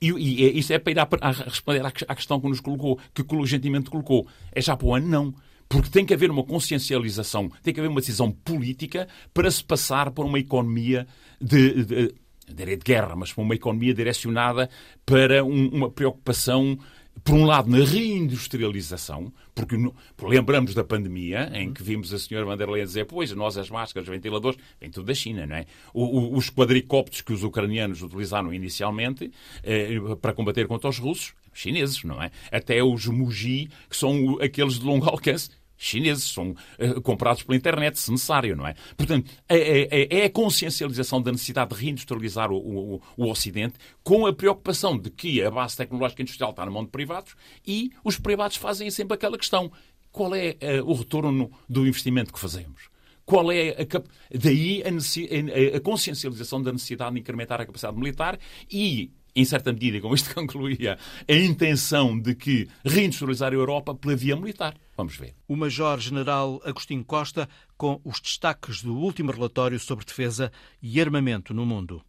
E, 0.00 0.10
e 0.10 0.44
é, 0.44 0.50
isso 0.50 0.72
é 0.72 0.78
para 0.78 0.92
ir 0.92 0.98
a, 0.98 1.08
a 1.20 1.30
responder 1.30 1.84
à, 1.84 1.88
à, 1.88 2.14
questão 2.14 2.40
que 2.40 2.48
nos 2.48 2.60
colocou, 2.60 2.98
que 3.14 3.24
gentilmente 3.46 3.90
colocou. 3.90 4.26
É 4.52 4.60
já 4.60 4.76
para 4.76 4.86
o 4.86 4.94
ano? 4.94 5.08
Não. 5.08 5.34
Porque 5.68 5.90
tem 5.90 6.06
que 6.06 6.14
haver 6.14 6.30
uma 6.30 6.44
consciencialização, 6.44 7.50
tem 7.62 7.74
que 7.74 7.80
haver 7.80 7.90
uma 7.90 8.00
decisão 8.00 8.32
política 8.32 9.06
para 9.34 9.50
se 9.50 9.62
passar 9.62 10.10
por 10.12 10.24
uma 10.24 10.38
economia 10.38 11.06
de, 11.38 11.84
de, 11.84 12.14
de, 12.48 12.76
guerra, 12.76 13.14
mas 13.14 13.32
para 13.32 13.42
uma 13.42 13.54
economia 13.54 13.92
direcionada 13.92 14.70
para 15.04 15.44
um, 15.44 15.68
uma 15.68 15.90
preocupação 15.90 16.78
por 17.24 17.34
um 17.34 17.44
lado, 17.44 17.70
na 17.70 17.84
reindustrialização, 17.84 19.32
porque 19.54 19.76
lembramos 20.22 20.74
da 20.74 20.84
pandemia, 20.84 21.50
em 21.54 21.72
que 21.72 21.82
vimos 21.82 22.12
a 22.12 22.18
senhora 22.18 22.46
Vanderlei 22.46 22.82
dizer, 22.84 23.06
pois, 23.06 23.32
nós 23.32 23.56
as 23.56 23.70
máscaras, 23.70 24.08
os 24.08 24.14
ventiladores, 24.14 24.58
vem 24.80 24.90
tudo 24.90 25.06
da 25.06 25.14
China, 25.14 25.46
não 25.46 25.56
é? 25.56 25.66
Os 25.94 26.50
quadricópteros 26.50 27.22
que 27.22 27.32
os 27.32 27.42
ucranianos 27.42 28.02
utilizaram 28.02 28.52
inicialmente 28.52 29.30
eh, 29.62 29.98
para 30.20 30.32
combater 30.32 30.66
contra 30.66 30.88
os 30.88 30.98
russos, 30.98 31.34
chineses, 31.52 32.04
não 32.04 32.22
é? 32.22 32.30
Até 32.52 32.82
os 32.82 33.06
Muji, 33.06 33.68
que 33.88 33.96
são 33.96 34.38
aqueles 34.40 34.78
de 34.78 34.84
longo 34.84 35.06
alcance, 35.08 35.50
chineses, 35.78 36.24
são 36.24 36.50
uh, 36.50 37.00
comprados 37.00 37.44
pela 37.44 37.56
internet, 37.56 37.98
se 37.98 38.10
necessário, 38.10 38.56
não 38.56 38.66
é? 38.66 38.74
Portanto, 38.96 39.30
é, 39.48 39.56
é, 39.56 39.88
é, 39.90 40.20
é 40.20 40.24
a 40.24 40.30
consciencialização 40.30 41.22
da 41.22 41.30
necessidade 41.30 41.74
de 41.74 41.80
reindustrializar 41.80 42.50
o, 42.50 42.56
o, 42.56 43.02
o, 43.16 43.30
Ocidente 43.30 43.74
com 44.02 44.26
a 44.26 44.32
preocupação 44.32 44.98
de 44.98 45.10
que 45.10 45.42
a 45.42 45.50
base 45.50 45.76
tecnológica 45.76 46.22
industrial 46.22 46.50
está 46.50 46.64
na 46.64 46.70
mão 46.70 46.84
de 46.84 46.90
privados 46.90 47.34
e 47.64 47.92
os 48.02 48.18
privados 48.18 48.56
fazem 48.56 48.90
sempre 48.90 49.14
aquela 49.14 49.38
questão. 49.38 49.70
Qual 50.10 50.34
é 50.34 50.56
uh, 50.80 50.90
o 50.90 50.94
retorno 50.94 51.50
do 51.68 51.86
investimento 51.86 52.32
que 52.32 52.40
fazemos? 52.40 52.88
Qual 53.24 53.52
é 53.52 53.70
a, 53.70 54.36
daí 54.36 54.82
a, 54.82 55.76
a 55.76 55.80
consciencialização 55.80 56.62
da 56.62 56.72
necessidade 56.72 57.14
de 57.14 57.20
incrementar 57.20 57.60
a 57.60 57.66
capacidade 57.66 57.96
militar 57.96 58.38
e 58.70 59.12
em 59.36 59.44
certa 59.44 59.72
medida, 59.72 60.00
como 60.00 60.14
isto 60.14 60.32
concluía, 60.34 60.98
a 61.28 61.32
intenção 61.32 62.18
de 62.18 62.34
que 62.34 62.68
reindustrializar 62.84 63.52
a 63.52 63.56
Europa 63.56 63.94
pela 63.94 64.16
via 64.16 64.34
militar. 64.34 64.74
Vamos 64.98 65.14
ver. 65.14 65.36
O 65.46 65.54
Major-General 65.54 66.60
Agostinho 66.64 67.04
Costa 67.04 67.48
com 67.76 68.00
os 68.02 68.18
destaques 68.18 68.82
do 68.82 68.96
último 68.96 69.30
relatório 69.30 69.78
sobre 69.78 70.04
defesa 70.04 70.50
e 70.82 71.00
armamento 71.00 71.54
no 71.54 71.64
mundo. 71.64 72.02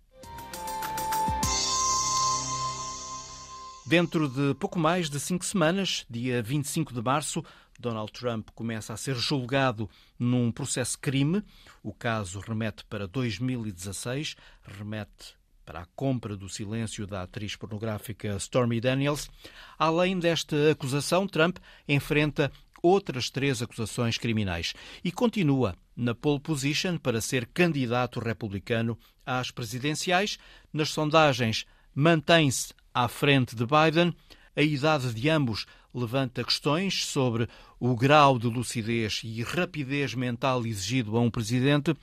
Dentro 3.86 4.28
de 4.28 4.56
pouco 4.56 4.80
mais 4.80 5.08
de 5.08 5.20
cinco 5.20 5.46
semanas, 5.46 6.04
dia 6.10 6.42
25 6.42 6.92
de 6.92 7.02
março, 7.04 7.46
Donald 7.80 8.12
Trump 8.12 8.50
começa 8.56 8.92
a 8.92 8.98
ser 8.98 9.16
julgado 9.16 9.88
num 10.18 10.52
processo 10.52 10.98
crime. 10.98 11.44
O 11.84 11.94
caso 11.94 12.40
remete 12.40 12.84
para 12.86 13.08
2016, 13.08 14.36
remete 14.64 15.38
para 15.64 15.82
a 15.82 15.88
compra 15.96 16.36
do 16.36 16.50
silêncio 16.50 17.06
da 17.06 17.22
atriz 17.22 17.56
pornográfica 17.56 18.36
Stormy 18.38 18.82
Daniels. 18.82 19.30
Além 19.78 20.18
desta 20.18 20.72
acusação, 20.72 21.28
Trump 21.28 21.58
enfrenta 21.88 22.52
outras 22.82 23.30
três 23.30 23.62
acusações 23.62 24.18
criminais 24.18 24.74
e 25.04 25.12
continua 25.12 25.76
na 25.96 26.16
pole 26.16 26.40
position 26.40 26.98
para 26.98 27.22
ser 27.22 27.46
candidato 27.48 28.20
republicano 28.20 28.98
às 29.26 29.52
presidenciais. 29.52 30.38
Nas 30.72 30.90
sondagens, 30.90 31.66
mantém-se 31.94 32.74
à 32.94 33.08
frente 33.08 33.56
de 33.56 33.66
Biden. 33.66 34.14
A 34.56 34.62
idade 34.62 35.14
de 35.14 35.30
ambos 35.30 35.66
levanta 35.94 36.44
questões 36.44 37.06
sobre 37.06 37.48
o 37.80 37.96
grau 37.96 38.38
de 38.38 38.48
lucidez 38.48 39.22
e 39.24 39.42
rapidez 39.42 40.14
mental 40.14 40.66
exigido 40.66 41.18
a 41.18 41.22
um 41.22 41.30
presidente. 41.30 41.96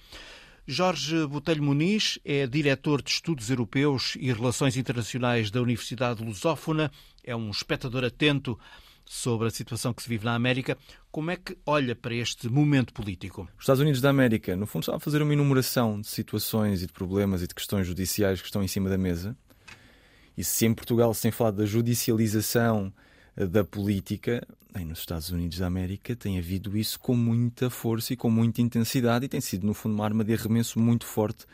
Jorge 0.67 1.27
Botelho 1.29 1.63
Muniz 1.63 2.19
é 2.25 2.45
diretor 2.45 3.01
de 3.01 3.11
Estudos 3.11 3.51
Europeus 3.51 4.17
e 4.19 4.33
Relações 4.33 4.77
Internacionais 4.77 5.49
da 5.49 5.63
Universidade 5.63 6.25
Lusófona, 6.25 6.91
é 7.23 7.37
um 7.37 7.51
espectador 7.51 8.05
atento 8.05 8.59
sobre 9.07 9.47
a 9.47 9.51
situação 9.51 9.95
que 9.95 10.03
se 10.03 10.09
vive 10.09 10.25
na 10.25 10.35
América. 10.35 10.77
Como 11.11 11.31
é 11.31 11.37
que 11.37 11.57
olha 11.65 11.95
para 11.95 12.15
este 12.15 12.49
momento 12.49 12.93
político? 12.93 13.49
Os 13.57 13.63
Estados 13.63 13.81
Unidos 13.81 14.01
da 14.01 14.11
América, 14.11 14.57
no 14.57 14.67
fundo, 14.67 14.83
estão 14.83 14.97
a 14.97 15.01
fazer 15.01 15.23
uma 15.23 15.33
enumeração 15.33 16.01
de 16.01 16.09
situações 16.09 16.83
e 16.83 16.87
de 16.87 16.93
problemas 16.93 17.43
e 17.43 17.47
de 17.47 17.55
questões 17.55 17.87
judiciais 17.87 18.41
que 18.41 18.47
estão 18.47 18.63
em 18.63 18.69
cima 18.69 18.91
da 18.91 18.99
mesa. 18.99 19.37
E 20.37 20.45
se 20.45 20.67
em 20.67 20.75
Portugal 20.75 21.15
se 21.15 21.23
tem 21.23 21.31
falado 21.31 21.57
da 21.57 21.65
judicialização 21.65 22.93
eh, 23.37 23.47
da 23.47 23.65
política, 23.65 24.47
aí 24.75 24.85
nos 24.85 24.99
Estados 24.99 25.31
Unidos 25.31 25.59
da 25.59 25.67
América 25.67 26.15
tem 26.15 26.39
havido 26.39 26.77
isso 26.77 27.01
com 27.01 27.17
muita 27.17 27.71
força 27.71 28.13
e 28.13 28.17
com 28.17 28.29
muita 28.29 28.61
intensidade 28.61 29.25
e 29.25 29.29
tem 29.29 29.41
sido, 29.41 29.67
no 29.67 29.73
fundo, 29.73 29.95
uma 29.95 30.05
arma 30.05 30.23
de 30.23 30.35
arremesso 30.35 30.79
muito 30.79 31.07
forte 31.07 31.47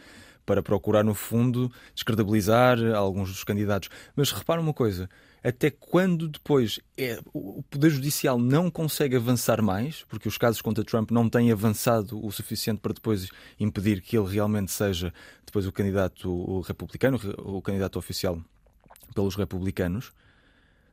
para 0.44 0.62
procurar, 0.62 1.05
no 1.05 1.14
fundo, 1.14 1.70
descredibilizar 1.94 2.78
alguns 2.96 3.28
dos 3.28 3.44
candidatos. 3.44 3.88
Mas 4.16 4.32
repara 4.32 4.61
uma 4.61 4.74
coisa: 4.74 5.09
até 5.43 5.70
quando 5.70 6.28
depois 6.28 6.78
é, 6.97 7.20
o 7.32 7.62
Poder 7.64 7.90
Judicial 7.90 8.38
não 8.38 8.70
consegue 8.70 9.16
avançar 9.16 9.61
mais, 9.61 10.05
porque 10.09 10.28
os 10.28 10.38
casos 10.38 10.62
contra 10.62 10.84
Trump 10.84 11.11
não 11.11 11.28
têm 11.28 11.51
avançado 11.51 12.24
o 12.24 12.30
suficiente 12.30 12.80
para 12.80 12.93
depois 12.93 13.28
impedir 13.59 14.01
que 14.01 14.16
ele 14.16 14.28
realmente 14.28 14.70
seja 14.70 15.12
depois 15.45 15.66
o 15.66 15.72
candidato 15.72 16.61
republicano, 16.61 17.18
o 17.38 17.61
candidato 17.61 17.99
oficial 17.99 18.40
pelos 19.14 19.34
republicanos. 19.34 20.12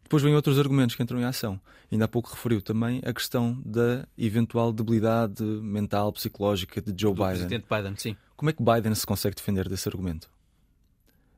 Depois 0.03 0.23
vêm 0.23 0.33
outros 0.33 0.57
argumentos 0.57 0.95
que 0.95 1.03
entram 1.03 1.19
em 1.19 1.23
ação. 1.23 1.61
Ainda 1.91 2.05
há 2.05 2.07
pouco 2.07 2.31
referiu 2.31 2.63
também 2.63 2.99
a 3.05 3.13
questão 3.13 3.61
da 3.63 4.07
eventual 4.17 4.73
debilidade 4.73 5.43
mental, 5.43 6.11
psicológica 6.11 6.81
de 6.81 6.99
Joe 6.99 7.13
Do 7.13 7.21
Biden. 7.21 7.37
Presidente 7.37 7.65
Biden, 7.69 7.95
sim. 7.95 8.17
Como 8.35 8.49
é 8.49 8.53
que 8.53 8.63
Biden 8.63 8.95
se 8.95 9.05
consegue 9.05 9.35
defender 9.35 9.69
desse 9.69 9.87
argumento? 9.87 10.27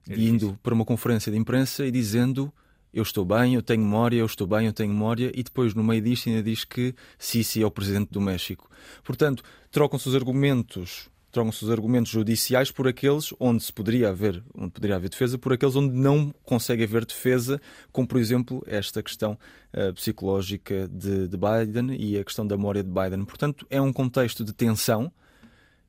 É 0.09 0.15
Indo 0.15 0.57
para 0.63 0.73
uma 0.73 0.85
conferência 0.85 1.29
de 1.29 1.37
imprensa 1.37 1.85
e 1.85 1.91
dizendo 1.91 2.51
eu 2.93 3.03
estou 3.03 3.23
bem, 3.23 3.55
eu 3.55 3.61
tenho 3.61 3.81
memória, 3.81 4.17
eu 4.17 4.25
estou 4.25 4.45
bem, 4.45 4.65
eu 4.65 4.73
tenho 4.73 4.89
memória, 4.89 5.31
e 5.33 5.43
depois 5.43 5.73
no 5.73 5.83
meio 5.83 6.01
disto 6.01 6.29
ainda 6.29 6.43
diz 6.43 6.63
que 6.63 6.93
Sisi 7.17 7.61
é 7.61 7.65
o 7.65 7.71
presidente 7.71 8.09
do 8.11 8.19
México. 8.19 8.69
Portanto, 9.03 9.43
trocam-se 9.71 10.09
os 10.09 10.15
argumentos, 10.15 11.09
trocam-se 11.31 11.63
os 11.63 11.71
argumentos 11.71 12.11
judiciais 12.11 12.69
por 12.69 12.87
aqueles 12.87 13.33
onde 13.39 13.63
se 13.63 13.71
poderia 13.71 14.09
haver, 14.09 14.43
onde 14.53 14.71
poderia 14.71 14.97
haver 14.97 15.09
defesa, 15.09 15.37
por 15.37 15.53
aqueles 15.53 15.75
onde 15.75 15.95
não 15.95 16.33
consegue 16.43 16.83
haver 16.83 17.05
defesa, 17.05 17.61
como 17.91 18.07
por 18.07 18.19
exemplo 18.19 18.61
esta 18.67 19.01
questão 19.01 19.37
uh, 19.73 19.93
psicológica 19.93 20.87
de, 20.89 21.29
de 21.29 21.37
Biden 21.37 21.95
e 21.97 22.19
a 22.19 22.23
questão 22.25 22.45
da 22.45 22.57
memória 22.57 22.83
de 22.83 22.89
Biden. 22.89 23.23
Portanto, 23.23 23.65
é 23.69 23.81
um 23.81 23.93
contexto 23.93 24.43
de 24.43 24.53
tensão 24.53 25.11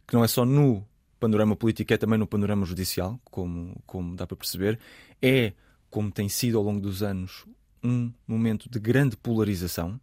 que 0.07 0.15
não 0.15 0.23
é 0.23 0.29
só 0.29 0.45
no 0.45 0.87
panorama 1.19 1.55
político, 1.57 1.93
é 1.93 1.97
também 1.97 2.19
no 2.19 2.27
panorama 2.27 2.67
judicial, 2.67 3.21
como, 3.25 3.81
como 3.87 4.17
dá 4.17 4.27
para 4.27 4.37
perceber. 4.37 4.79
É 5.21 5.53
como 5.93 6.11
tem 6.11 6.27
sido 6.27 6.57
ao 6.57 6.65
longo 6.65 6.81
dos 6.81 7.03
anos, 7.03 7.45
um 7.85 8.11
momento 8.27 8.69
de 8.69 8.81
grande 8.81 9.15
polarização. 9.15 10.01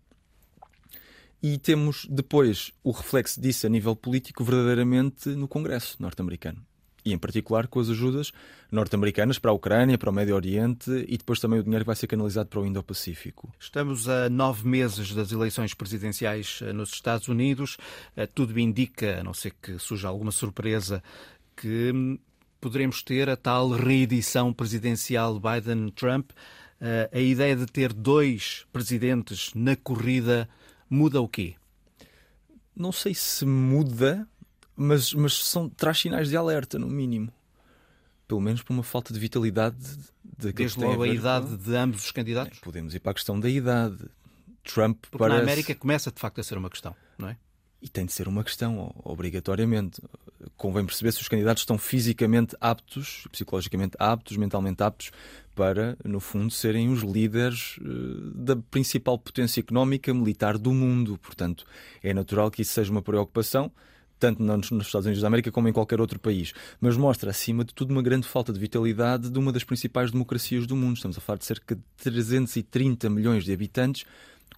E 1.41 1.57
temos 1.57 2.05
depois 2.07 2.71
o 2.83 2.91
reflexo 2.91 3.41
disso 3.41 3.65
a 3.65 3.69
nível 3.69 3.95
político 3.95 4.43
verdadeiramente 4.43 5.29
no 5.29 5.47
Congresso 5.47 5.97
norte-americano. 5.99 6.63
E 7.03 7.11
em 7.11 7.17
particular 7.17 7.67
com 7.67 7.79
as 7.79 7.89
ajudas 7.89 8.31
norte-americanas 8.71 9.39
para 9.39 9.49
a 9.49 9.53
Ucrânia, 9.53 9.97
para 9.97 10.11
o 10.11 10.13
Médio 10.13 10.35
Oriente 10.35 10.91
e 11.07 11.17
depois 11.17 11.39
também 11.39 11.59
o 11.59 11.63
dinheiro 11.63 11.83
que 11.83 11.87
vai 11.87 11.95
ser 11.95 12.07
canalizado 12.07 12.49
para 12.49 12.59
o 12.59 12.65
Indo-Pacífico. 12.67 13.51
Estamos 13.59 14.07
a 14.07 14.29
nove 14.29 14.67
meses 14.67 15.15
das 15.15 15.31
eleições 15.31 15.73
presidenciais 15.73 16.59
eh, 16.61 16.71
nos 16.71 16.91
Estados 16.91 17.29
Unidos. 17.29 17.77
Eh, 18.15 18.27
tudo 18.27 18.59
indica, 18.59 19.21
a 19.21 19.23
não 19.23 19.33
ser 19.33 19.55
que 19.59 19.79
surja 19.79 20.09
alguma 20.09 20.31
surpresa, 20.31 21.01
que 21.55 21.91
hum, 21.95 22.19
poderemos 22.59 23.01
ter 23.01 23.29
a 23.29 23.37
tal 23.37 23.69
reedição 23.69 24.53
presidencial 24.53 25.39
Biden-Trump. 25.39 26.31
Uh, 26.31 27.15
a 27.15 27.19
ideia 27.19 27.55
de 27.55 27.65
ter 27.65 27.91
dois 27.91 28.65
presidentes 28.71 29.51
na 29.53 29.75
corrida 29.75 30.47
muda 30.89 31.21
o 31.21 31.27
quê? 31.27 31.55
Não 32.75 32.91
sei 32.91 33.13
se 33.13 33.45
muda, 33.45 34.27
mas, 34.75 35.13
mas 35.13 35.45
são, 35.45 35.67
traz 35.67 35.99
sinais 35.99 36.29
de 36.29 36.37
alerta, 36.37 36.79
no 36.79 36.87
mínimo. 36.87 37.31
Pelo 38.27 38.39
menos 38.39 38.61
por 38.61 38.71
uma 38.71 38.83
falta 38.83 39.13
de 39.13 39.19
vitalidade. 39.19 39.77
De 40.37 40.53
Desde 40.53 40.79
logo 40.79 41.03
a, 41.03 41.07
idade 41.07 41.47
com... 41.47 41.57
de 41.57 41.75
ambos 41.75 42.05
os 42.05 42.11
candidatos? 42.11 42.59
É, 42.59 42.61
podemos 42.61 42.95
ir 42.95 42.99
para 42.99 43.11
a 43.11 43.13
questão 43.13 43.37
da 43.37 43.49
idade. 43.49 43.97
Trump 44.63 45.01
Porque 45.01 45.17
parece... 45.17 45.37
na 45.37 45.43
América 45.43 45.75
começa 45.75 46.11
de 46.11 46.19
facto 46.19 46.39
a 46.39 46.43
ser 46.43 46.57
uma 46.57 46.69
questão, 46.69 46.95
não 47.17 47.27
é? 47.29 47.37
E 47.81 47.87
tem 47.87 48.05
de 48.05 48.11
ser 48.11 48.27
uma 48.27 48.43
questão, 48.43 48.93
obrigatoriamente. 49.03 50.01
Convém 50.57 50.85
perceber 50.85 51.13
se 51.13 51.21
os 51.21 51.29
candidatos 51.29 51.61
estão 51.61 51.77
fisicamente 51.77 52.55
aptos, 52.59 53.25
psicologicamente 53.31 53.95
aptos, 53.97 54.35
mentalmente 54.35 54.83
aptos, 54.83 55.11
para, 55.55 55.97
no 56.03 56.19
fundo, 56.19 56.51
serem 56.51 56.89
os 56.89 57.01
líderes 57.01 57.77
uh, 57.77 58.31
da 58.33 58.55
principal 58.55 59.17
potência 59.17 59.61
económica 59.61 60.13
militar 60.13 60.57
do 60.57 60.73
mundo. 60.73 61.17
Portanto, 61.17 61.65
é 62.03 62.13
natural 62.13 62.51
que 62.51 62.61
isso 62.61 62.73
seja 62.73 62.91
uma 62.91 63.01
preocupação, 63.01 63.71
tanto 64.19 64.43
nos 64.43 64.85
Estados 64.85 65.05
Unidos 65.05 65.21
da 65.21 65.27
América 65.27 65.49
como 65.49 65.69
em 65.69 65.73
qualquer 65.73 66.01
outro 66.01 66.19
país. 66.19 66.53
Mas 66.81 66.97
mostra, 66.97 67.29
acima 67.31 67.63
de 67.63 67.73
tudo, 67.73 67.91
uma 67.91 68.01
grande 68.01 68.27
falta 68.27 68.51
de 68.51 68.59
vitalidade 68.59 69.29
de 69.29 69.39
uma 69.39 69.53
das 69.53 69.63
principais 69.63 70.11
democracias 70.11 70.67
do 70.67 70.75
mundo. 70.75 70.97
Estamos 70.97 71.17
a 71.17 71.21
falar 71.21 71.37
de 71.37 71.45
cerca 71.45 71.75
de 71.75 71.81
330 71.97 73.09
milhões 73.09 73.45
de 73.45 73.53
habitantes 73.53 74.05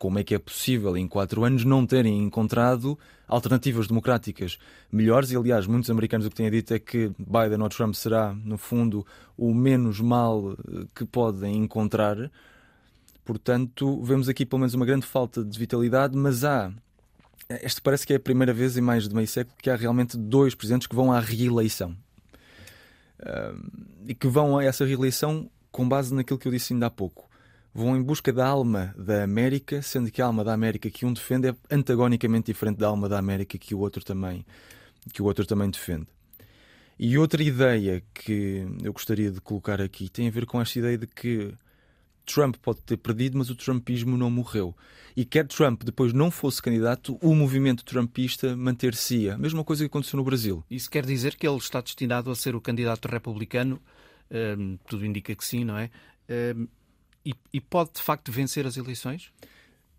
como 0.01 0.17
é 0.17 0.23
que 0.23 0.33
é 0.33 0.39
possível 0.39 0.97
em 0.97 1.07
quatro 1.07 1.43
anos 1.43 1.63
não 1.63 1.85
terem 1.85 2.23
encontrado 2.23 2.97
alternativas 3.27 3.87
democráticas 3.87 4.57
melhores. 4.91 5.29
E, 5.29 5.35
aliás, 5.35 5.67
muitos 5.67 5.91
americanos 5.91 6.25
o 6.25 6.31
que 6.31 6.35
têm 6.35 6.49
dito 6.49 6.73
é 6.73 6.79
que 6.79 7.11
Biden 7.19 7.61
ou 7.61 7.69
Trump 7.69 7.93
será, 7.93 8.33
no 8.33 8.57
fundo, 8.57 9.05
o 9.37 9.53
menos 9.53 10.01
mal 10.01 10.53
eh, 10.53 10.87
que 10.95 11.05
podem 11.05 11.55
encontrar. 11.55 12.31
Portanto, 13.23 14.01
vemos 14.01 14.27
aqui 14.27 14.43
pelo 14.43 14.61
menos 14.61 14.73
uma 14.73 14.87
grande 14.87 15.05
falta 15.05 15.45
de 15.45 15.59
vitalidade, 15.59 16.17
mas 16.17 16.43
há. 16.43 16.73
Este 17.61 17.79
parece 17.79 18.07
que 18.07 18.13
é 18.13 18.15
a 18.15 18.19
primeira 18.19 18.51
vez 18.51 18.75
em 18.75 18.81
mais 18.81 19.07
de 19.07 19.13
meio 19.13 19.27
século 19.27 19.55
que 19.61 19.69
há 19.69 19.75
realmente 19.75 20.17
dois 20.17 20.55
presidentes 20.55 20.87
que 20.87 20.95
vão 20.95 21.11
à 21.11 21.19
reeleição. 21.19 21.95
e 24.07 24.15
que 24.15 24.27
vão 24.27 24.57
a 24.57 24.63
essa 24.63 24.83
reeleição 24.83 25.47
com 25.71 25.87
base 25.87 26.11
naquilo 26.11 26.39
que 26.39 26.47
eu 26.47 26.51
disse 26.51 26.73
ainda 26.73 26.87
há 26.87 26.89
pouco 26.89 27.29
vão 27.73 27.95
em 27.95 28.01
busca 28.01 28.31
da 28.31 28.45
alma 28.45 28.93
da 28.97 29.23
América, 29.23 29.81
sendo 29.81 30.11
que 30.11 30.21
a 30.21 30.25
alma 30.25 30.43
da 30.43 30.53
América 30.53 30.89
que 30.89 31.05
um 31.05 31.13
defende 31.13 31.49
é 31.49 31.55
antagonicamente 31.69 32.47
diferente 32.47 32.77
da 32.77 32.87
alma 32.87 33.07
da 33.07 33.17
América 33.17 33.57
que 33.57 33.73
o 33.73 33.79
outro 33.79 34.03
também, 34.03 34.45
que 35.13 35.21
o 35.21 35.25
outro 35.25 35.45
também 35.45 35.69
defende. 35.69 36.07
E 36.99 37.17
outra 37.17 37.41
ideia 37.41 38.03
que 38.13 38.65
eu 38.83 38.93
gostaria 38.93 39.31
de 39.31 39.41
colocar 39.41 39.81
aqui 39.81 40.07
tem 40.07 40.27
a 40.27 40.31
ver 40.31 40.45
com 40.45 40.61
esta 40.61 40.77
ideia 40.77 40.97
de 40.97 41.07
que 41.07 41.53
Trump 42.25 42.57
pode 42.57 42.81
ter 42.81 42.97
perdido, 42.97 43.37
mas 43.37 43.49
o 43.49 43.55
trumpismo 43.55 44.15
não 44.15 44.29
morreu. 44.29 44.75
E 45.15 45.25
quer 45.25 45.47
Trump 45.47 45.83
depois 45.83 46.13
não 46.13 46.29
fosse 46.29 46.61
candidato, 46.61 47.17
o 47.21 47.33
movimento 47.35 47.83
trumpista 47.83 48.55
manter-se-ia. 48.55 49.37
Mesma 49.37 49.63
coisa 49.63 49.83
que 49.83 49.87
aconteceu 49.87 50.17
no 50.17 50.23
Brasil. 50.23 50.63
Isso 50.69 50.89
quer 50.89 51.05
dizer 51.05 51.35
que 51.35 51.47
ele 51.47 51.57
está 51.57 51.81
destinado 51.81 52.29
a 52.29 52.35
ser 52.35 52.55
o 52.55 52.61
candidato 52.61 53.07
republicano? 53.07 53.81
Hum, 54.29 54.77
tudo 54.87 55.05
indica 55.05 55.35
que 55.35 55.43
sim, 55.43 55.65
não 55.65 55.77
é? 55.77 55.89
Hum, 56.29 56.67
e, 57.25 57.33
e 57.53 57.61
pode 57.61 57.91
de 57.93 58.01
facto 58.01 58.31
vencer 58.31 58.65
as 58.65 58.77
eleições? 58.77 59.31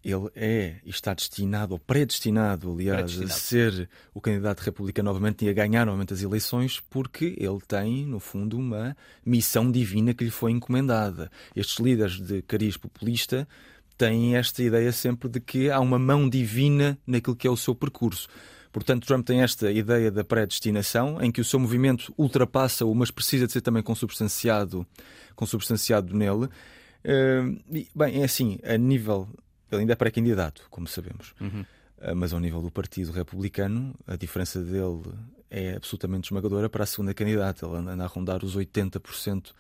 ele 0.05 0.29
é 0.35 0.77
e 0.85 0.91
está 0.91 1.14
destinado, 1.14 1.75
ou 1.75 1.79
predestinado, 1.79 2.73
aliás, 2.73 3.14
predestinado. 3.14 3.33
a 3.33 3.35
ser 3.35 3.91
o 4.12 4.20
candidato 4.20 4.61
republicano 4.61 5.09
novamente 5.09 5.45
e 5.45 5.49
a 5.49 5.53
ganhar 5.53 5.87
novamente 5.87 6.12
as 6.12 6.23
eleições, 6.23 6.81
porque 6.91 7.37
ele 7.39 7.61
tem, 7.66 8.05
no 8.05 8.18
fundo, 8.18 8.59
uma 8.59 8.97
missão 9.25 9.70
divina 9.70 10.12
que 10.12 10.25
lhe 10.25 10.31
foi 10.31 10.51
encomendada. 10.51 11.31
Estes 11.55 11.79
líderes 11.79 12.20
de 12.20 12.43
cariz 12.43 12.77
populista 12.77 13.47
têm 13.97 14.37
esta 14.37 14.62
ideia 14.62 14.91
sempre 14.91 15.29
de 15.29 15.39
que 15.39 15.70
há 15.70 15.79
uma 15.79 15.99
mão 15.99 16.29
divina 16.29 16.99
naquilo 17.07 17.37
que 17.37 17.47
é 17.47 17.51
o 17.51 17.57
seu 17.57 17.75
percurso. 17.75 18.29
Portanto, 18.73 19.07
Trump 19.07 19.25
tem 19.25 19.43
esta 19.43 19.70
ideia 19.70 20.11
da 20.11 20.25
predestinação, 20.25 21.20
em 21.20 21.31
que 21.31 21.43
o 21.43 21.45
seu 21.45 21.61
movimento 21.61 22.12
ultrapassa-o, 22.16 22.93
mas 22.95 23.11
precisa 23.11 23.47
de 23.47 23.53
ser 23.53 23.61
também 23.61 23.83
consubstanciado, 23.83 24.87
consubstanciado 25.37 26.16
nele. 26.16 26.49
Uh, 27.05 27.87
bem, 27.95 28.21
é 28.21 28.25
assim, 28.25 28.59
a 28.65 28.77
nível. 28.77 29.29
Ele 29.71 29.83
ainda 29.83 29.95
é 29.95 29.97
pré-candidato, 29.97 30.67
como 30.71 30.87
sabemos. 30.87 31.35
Uhum. 31.41 31.65
Uh, 31.99 32.17
mas 32.17 32.33
ao 32.33 32.41
nível 32.41 32.61
do 32.61 32.71
Partido 32.71 33.13
Republicano, 33.13 33.95
a 34.07 34.17
diferença 34.17 34.61
dele 34.61 35.03
é 35.51 35.75
absolutamente 35.77 36.27
esmagadora 36.27 36.69
para 36.69 36.85
a 36.85 36.87
segunda 36.87 37.15
candidata. 37.15 37.67
Ele 37.67 37.77
anda 37.77 38.05
a 38.05 38.07
rondar 38.07 38.45
os 38.45 38.57
80% 38.57 39.53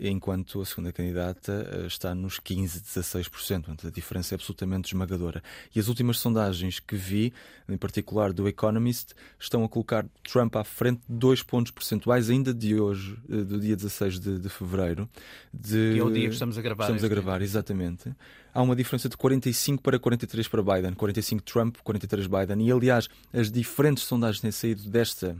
enquanto 0.00 0.60
a 0.60 0.66
segunda 0.66 0.92
candidata 0.92 1.68
eh, 1.72 1.86
está 1.86 2.14
nos 2.14 2.38
15, 2.38 2.80
16%. 2.80 3.28
Portanto, 3.28 3.86
a 3.86 3.90
diferença 3.90 4.34
é 4.34 4.36
absolutamente 4.36 4.88
esmagadora. 4.88 5.42
E 5.74 5.80
as 5.80 5.88
últimas 5.88 6.18
sondagens 6.18 6.80
que 6.80 6.96
vi, 6.96 7.32
em 7.68 7.76
particular 7.76 8.32
do 8.32 8.48
Economist, 8.48 9.14
estão 9.38 9.64
a 9.64 9.68
colocar 9.68 10.06
Trump 10.22 10.56
à 10.56 10.64
frente 10.64 11.00
de 11.08 11.16
2 11.16 11.42
pontos 11.42 11.70
percentuais 11.70 12.28
ainda 12.30 12.52
de 12.52 12.78
hoje, 12.78 13.16
eh, 13.30 13.36
do 13.36 13.60
dia 13.60 13.76
16 13.76 14.18
de, 14.18 14.38
de 14.38 14.48
fevereiro. 14.48 15.08
De... 15.52 15.92
Que 15.94 15.98
é 15.98 16.04
o 16.04 16.10
dia 16.10 16.28
que 16.28 16.34
estamos 16.34 16.58
a 16.58 16.62
gravar. 16.62 16.84
Estamos 16.84 17.04
a 17.04 17.08
gravar, 17.08 17.42
exatamente. 17.42 18.12
Há 18.52 18.62
uma 18.62 18.76
diferença 18.76 19.08
de 19.08 19.16
45 19.16 19.82
para 19.82 19.98
43 19.98 20.48
para 20.48 20.62
Biden, 20.62 20.92
45 20.94 21.42
Trump, 21.42 21.76
43 21.82 22.26
Biden. 22.26 22.66
E 22.66 22.70
aliás, 22.70 23.08
as 23.32 23.50
diferentes 23.50 24.04
sondagens 24.04 24.40
têm 24.40 24.52
saído 24.52 24.88
desta 24.88 25.36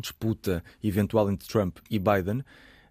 disputa 0.00 0.62
eventual 0.82 1.30
entre 1.30 1.46
Trump 1.48 1.78
e 1.90 1.98
Biden 1.98 2.44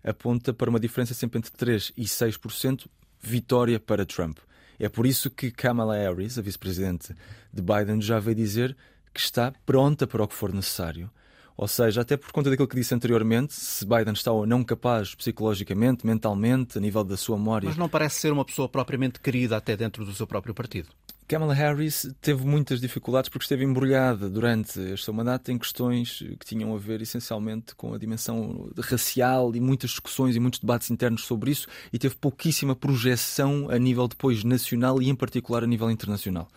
aponta 0.03 0.53
para 0.53 0.69
uma 0.69 0.79
diferença 0.79 1.13
sempre 1.13 1.39
entre 1.39 1.51
3% 1.51 1.93
e 1.95 2.03
6%, 2.03 2.87
vitória 3.21 3.79
para 3.79 4.05
Trump. 4.05 4.37
É 4.77 4.89
por 4.89 5.05
isso 5.05 5.29
que 5.29 5.51
Kamala 5.51 5.95
Harris, 5.95 6.37
a 6.37 6.41
vice-presidente 6.41 7.13
de 7.53 7.61
Biden, 7.61 8.01
já 8.01 8.19
veio 8.19 8.35
dizer 8.35 8.75
que 9.13 9.19
está 9.19 9.53
pronta 9.65 10.05
para 10.05 10.23
o 10.23 10.27
que 10.27 10.35
for 10.35 10.51
necessário. 10.53 11.09
Ou 11.55 11.67
seja, 11.67 12.01
até 12.01 12.17
por 12.17 12.31
conta 12.31 12.49
daquilo 12.49 12.67
que 12.67 12.75
disse 12.75 12.95
anteriormente, 12.95 13.53
se 13.53 13.85
Biden 13.85 14.13
está 14.13 14.31
ou 14.31 14.45
não 14.45 14.63
capaz 14.63 15.13
psicologicamente, 15.13 16.05
mentalmente, 16.05 16.77
a 16.77 16.81
nível 16.81 17.03
da 17.03 17.15
sua 17.15 17.37
memória. 17.37 17.69
Mas 17.69 17.77
não 17.77 17.87
parece 17.87 18.19
ser 18.19 18.31
uma 18.31 18.43
pessoa 18.43 18.67
propriamente 18.67 19.19
querida 19.19 19.55
até 19.55 19.77
dentro 19.77 20.03
do 20.03 20.13
seu 20.13 20.25
próprio 20.25 20.53
partido. 20.53 20.89
Kamala 21.27 21.53
Harris 21.53 22.13
teve 22.21 22.45
muitas 22.45 22.81
dificuldades 22.81 23.29
porque 23.29 23.45
esteve 23.45 23.63
embrulhada 23.63 24.29
durante 24.29 24.79
este 24.79 25.05
seu 25.05 25.13
mandato 25.13 25.51
em 25.51 25.57
questões 25.57 26.19
que 26.39 26.45
tinham 26.45 26.75
a 26.75 26.77
ver 26.77 27.01
essencialmente 27.01 27.73
com 27.75 27.93
a 27.93 27.97
dimensão 27.97 28.69
racial 28.77 29.55
e 29.55 29.59
muitas 29.59 29.91
discussões 29.91 30.35
e 30.35 30.39
muitos 30.39 30.59
debates 30.59 30.91
internos 30.91 31.23
sobre 31.23 31.51
isso 31.51 31.67
e 31.93 31.97
teve 31.97 32.15
pouquíssima 32.15 32.75
projeção 32.75 33.69
a 33.69 33.79
nível 33.79 34.07
depois 34.07 34.43
nacional 34.43 35.01
e 35.01 35.09
em 35.09 35.15
particular 35.15 35.63
a 35.63 35.67
nível 35.67 35.89
internacional. 35.89 36.49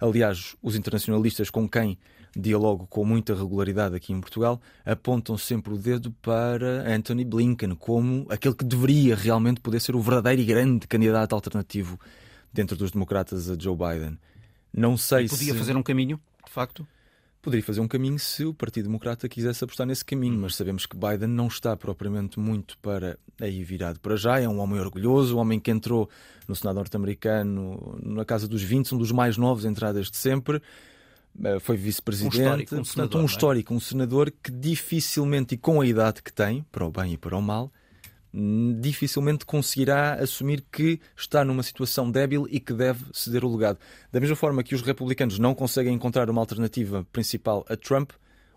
Aliás, 0.00 0.56
os 0.62 0.74
internacionalistas 0.76 1.50
com 1.50 1.68
quem 1.68 1.98
dialogo 2.36 2.86
com 2.86 3.04
muita 3.04 3.34
regularidade 3.34 3.96
aqui 3.96 4.12
em 4.12 4.20
Portugal 4.20 4.60
apontam 4.84 5.38
sempre 5.38 5.72
o 5.72 5.78
dedo 5.78 6.10
para 6.22 6.84
Anthony 6.94 7.24
Blinken 7.24 7.74
como 7.74 8.26
aquele 8.28 8.54
que 8.54 8.64
deveria 8.64 9.16
realmente 9.16 9.60
poder 9.60 9.80
ser 9.80 9.96
o 9.96 10.00
verdadeiro 10.00 10.42
e 10.42 10.44
grande 10.44 10.86
candidato 10.86 11.34
alternativo 11.34 11.98
dentro 12.52 12.76
dos 12.76 12.90
democratas 12.90 13.50
a 13.50 13.56
Joe 13.58 13.76
Biden. 13.76 14.18
Não 14.72 14.96
sei 14.96 15.24
e 15.24 15.28
podia 15.28 15.52
se... 15.52 15.58
fazer 15.58 15.76
um 15.76 15.82
caminho, 15.82 16.20
de 16.44 16.52
facto? 16.52 16.86
Poderia 17.40 17.62
fazer 17.62 17.80
um 17.80 17.86
caminho 17.86 18.18
se 18.18 18.44
o 18.44 18.52
Partido 18.52 18.86
Democrata 18.86 19.28
quisesse 19.28 19.62
apostar 19.62 19.86
nesse 19.86 20.04
caminho, 20.04 20.36
mas 20.36 20.56
sabemos 20.56 20.84
que 20.84 20.96
Biden 20.96 21.28
não 21.28 21.46
está 21.46 21.76
propriamente 21.76 22.40
muito 22.40 22.76
para 22.78 23.16
aí 23.40 23.62
virado 23.62 24.00
para 24.00 24.16
já. 24.16 24.40
É 24.40 24.48
um 24.48 24.58
homem 24.58 24.80
orgulhoso, 24.80 25.36
um 25.36 25.38
homem 25.38 25.60
que 25.60 25.70
entrou 25.70 26.10
no 26.48 26.56
Senado 26.56 26.74
norte-americano 26.74 28.00
na 28.02 28.24
casa 28.24 28.48
dos 28.48 28.62
20, 28.62 28.96
um 28.96 28.98
dos 28.98 29.12
mais 29.12 29.36
novos 29.36 29.64
entradas 29.64 30.10
de 30.10 30.16
sempre. 30.16 30.60
Eh, 31.44 31.60
foi 31.60 31.76
vice-presidente, 31.76 32.38
um 32.38 32.42
histórico, 32.42 32.74
um 32.74 32.78
portanto, 32.78 32.94
senador, 32.94 33.20
um 33.20 33.22
é? 33.22 33.26
histórico, 33.26 33.74
um 33.74 33.80
senador 33.80 34.30
que 34.30 34.50
dificilmente, 34.50 35.54
e 35.54 35.58
com 35.58 35.80
a 35.80 35.86
idade 35.86 36.22
que 36.22 36.32
tem, 36.32 36.64
para 36.70 36.84
o 36.86 36.90
bem 36.90 37.12
e 37.12 37.16
para 37.16 37.36
o 37.36 37.42
mal, 37.42 37.70
dificilmente 38.80 39.46
conseguirá 39.46 40.14
assumir 40.14 40.62
que 40.70 41.00
está 41.16 41.44
numa 41.44 41.62
situação 41.62 42.10
débil 42.10 42.46
e 42.50 42.60
que 42.60 42.72
deve 42.72 43.04
ceder 43.12 43.44
o 43.44 43.54
legado. 43.54 43.78
Da 44.12 44.20
mesma 44.20 44.36
forma 44.36 44.62
que 44.62 44.74
os 44.74 44.82
republicanos 44.82 45.38
não 45.38 45.54
conseguem 45.54 45.94
encontrar 45.94 46.28
uma 46.28 46.40
alternativa 46.40 47.06
principal 47.12 47.64
a 47.68 47.76
Trump, 47.76 48.10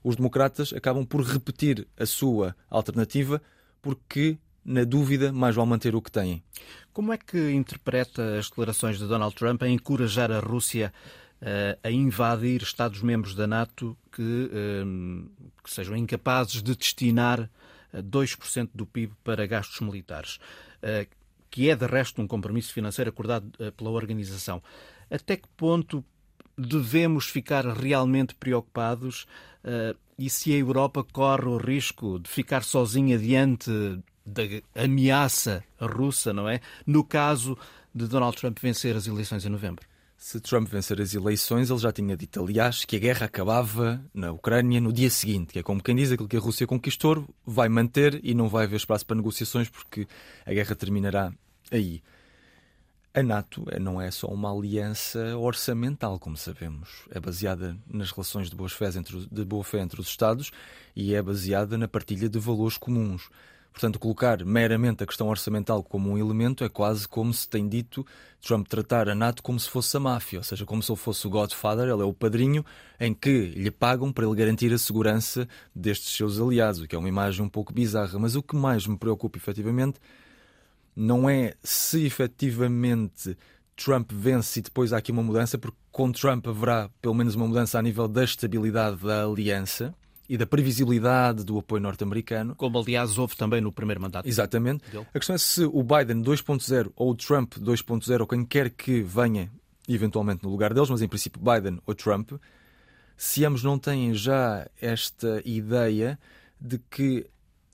os 0.04 0.16
democratas 0.16 0.74
acabam 0.74 1.06
por 1.06 1.22
repetir 1.22 1.88
a 1.98 2.06
sua 2.06 2.56
alternativa 2.70 3.42
porque, 3.82 4.38
na 4.66 4.84
dúvida, 4.84 5.32
mais 5.32 5.56
vale 5.56 5.70
manter 5.70 5.96
o 5.96 6.02
que 6.02 6.12
têm. 6.12 6.44
Como 6.92 7.14
é 7.14 7.18
que 7.18 7.52
interpreta 7.52 8.38
as 8.38 8.50
declarações 8.50 8.98
de 8.98 9.08
Donald 9.08 9.36
Trump 9.36 9.62
a 9.64 9.70
encorajar 9.70 10.32
a 10.32 10.40
Rússia 10.40 10.94
a 11.84 11.90
invadir 11.90 12.62
Estados-membros 12.62 13.34
da 13.34 13.48
NATO 13.48 13.98
que, 14.12 14.22
uh, 14.22 15.52
que 15.64 15.72
sejam 15.72 15.96
incapazes 15.96 16.62
de 16.62 16.76
destinar 16.76 17.50
2% 17.94 18.70
do 18.74 18.86
PIB 18.86 19.14
para 19.24 19.46
gastos 19.48 19.80
militares, 19.82 20.40
eh, 20.82 21.08
que 21.50 21.70
é 21.70 21.76
de 21.76 21.86
resto 21.86 22.22
um 22.22 22.28
compromisso 22.28 22.74
financeiro 22.74 23.10
acordado 23.10 23.52
eh, 23.60 23.72
pela 23.72 23.90
organização. 23.90 24.62
Até 25.10 25.36
que 25.36 25.48
ponto 25.58 26.04
devemos 26.58 27.26
ficar 27.26 27.66
realmente 27.66 28.36
preocupados 28.36 29.26
eh, 29.64 29.96
e 30.18 30.30
se 30.30 30.54
a 30.54 30.58
Europa 30.58 31.04
corre 31.04 31.48
o 31.48 31.58
risco 31.58 32.20
de 32.20 32.30
ficar 32.30 32.64
sozinha 32.64 33.18
diante 33.18 33.72
da 34.26 34.44
ameaça 34.76 35.64
russa, 35.80 36.32
não 36.32 36.48
é? 36.48 36.62
No 36.86 37.04
caso 37.04 37.58
de 37.96 38.06
Donald 38.08 38.38
Trump 38.38 38.60
vencer 38.60 38.96
as 38.96 39.08
eleições 39.08 39.46
em 39.46 39.50
novembro 39.50 39.89
se 40.20 40.38
Trump 40.42 40.68
vencer 40.68 41.00
as 41.00 41.14
eleições, 41.14 41.70
ele 41.70 41.80
já 41.80 41.94
tinha 41.94 42.16
dito, 42.18 42.44
aliás, 42.44 42.84
que 42.84 42.98
a 42.98 43.00
guerra 43.00 43.26
acabava 43.26 44.04
na 44.14 44.34
Ucrânia 44.34 44.82
no 44.82 44.92
dia 44.92 45.10
seguinte, 45.10 45.54
que 45.54 45.60
é 45.60 45.64
como 45.64 45.82
quem 45.82 45.96
diz 45.96 46.12
aquilo 46.12 46.28
que 46.28 46.36
a 46.36 46.42
Rússia 46.42 46.68
conquistou, 46.68 47.26
vai 47.46 47.70
manter 47.70 48.20
e 48.22 48.36
não 48.36 48.50
vai 48.50 48.66
haver 48.66 48.76
espaço 48.76 49.06
para 49.06 49.16
negociações 49.16 49.70
porque 49.70 50.06
a 50.46 50.52
guerra 50.52 50.76
terminará 50.76 51.32
aí. 51.72 52.04
A 53.14 53.24
NATO 53.24 53.66
é, 53.72 53.80
não 53.80 54.00
é 54.00 54.12
só 54.12 54.28
uma 54.28 54.54
aliança 54.54 55.38
orçamental, 55.38 56.20
como 56.20 56.36
sabemos. 56.36 56.90
É 57.10 57.20
baseada 57.20 57.78
nas 57.88 58.12
relações 58.12 58.50
de 58.50 58.58
boa 58.58 58.70
fé 58.70 58.88
entre, 58.88 59.26
de 59.26 59.46
boa 59.46 59.64
fé 59.64 59.80
entre 59.80 60.02
os 60.02 60.10
Estados 60.10 60.52
e 60.94 61.16
é 61.16 61.22
baseada 61.22 61.78
na 61.78 61.88
partilha 61.88 62.28
de 62.28 62.38
valores 62.38 62.78
comuns. 62.78 63.30
Portanto, 63.72 64.00
colocar 64.00 64.44
meramente 64.44 65.04
a 65.04 65.08
questão 65.08 65.28
orçamental 65.28 65.84
como 65.84 66.10
um 66.10 66.18
elemento 66.18 66.64
é 66.64 66.70
quase 66.70 67.08
como 67.08 67.34
se 67.34 67.48
tem 67.48 67.68
dito 67.68 68.06
Trump 68.42 68.68
tratar 68.68 69.08
a 69.08 69.16
NATO 69.16 69.44
como 69.44 69.60
se 69.60 69.70
fosse 69.70 69.96
a 69.96 70.00
máfia, 70.00 70.40
ou 70.40 70.44
seja, 70.44 70.66
como 70.66 70.82
se 70.82 70.92
ele 70.92 71.00
fosse 71.00 71.26
o 71.28 71.30
Godfather, 71.30 71.88
ele 71.88 72.02
é 72.02 72.06
o 72.06 72.14
padrinho 72.14 72.66
em 73.00 73.14
que 73.14 73.48
lhe 73.48 73.72
pagam 73.72 74.12
para 74.12 74.26
ele 74.26 74.36
garantir 74.36 74.74
a 74.74 74.78
segurança 74.78 75.48
destes 75.74 76.16
seus 76.16 76.40
aliados, 76.40 76.82
o 76.82 76.88
que 76.88 76.96
é 76.96 77.00
uma 77.00 77.08
imagem 77.08 77.46
um 77.46 77.50
pouco 77.50 77.74
bizarra. 77.74 78.18
Mas 78.18 78.36
o 78.36 78.44
que 78.44 78.56
mais 78.56 78.88
me 78.88 78.98
preocupa 78.98 79.38
efetivamente 79.38 80.00
não 80.96 81.30
é 81.30 81.54
se 81.64 82.06
efetivamente 82.06 83.38
Trump 83.76 84.12
vence 84.12 84.60
e 84.60 84.64
depois 84.64 84.92
há 84.92 84.98
aqui 84.98 85.12
uma 85.12 85.24
mudança, 85.24 85.58
porque 85.58 85.78
com 85.92 86.12
Trump 86.12 86.48
haverá 86.48 86.90
pelo 87.02 87.14
menos 87.14 87.36
uma 87.36 87.48
mudança 87.48 87.80
a 87.80 87.82
nível 87.82 88.08
da 88.08 88.24
estabilidade 88.24 88.98
da 88.98 89.24
aliança 89.24 89.96
e 90.30 90.38
da 90.38 90.46
previsibilidade 90.46 91.44
do 91.44 91.58
apoio 91.58 91.82
norte-americano. 91.82 92.56
Como, 92.56 92.78
aliás, 92.78 93.18
houve 93.18 93.36
também 93.36 93.60
no 93.60 93.72
primeiro 93.72 94.00
mandato. 94.00 94.30
Exatamente. 94.30 94.84
Dele. 94.92 95.08
A 95.12 95.18
questão 95.18 95.36
é 95.36 95.40
se 95.40 95.64
o 95.66 95.82
Biden 95.82 96.22
2.0 96.22 96.92
ou 96.96 97.12
o 97.12 97.16
Trump 97.16 97.56
2.0, 97.56 98.22
ou 98.22 98.28
quem 98.28 98.46
quer 98.46 98.70
que 98.70 99.02
venha 99.02 99.52
eventualmente 99.88 100.44
no 100.44 100.52
lugar 100.52 100.72
deles, 100.72 100.90
mas 100.90 101.02
em 101.02 101.08
princípio 101.08 101.42
Biden 101.42 101.82
ou 101.86 101.96
Trump, 101.96 102.34
se 103.18 103.44
ambos 103.44 103.64
não 103.64 103.80
têm 103.80 104.14
já 104.14 104.70
esta 104.80 105.42
ideia 105.44 106.20
de 106.62 106.78
que 106.78 107.26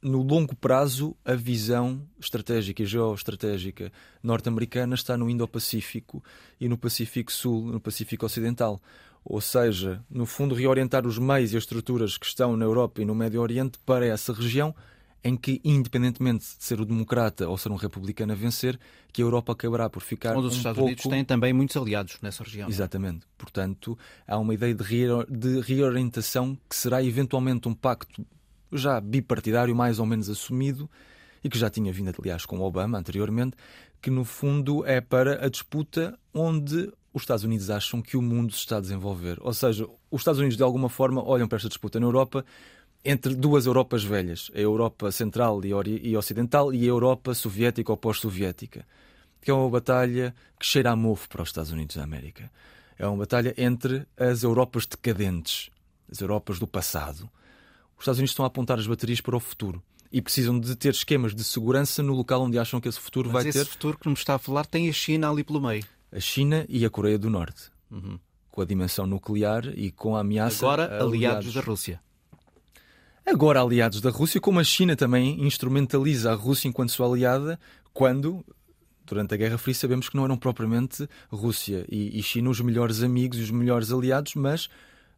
no 0.02 0.22
longo 0.22 0.56
prazo 0.56 1.16
a 1.26 1.34
visão 1.34 2.02
estratégica 2.20 2.84
e 2.84 2.86
geoestratégica 2.86 3.92
norte-americana 4.24 4.96
está 4.96 5.18
no 5.18 5.30
Indo-Pacífico 5.30 6.24
e 6.60 6.70
no 6.70 6.78
Pacífico 6.78 7.32
Sul, 7.32 7.66
no 7.66 7.80
Pacífico 7.80 8.26
Ocidental 8.26 8.82
ou 9.26 9.42
seja, 9.42 10.06
no 10.08 10.28
fundo, 10.28 10.54
reorientar 10.54 11.08
os 11.08 11.18
meios 11.18 11.52
e 11.52 11.58
as 11.58 11.64
estruturas 11.64 12.16
que 12.16 12.28
estão 12.28 12.56
na 12.56 12.64
Europa 12.64 13.02
e 13.02 13.06
no 13.06 13.16
Médio 13.16 13.42
Oriente 13.42 13.80
para 13.84 14.06
essa 14.06 14.32
região 14.32 14.74
em 15.24 15.36
que, 15.36 15.60
independentemente 15.66 16.46
de 16.46 16.64
ser 16.64 16.80
o 16.80 16.86
democrata 16.86 17.50
ou 17.50 17.58
ser 17.58 17.72
um 17.72 17.76
republicano 17.76 18.34
a 18.34 18.36
vencer, 18.36 18.80
que 19.12 19.24
a 19.24 19.26
Europa 19.26 19.54
acabará 19.54 19.90
por 19.90 20.04
ficar 20.04 20.38
Onde 20.38 20.48
os 20.50 20.54
um 20.54 20.58
Estados 20.58 20.78
pouco... 20.78 20.92
Unidos 20.92 21.06
têm 21.06 21.26
também 21.26 21.52
muitos 21.52 21.76
aliados 21.76 22.20
nessa 22.22 22.44
região. 22.44 22.68
É? 22.68 22.70
Exatamente. 22.70 23.26
Portanto, 23.36 23.98
há 24.28 24.38
uma 24.38 24.54
ideia 24.54 24.76
de, 24.76 24.86
de 25.28 25.62
reorientação 25.62 26.56
que 26.70 26.76
será 26.76 27.04
eventualmente 27.04 27.68
um 27.68 27.74
pacto 27.74 28.24
já 28.72 29.02
bipartidário, 29.02 29.76
mais 29.76 29.98
ou 29.98 30.06
menos 30.06 30.30
assumido, 30.30 30.88
e 31.44 31.50
que 31.50 31.58
já 31.58 31.72
tinha 31.72 31.92
vindo, 31.92 32.14
aliás, 32.20 32.46
com 32.46 32.60
Obama 32.60 33.00
anteriormente, 33.00 33.58
que 34.00 34.12
no 34.12 34.24
fundo 34.24 34.86
é 34.86 35.02
para 35.02 35.44
a 35.44 35.50
disputa 35.50 36.16
onde 36.32 36.92
os 37.16 37.22
Estados 37.22 37.46
Unidos 37.46 37.70
acham 37.70 38.02
que 38.02 38.18
o 38.18 38.22
mundo 38.22 38.52
se 38.52 38.60
está 38.60 38.76
a 38.76 38.82
desenvolver. 38.82 39.38
Ou 39.40 39.54
seja, 39.54 39.88
os 40.12 40.20
Estados 40.20 40.38
Unidos, 40.38 40.58
de 40.58 40.64
alguma 40.64 40.90
forma, 40.90 41.26
olham 41.26 41.48
para 41.48 41.56
esta 41.56 41.70
disputa 41.70 41.98
na 41.98 42.06
Europa 42.06 42.44
entre 43.06 43.34
duas 43.34 43.66
Europas 43.66 44.04
velhas, 44.04 44.52
a 44.54 44.60
Europa 44.60 45.10
Central 45.14 45.62
e 45.64 46.18
Ocidental 46.18 46.74
e 46.74 46.84
a 46.84 46.88
Europa 46.88 47.34
Soviética 47.34 47.90
ou 47.90 47.96
pós-soviética, 47.98 48.86
que 49.40 49.50
é 49.50 49.54
uma 49.54 49.70
batalha 49.70 50.36
que 50.60 50.66
cheira 50.66 50.92
a 50.92 50.96
mofo 50.96 51.30
para 51.30 51.42
os 51.42 51.50
Estados 51.50 51.72
Unidos 51.72 51.96
da 51.96 52.04
América. 52.04 52.52
É 53.00 53.08
uma 53.08 53.16
batalha 53.16 53.54
entre 53.58 54.06
as 54.18 54.44
Europas 54.44 54.86
decadentes, 54.86 55.70
as 56.12 56.20
Europas 56.20 56.60
do 56.60 56.68
passado. 56.68 57.30
Os 57.96 58.02
Estados 58.02 58.20
Unidos 58.20 58.32
estão 58.32 58.44
a 58.44 58.50
apontar 58.50 58.78
as 58.78 58.88
baterias 58.88 59.22
para 59.22 59.38
o 59.38 59.40
futuro 59.40 59.82
e 60.12 60.22
precisam 60.22 60.60
de 60.60 60.76
ter 60.76 60.90
esquemas 60.90 61.34
de 61.34 61.46
segurança 61.46 62.04
no 62.04 62.14
local 62.14 62.42
onde 62.42 62.60
acham 62.60 62.82
que 62.82 62.90
esse 62.90 63.00
futuro 63.00 63.30
Mas 63.32 63.44
vai 63.44 63.50
esse 63.50 63.58
ter. 63.58 63.62
Esse 63.62 63.72
futuro 63.72 63.98
que 63.98 64.10
nos 64.10 64.20
está 64.20 64.36
a 64.36 64.40
falar 64.40 64.66
tem 64.66 64.90
a 64.90 64.94
China 64.94 65.30
ali 65.30 65.44
pelo 65.44 65.62
meio 65.62 65.95
a 66.16 66.20
China 66.20 66.66
e 66.70 66.86
a 66.86 66.90
Coreia 66.90 67.20
do 67.20 67.30
Norte, 67.30 67.70
uhum. 67.92 68.18
com 68.50 68.62
a 68.62 68.66
dimensão 68.66 69.06
nuclear 69.06 69.66
e 69.76 69.92
com 69.92 70.16
a 70.16 70.22
ameaça. 70.22 70.66
Agora 70.66 70.86
aliados, 70.86 71.14
aliados 71.14 71.54
da 71.54 71.62
Rússia. 71.62 72.02
Agora 73.26 73.62
aliados 73.62 74.00
da 74.00 74.10
Rússia, 74.10 74.40
como 74.40 74.60
a 74.60 74.64
China 74.64 74.96
também 74.96 75.46
instrumentaliza 75.46 76.32
a 76.32 76.36
Rússia 76.36 76.70
enquanto 76.70 76.92
sua 76.92 77.08
aliada, 77.08 77.60
quando, 77.94 78.46
durante 79.06 79.34
a 79.34 79.38
Guerra 79.38 79.58
Fria, 79.58 79.76
sabemos 79.76 80.08
que 80.08 80.16
não 80.16 80.24
eram 80.24 80.38
propriamente 80.38 81.10
Rússia 81.30 81.86
e, 81.90 82.18
e 82.18 82.24
China 82.24 82.50
os 82.50 82.62
melhores 82.62 83.04
amigos 83.04 83.38
e 83.40 83.42
os 83.42 83.52
melhores 83.52 83.92
aliados, 83.92 84.36
mas 84.36 84.70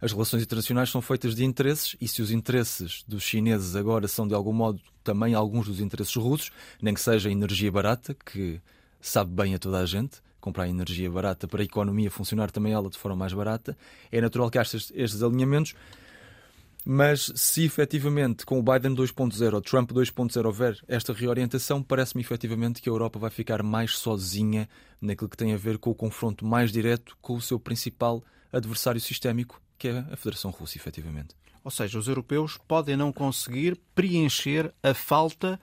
as 0.02 0.12
relações 0.12 0.42
internacionais 0.42 0.90
são 0.90 1.02
feitas 1.02 1.36
de 1.36 1.44
interesses 1.44 1.96
e 2.00 2.08
se 2.08 2.22
os 2.22 2.32
interesses 2.32 3.04
dos 3.08 3.24
chineses 3.24 3.76
agora 3.76 4.08
são 4.08 4.28
de 4.28 4.34
algum 4.34 4.54
modo 4.54 4.82
também 5.04 5.36
alguns 5.36 5.68
dos 5.68 5.80
interesses 5.80 6.16
russos, 6.16 6.52
nem 6.82 6.94
que 6.94 7.02
seja 7.02 7.30
energia 7.30 7.72
barata, 7.72 8.16
que 8.16 8.60
sabe 9.02 9.32
bem 9.32 9.54
a 9.54 9.60
toda 9.60 9.80
a 9.80 9.86
gente, 9.86 10.22
comprar 10.48 10.70
energia 10.70 11.12
barata 11.12 11.48
para 11.48 11.62
a 11.62 11.66
economia 11.66 12.10
funcionar 12.10 12.50
também 12.52 12.72
ela 12.72 12.90
de 12.90 12.98
forma 12.98 13.18
mais 13.18 13.34
barata, 13.34 13.78
é 14.10 14.22
natural 14.22 14.50
que 14.50 14.58
haja 14.58 14.78
estes, 14.78 14.94
estes 14.96 15.22
alinhamentos. 15.22 15.76
Mas 16.90 17.34
se 17.36 17.66
efetivamente 17.66 18.46
com 18.46 18.58
o 18.58 18.64
Biden 18.64 18.96
2.0 18.96 19.54
ou 19.54 19.62
Trump 19.62 19.92
2.0 19.92 20.46
houver 20.46 20.80
esta 20.88 21.12
reorientação, 21.12 21.84
parece-me 21.84 22.22
efetivamente 22.22 22.82
que 22.82 22.88
a 22.88 22.94
Europa 22.94 23.20
vai 23.20 23.30
ficar 23.30 23.62
mais 23.62 23.98
sozinha 23.98 24.70
naquilo 25.02 25.30
que 25.30 25.36
tem 25.36 25.54
a 25.54 25.58
ver 25.58 25.78
com 25.78 25.90
o 25.90 25.96
confronto 25.96 26.46
mais 26.46 26.72
direto 26.72 27.18
com 27.22 27.36
o 27.36 27.42
seu 27.42 27.60
principal 27.60 28.24
adversário 28.54 29.02
sistémico, 29.02 29.62
que 29.78 29.90
é 29.90 30.00
a 30.10 30.16
Federação 30.16 30.50
Russa, 30.50 30.78
efetivamente. 30.78 31.36
Ou 31.62 31.70
seja, 31.70 32.00
os 32.00 32.08
europeus 32.08 32.58
podem 32.66 32.96
não 32.96 33.12
conseguir 33.12 33.78
preencher 33.94 34.74
a 34.82 34.94
falta 34.94 35.60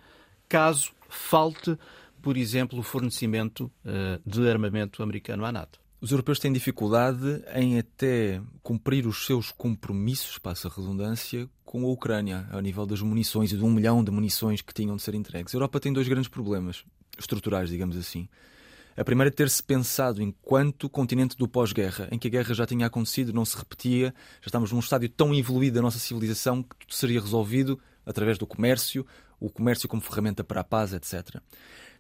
caso 0.47 0.93
falte, 1.09 1.78
por 2.25 2.39
exemplo, 2.39 2.79
o 2.79 2.83
fornecimento 2.83 3.70
uh, 3.85 4.18
de 4.25 4.49
armamento 4.49 5.03
americano 5.03 5.45
à 5.45 5.53
NATO. 5.53 5.79
Os 6.01 6.11
europeus 6.11 6.39
têm 6.39 6.51
dificuldade 6.51 7.45
em 7.55 7.79
até 7.79 8.41
cumprir 8.62 9.07
os 9.07 9.27
seus 9.27 9.53
compromissos, 9.53 10.39
passa 10.39 10.68
a 10.68 10.70
redundância, 10.70 11.47
com 11.66 11.85
a 11.85 11.89
Ucrânia, 11.89 12.49
ao 12.51 12.62
nível 12.62 12.87
das 12.87 13.03
munições 13.03 13.53
e 13.53 13.59
de 13.59 13.62
um 13.62 13.70
milhão 13.70 14.03
de 14.03 14.11
munições 14.11 14.62
que 14.62 14.72
tinham 14.72 14.97
de 14.97 15.03
ser 15.03 15.14
entregues. 15.14 15.55
A 15.55 15.57
Europa 15.57 15.79
tem 15.79 15.93
dois 15.93 16.09
grandes 16.09 16.29
problemas 16.29 16.83
estruturais, 17.18 17.68
digamos 17.68 17.95
assim. 17.95 18.27
A 18.97 19.05
primeira 19.05 19.29
é 19.29 19.31
ter-se 19.31 19.62
pensado 19.62 20.22
enquanto 20.22 20.89
continente 20.89 21.37
do 21.37 21.47
pós-guerra, 21.47 22.09
em 22.11 22.18
que 22.18 22.29
a 22.29 22.31
guerra 22.31 22.55
já 22.55 22.64
tinha 22.64 22.87
acontecido, 22.87 23.35
não 23.35 23.45
se 23.45 23.57
repetia, 23.57 24.14
já 24.41 24.47
estávamos 24.47 24.72
num 24.72 24.79
estádio 24.79 25.11
tão 25.11 25.35
evoluído 25.35 25.75
da 25.75 25.83
nossa 25.83 25.99
civilização 25.99 26.62
que 26.62 26.75
tudo 26.79 26.95
seria 26.95 27.20
resolvido 27.20 27.79
através 28.07 28.39
do 28.39 28.47
comércio, 28.47 29.05
o 29.41 29.51
comércio 29.51 29.89
como 29.89 30.01
ferramenta 30.01 30.43
para 30.43 30.61
a 30.61 30.64
paz, 30.64 30.95
etc. 30.95 31.41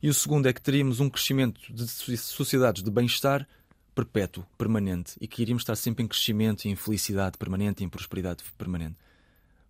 E 0.02 0.08
o 0.08 0.14
segundo 0.14 0.46
é 0.46 0.52
que 0.52 0.60
teríamos 0.60 1.00
um 1.00 1.08
crescimento 1.08 1.60
de 1.72 1.86
sociedades 2.16 2.82
de 2.82 2.90
bem-estar 2.90 3.46
perpétuo, 3.94 4.44
permanente, 4.58 5.16
e 5.20 5.28
que 5.28 5.40
iríamos 5.40 5.62
estar 5.62 5.76
sempre 5.76 6.04
em 6.04 6.08
crescimento 6.08 6.64
e 6.64 6.68
em 6.68 6.76
felicidade 6.76 7.38
permanente 7.38 7.82
e 7.82 7.86
em 7.86 7.88
prosperidade 7.88 8.42
permanente. 8.58 8.96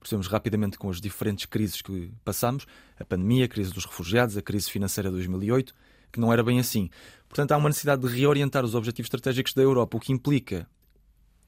Percebemos 0.00 0.26
rapidamente 0.26 0.78
com 0.78 0.90
as 0.90 1.00
diferentes 1.00 1.46
crises 1.46 1.80
que 1.80 2.10
passamos, 2.24 2.66
a 2.98 3.04
pandemia, 3.04 3.44
a 3.44 3.48
crise 3.48 3.72
dos 3.72 3.84
refugiados, 3.84 4.36
a 4.36 4.42
crise 4.42 4.70
financeira 4.70 5.08
de 5.08 5.16
2008, 5.16 5.74
que 6.10 6.20
não 6.20 6.32
era 6.32 6.42
bem 6.42 6.58
assim. 6.58 6.90
Portanto, 7.28 7.52
há 7.52 7.56
uma 7.56 7.68
necessidade 7.68 8.02
de 8.02 8.08
reorientar 8.08 8.64
os 8.64 8.74
objetivos 8.74 9.06
estratégicos 9.06 9.54
da 9.54 9.62
Europa, 9.62 9.96
o 9.96 10.00
que 10.00 10.12
implica, 10.12 10.68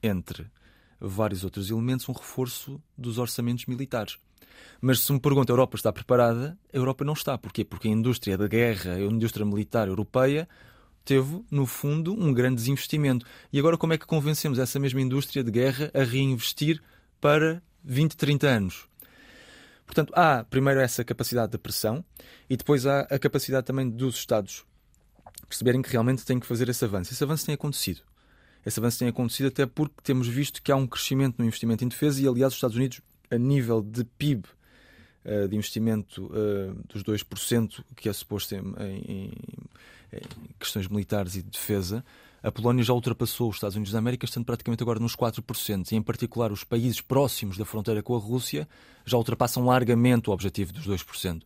entre 0.01 0.47
vários 0.99 1.43
outros 1.43 1.69
elementos, 1.69 2.07
um 2.09 2.13
reforço 2.13 2.81
dos 2.97 3.17
orçamentos 3.17 3.65
militares. 3.65 4.17
Mas 4.81 5.01
se 5.01 5.11
me 5.11 5.19
pergunta, 5.19 5.51
a 5.51 5.53
Europa 5.53 5.75
está 5.75 5.91
preparada? 5.91 6.57
A 6.73 6.77
Europa 6.77 7.03
não 7.03 7.13
está. 7.13 7.37
Porquê? 7.37 7.63
Porque 7.65 7.87
a 7.87 7.91
indústria 7.91 8.37
da 8.37 8.47
guerra, 8.47 8.93
a 8.93 9.01
indústria 9.01 9.45
militar 9.45 9.87
europeia, 9.87 10.47
teve, 11.03 11.43
no 11.49 11.65
fundo, 11.65 12.13
um 12.13 12.33
grande 12.33 12.55
desinvestimento. 12.55 13.25
E 13.51 13.59
agora, 13.59 13.77
como 13.77 13.93
é 13.93 13.97
que 13.97 14.05
convencemos 14.05 14.59
essa 14.59 14.79
mesma 14.79 15.01
indústria 15.01 15.43
de 15.43 15.51
guerra 15.51 15.89
a 15.93 16.03
reinvestir 16.03 16.81
para 17.19 17.61
20, 17.83 18.15
30 18.15 18.47
anos? 18.47 18.87
Portanto, 19.85 20.11
há 20.15 20.43
primeiro 20.43 20.81
essa 20.81 21.03
capacidade 21.03 21.53
de 21.53 21.57
pressão 21.57 22.03
e 22.49 22.57
depois 22.57 22.85
há 22.85 23.01
a 23.01 23.17
capacidade 23.17 23.65
também 23.65 23.89
dos 23.89 24.15
Estados 24.15 24.65
perceberem 25.47 25.81
que 25.81 25.89
realmente 25.89 26.25
têm 26.25 26.39
que 26.39 26.45
fazer 26.45 26.67
esse 26.67 26.83
avanço. 26.83 27.13
Esse 27.13 27.23
avanço 27.23 27.45
tem 27.45 27.55
acontecido. 27.55 28.01
Esse 28.65 28.81
avanço 28.81 28.99
tem 28.99 29.07
acontecido 29.07 29.47
até 29.47 29.65
porque 29.65 29.95
temos 30.03 30.27
visto 30.27 30.61
que 30.61 30.73
há 30.73 30.75
um 30.75 30.85
crimento 30.85 31.35
no 31.37 31.45
investimento 31.45 31.85
em 31.85 31.87
defesa 31.87 32.21
e, 32.21 32.27
aliás, 32.27 32.51
os 32.51 32.57
Estados 32.57 32.75
Unidos, 32.75 32.99
a 33.29 33.37
nível 33.37 33.81
de 33.81 34.03
PIB 34.03 34.45
uh, 35.25 35.47
de 35.47 35.55
investimento 35.55 36.25
uh, 36.25 36.75
dos 36.87 37.03
2%, 37.03 37.83
que 37.95 38.09
é 38.09 38.13
suposto 38.13 38.55
em, 38.55 38.59
em, 38.79 39.31
em 40.13 40.21
questões 40.59 40.87
militares 40.87 41.35
e 41.35 41.41
de 41.41 41.49
defesa, 41.49 42.03
a 42.41 42.51
Polónia 42.51 42.83
já 42.83 42.93
ultrapassou 42.93 43.49
os 43.49 43.57
Estados 43.57 43.75
Unidos 43.75 43.91
da 43.91 43.99
América, 43.99 44.25
estando 44.25 44.45
praticamente 44.45 44.83
agora 44.83 44.99
nos 44.99 45.15
4%. 45.15 45.91
E, 45.91 45.95
em 45.95 46.01
particular, 46.01 46.51
os 46.51 46.63
países 46.63 47.01
próximos 47.01 47.57
da 47.57 47.65
fronteira 47.65 48.01
com 48.01 48.15
a 48.15 48.19
Rússia 48.19 48.67
já 49.05 49.17
ultrapassam 49.17 49.65
largamente 49.65 50.29
o 50.29 50.33
objetivo 50.33 50.71
dos 50.71 50.87
2%. 50.87 51.41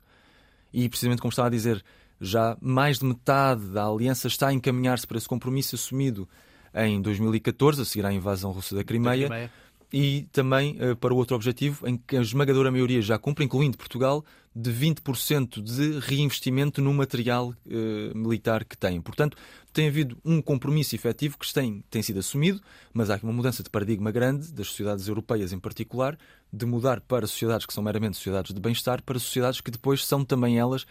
E, 0.73 0.87
precisamente 0.89 1.21
como 1.21 1.29
estava 1.29 1.47
a 1.47 1.51
dizer, 1.51 1.83
já 2.19 2.57
mais 2.61 2.99
de 2.99 3.05
metade 3.05 3.65
da 3.67 3.85
aliança 3.85 4.27
está 4.27 4.49
a 4.49 4.53
encaminhar-se 4.53 5.07
para 5.07 5.17
esse 5.17 5.27
compromisso 5.27 5.75
assumido 5.75 6.27
em 6.73 7.01
2014, 7.01 7.81
a 7.81 7.85
seguir 7.85 8.05
à 8.05 8.13
invasão 8.13 8.51
russa 8.51 8.75
da 8.75 8.83
Crimeia. 8.83 9.27
Da 9.27 9.35
Crimeia 9.35 9.51
e 9.91 10.27
também 10.31 10.77
uh, 10.81 10.95
para 10.95 11.13
o 11.13 11.17
outro 11.17 11.35
objetivo, 11.35 11.87
em 11.87 11.97
que 11.97 12.15
a 12.15 12.21
esmagadora 12.21 12.71
maioria 12.71 13.01
já 13.01 13.17
cumpre, 13.17 13.43
incluindo 13.43 13.77
Portugal, 13.77 14.23
de 14.55 14.71
20% 14.71 15.61
de 15.61 15.99
reinvestimento 15.99 16.81
no 16.81 16.93
material 16.93 17.49
uh, 17.49 18.17
militar 18.17 18.63
que 18.65 18.77
têm. 18.77 19.01
Portanto, 19.01 19.37
tem 19.73 19.87
havido 19.87 20.17
um 20.23 20.41
compromisso 20.41 20.95
efetivo 20.95 21.37
que 21.37 21.51
tem, 21.53 21.83
tem 21.89 22.01
sido 22.01 22.19
assumido, 22.19 22.61
mas 22.93 23.09
há 23.09 23.15
aqui 23.15 23.23
uma 23.23 23.33
mudança 23.33 23.63
de 23.63 23.69
paradigma 23.69 24.11
grande, 24.11 24.51
das 24.51 24.67
sociedades 24.67 25.07
europeias 25.07 25.51
em 25.53 25.59
particular, 25.59 26.17
de 26.51 26.65
mudar 26.65 27.01
para 27.01 27.27
sociedades 27.27 27.65
que 27.65 27.73
são 27.73 27.83
meramente 27.83 28.17
sociedades 28.17 28.53
de 28.53 28.59
bem-estar, 28.59 29.01
para 29.03 29.19
sociedades 29.19 29.61
que 29.61 29.71
depois 29.71 30.05
são 30.05 30.23
também 30.23 30.59
elas 30.59 30.85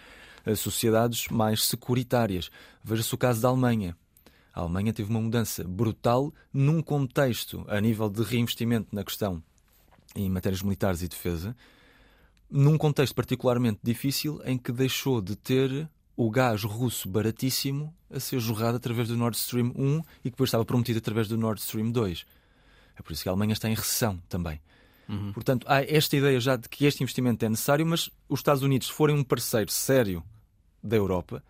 uh, 0.47 0.57
sociedades 0.57 1.29
mais 1.29 1.65
securitárias. 1.65 2.51
Veja-se 2.83 3.15
o 3.15 3.19
caso 3.19 3.41
da 3.41 3.49
Alemanha. 3.49 3.97
A 4.53 4.61
Alemanha 4.61 4.93
teve 4.93 5.11
uma 5.11 5.21
mudança 5.21 5.65
brutal 5.65 6.33
num 6.53 6.83
contexto 6.83 7.65
a 7.69 7.81
nível 7.81 8.09
de 8.11 8.23
reinvestimento 8.23 8.95
na 8.95 9.05
questão 9.05 9.43
em 10.15 10.29
matérias 10.29 10.63
militares 10.63 11.03
e 11.03 11.09
defesa, 11.09 11.57
num 12.51 12.77
contexto 12.77 13.15
particularmente 13.15 13.79
difícil 13.83 14.41
em 14.45 14.59
que 14.59 14.73
deixou 14.73 15.21
de 15.21 15.37
ter 15.37 15.89
o 16.17 16.31
gás 16.31 16.65
russo 16.65 17.09
baratíssimo 17.09 17.95
a 18.11 18.19
ser 18.19 18.41
jorrado 18.41 18.77
através 18.77 19.09
do 19.09 19.17
Nord 19.17 19.37
Stream 19.37 19.73
1 19.77 19.99
e 19.99 20.03
que 20.25 20.31
depois 20.31 20.49
estava 20.49 20.65
prometido 20.65 20.99
através 20.99 21.29
do 21.29 21.39
Nord 21.39 21.61
Stream 21.61 21.91
2. 21.91 22.27
É 22.97 23.03
por 23.03 23.13
isso 23.13 23.23
que 23.23 23.29
a 23.29 23.33
Alemanha 23.33 23.53
está 23.53 23.71
em 23.71 23.75
recessão 23.75 24.21
também. 24.29 24.61
Uhum. 25.09 25.33
Portanto, 25.33 25.67
há 25.69 25.83
esta 25.83 26.17
ideia 26.17 26.39
já 26.39 26.57
de 26.57 26.69
que 26.69 26.85
este 26.85 27.03
investimento 27.03 27.45
é 27.45 27.49
necessário, 27.49 27.87
mas 27.87 28.11
os 28.29 28.41
Estados 28.41 28.63
Unidos, 28.63 28.89
se 28.89 28.93
forem 28.93 29.17
um 29.17 29.25
parceiro 29.25 29.71
sério 29.71 30.23
da 30.83 30.97
Europa, 30.97 31.43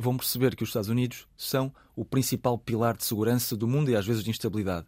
vão 0.00 0.16
perceber 0.16 0.54
que 0.54 0.62
os 0.62 0.68
Estados 0.68 0.88
Unidos 0.88 1.26
são 1.36 1.72
o 1.96 2.04
principal 2.04 2.56
pilar 2.56 2.96
de 2.96 3.04
segurança 3.04 3.56
do 3.56 3.66
mundo 3.66 3.90
e 3.90 3.96
às 3.96 4.06
vezes 4.06 4.22
de 4.22 4.30
instabilidade. 4.30 4.86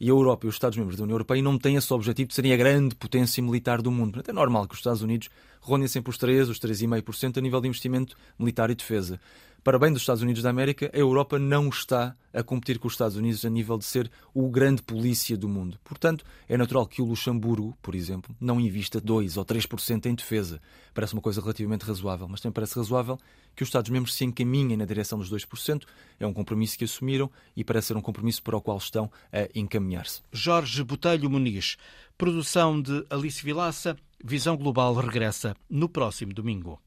E 0.00 0.06
a 0.06 0.10
Europa 0.10 0.46
e 0.46 0.48
os 0.48 0.54
Estados-membros 0.54 0.96
da 0.96 1.02
União 1.02 1.14
Europeia 1.14 1.42
não 1.42 1.58
têm 1.58 1.76
esse 1.76 1.92
objetivo 1.92 2.28
de 2.28 2.34
serem 2.34 2.52
a 2.52 2.56
grande 2.56 2.94
potência 2.94 3.42
militar 3.42 3.82
do 3.82 3.90
mundo. 3.90 4.12
Portanto, 4.12 4.30
é 4.30 4.32
normal 4.32 4.66
que 4.66 4.74
os 4.74 4.80
Estados 4.80 5.02
Unidos 5.02 5.28
rondem 5.68 5.88
sempre 5.88 6.10
os 6.10 6.18
3, 6.18 6.48
os 6.48 6.58
3,5% 6.58 7.38
a 7.38 7.40
nível 7.40 7.60
de 7.60 7.68
investimento 7.68 8.16
militar 8.38 8.70
e 8.70 8.74
defesa 8.74 9.20
para 9.68 9.78
bem 9.78 9.92
dos 9.92 10.00
Estados 10.00 10.22
Unidos 10.22 10.42
da 10.42 10.48
América, 10.48 10.90
a 10.94 10.96
Europa 10.96 11.38
não 11.38 11.68
está 11.68 12.16
a 12.32 12.42
competir 12.42 12.78
com 12.78 12.86
os 12.86 12.94
Estados 12.94 13.16
Unidos 13.16 13.44
a 13.44 13.50
nível 13.50 13.76
de 13.76 13.84
ser 13.84 14.10
o 14.32 14.48
grande 14.48 14.82
polícia 14.82 15.36
do 15.36 15.48
mundo. 15.48 15.78
Portanto, 15.84 16.24
é 16.48 16.56
natural 16.56 16.86
que 16.86 17.02
o 17.02 17.04
Luxemburgo, 17.04 17.76
por 17.82 17.94
exemplo, 17.94 18.34
não 18.40 18.60
invista 18.60 18.98
2 18.98 19.36
ou 19.36 19.44
3% 19.44 20.06
em 20.06 20.14
defesa. 20.14 20.58
Parece 20.94 21.12
uma 21.12 21.20
coisa 21.20 21.40
relativamente 21.40 21.84
razoável, 21.84 22.26
mas 22.28 22.40
também 22.40 22.54
parece 22.54 22.76
razoável 22.76 23.18
que 23.54 23.62
os 23.62 23.68
Estados-membros 23.68 24.14
se 24.14 24.24
encaminhem 24.24 24.76
na 24.76 24.84
direção 24.84 25.18
dos 25.18 25.30
2%. 25.30 25.82
É 26.18 26.26
um 26.26 26.32
compromisso 26.32 26.78
que 26.78 26.84
assumiram 26.84 27.30
e 27.56 27.64
parece 27.64 27.88
ser 27.88 27.96
um 27.96 28.00
compromisso 28.00 28.42
para 28.42 28.56
o 28.56 28.62
qual 28.62 28.78
estão 28.78 29.10
a 29.32 29.48
encaminhar-se. 29.54 30.22
Jorge 30.32 30.82
Botelho 30.82 31.28
Muniz, 31.28 31.76
produção 32.18 32.82
de 32.82 33.06
Alice 33.08 33.42
Vilaça, 33.44 33.96
Visão 34.22 34.56
Global 34.56 34.92
regressa 34.94 35.54
no 35.70 35.88
próximo 35.88 36.34
domingo. 36.34 36.80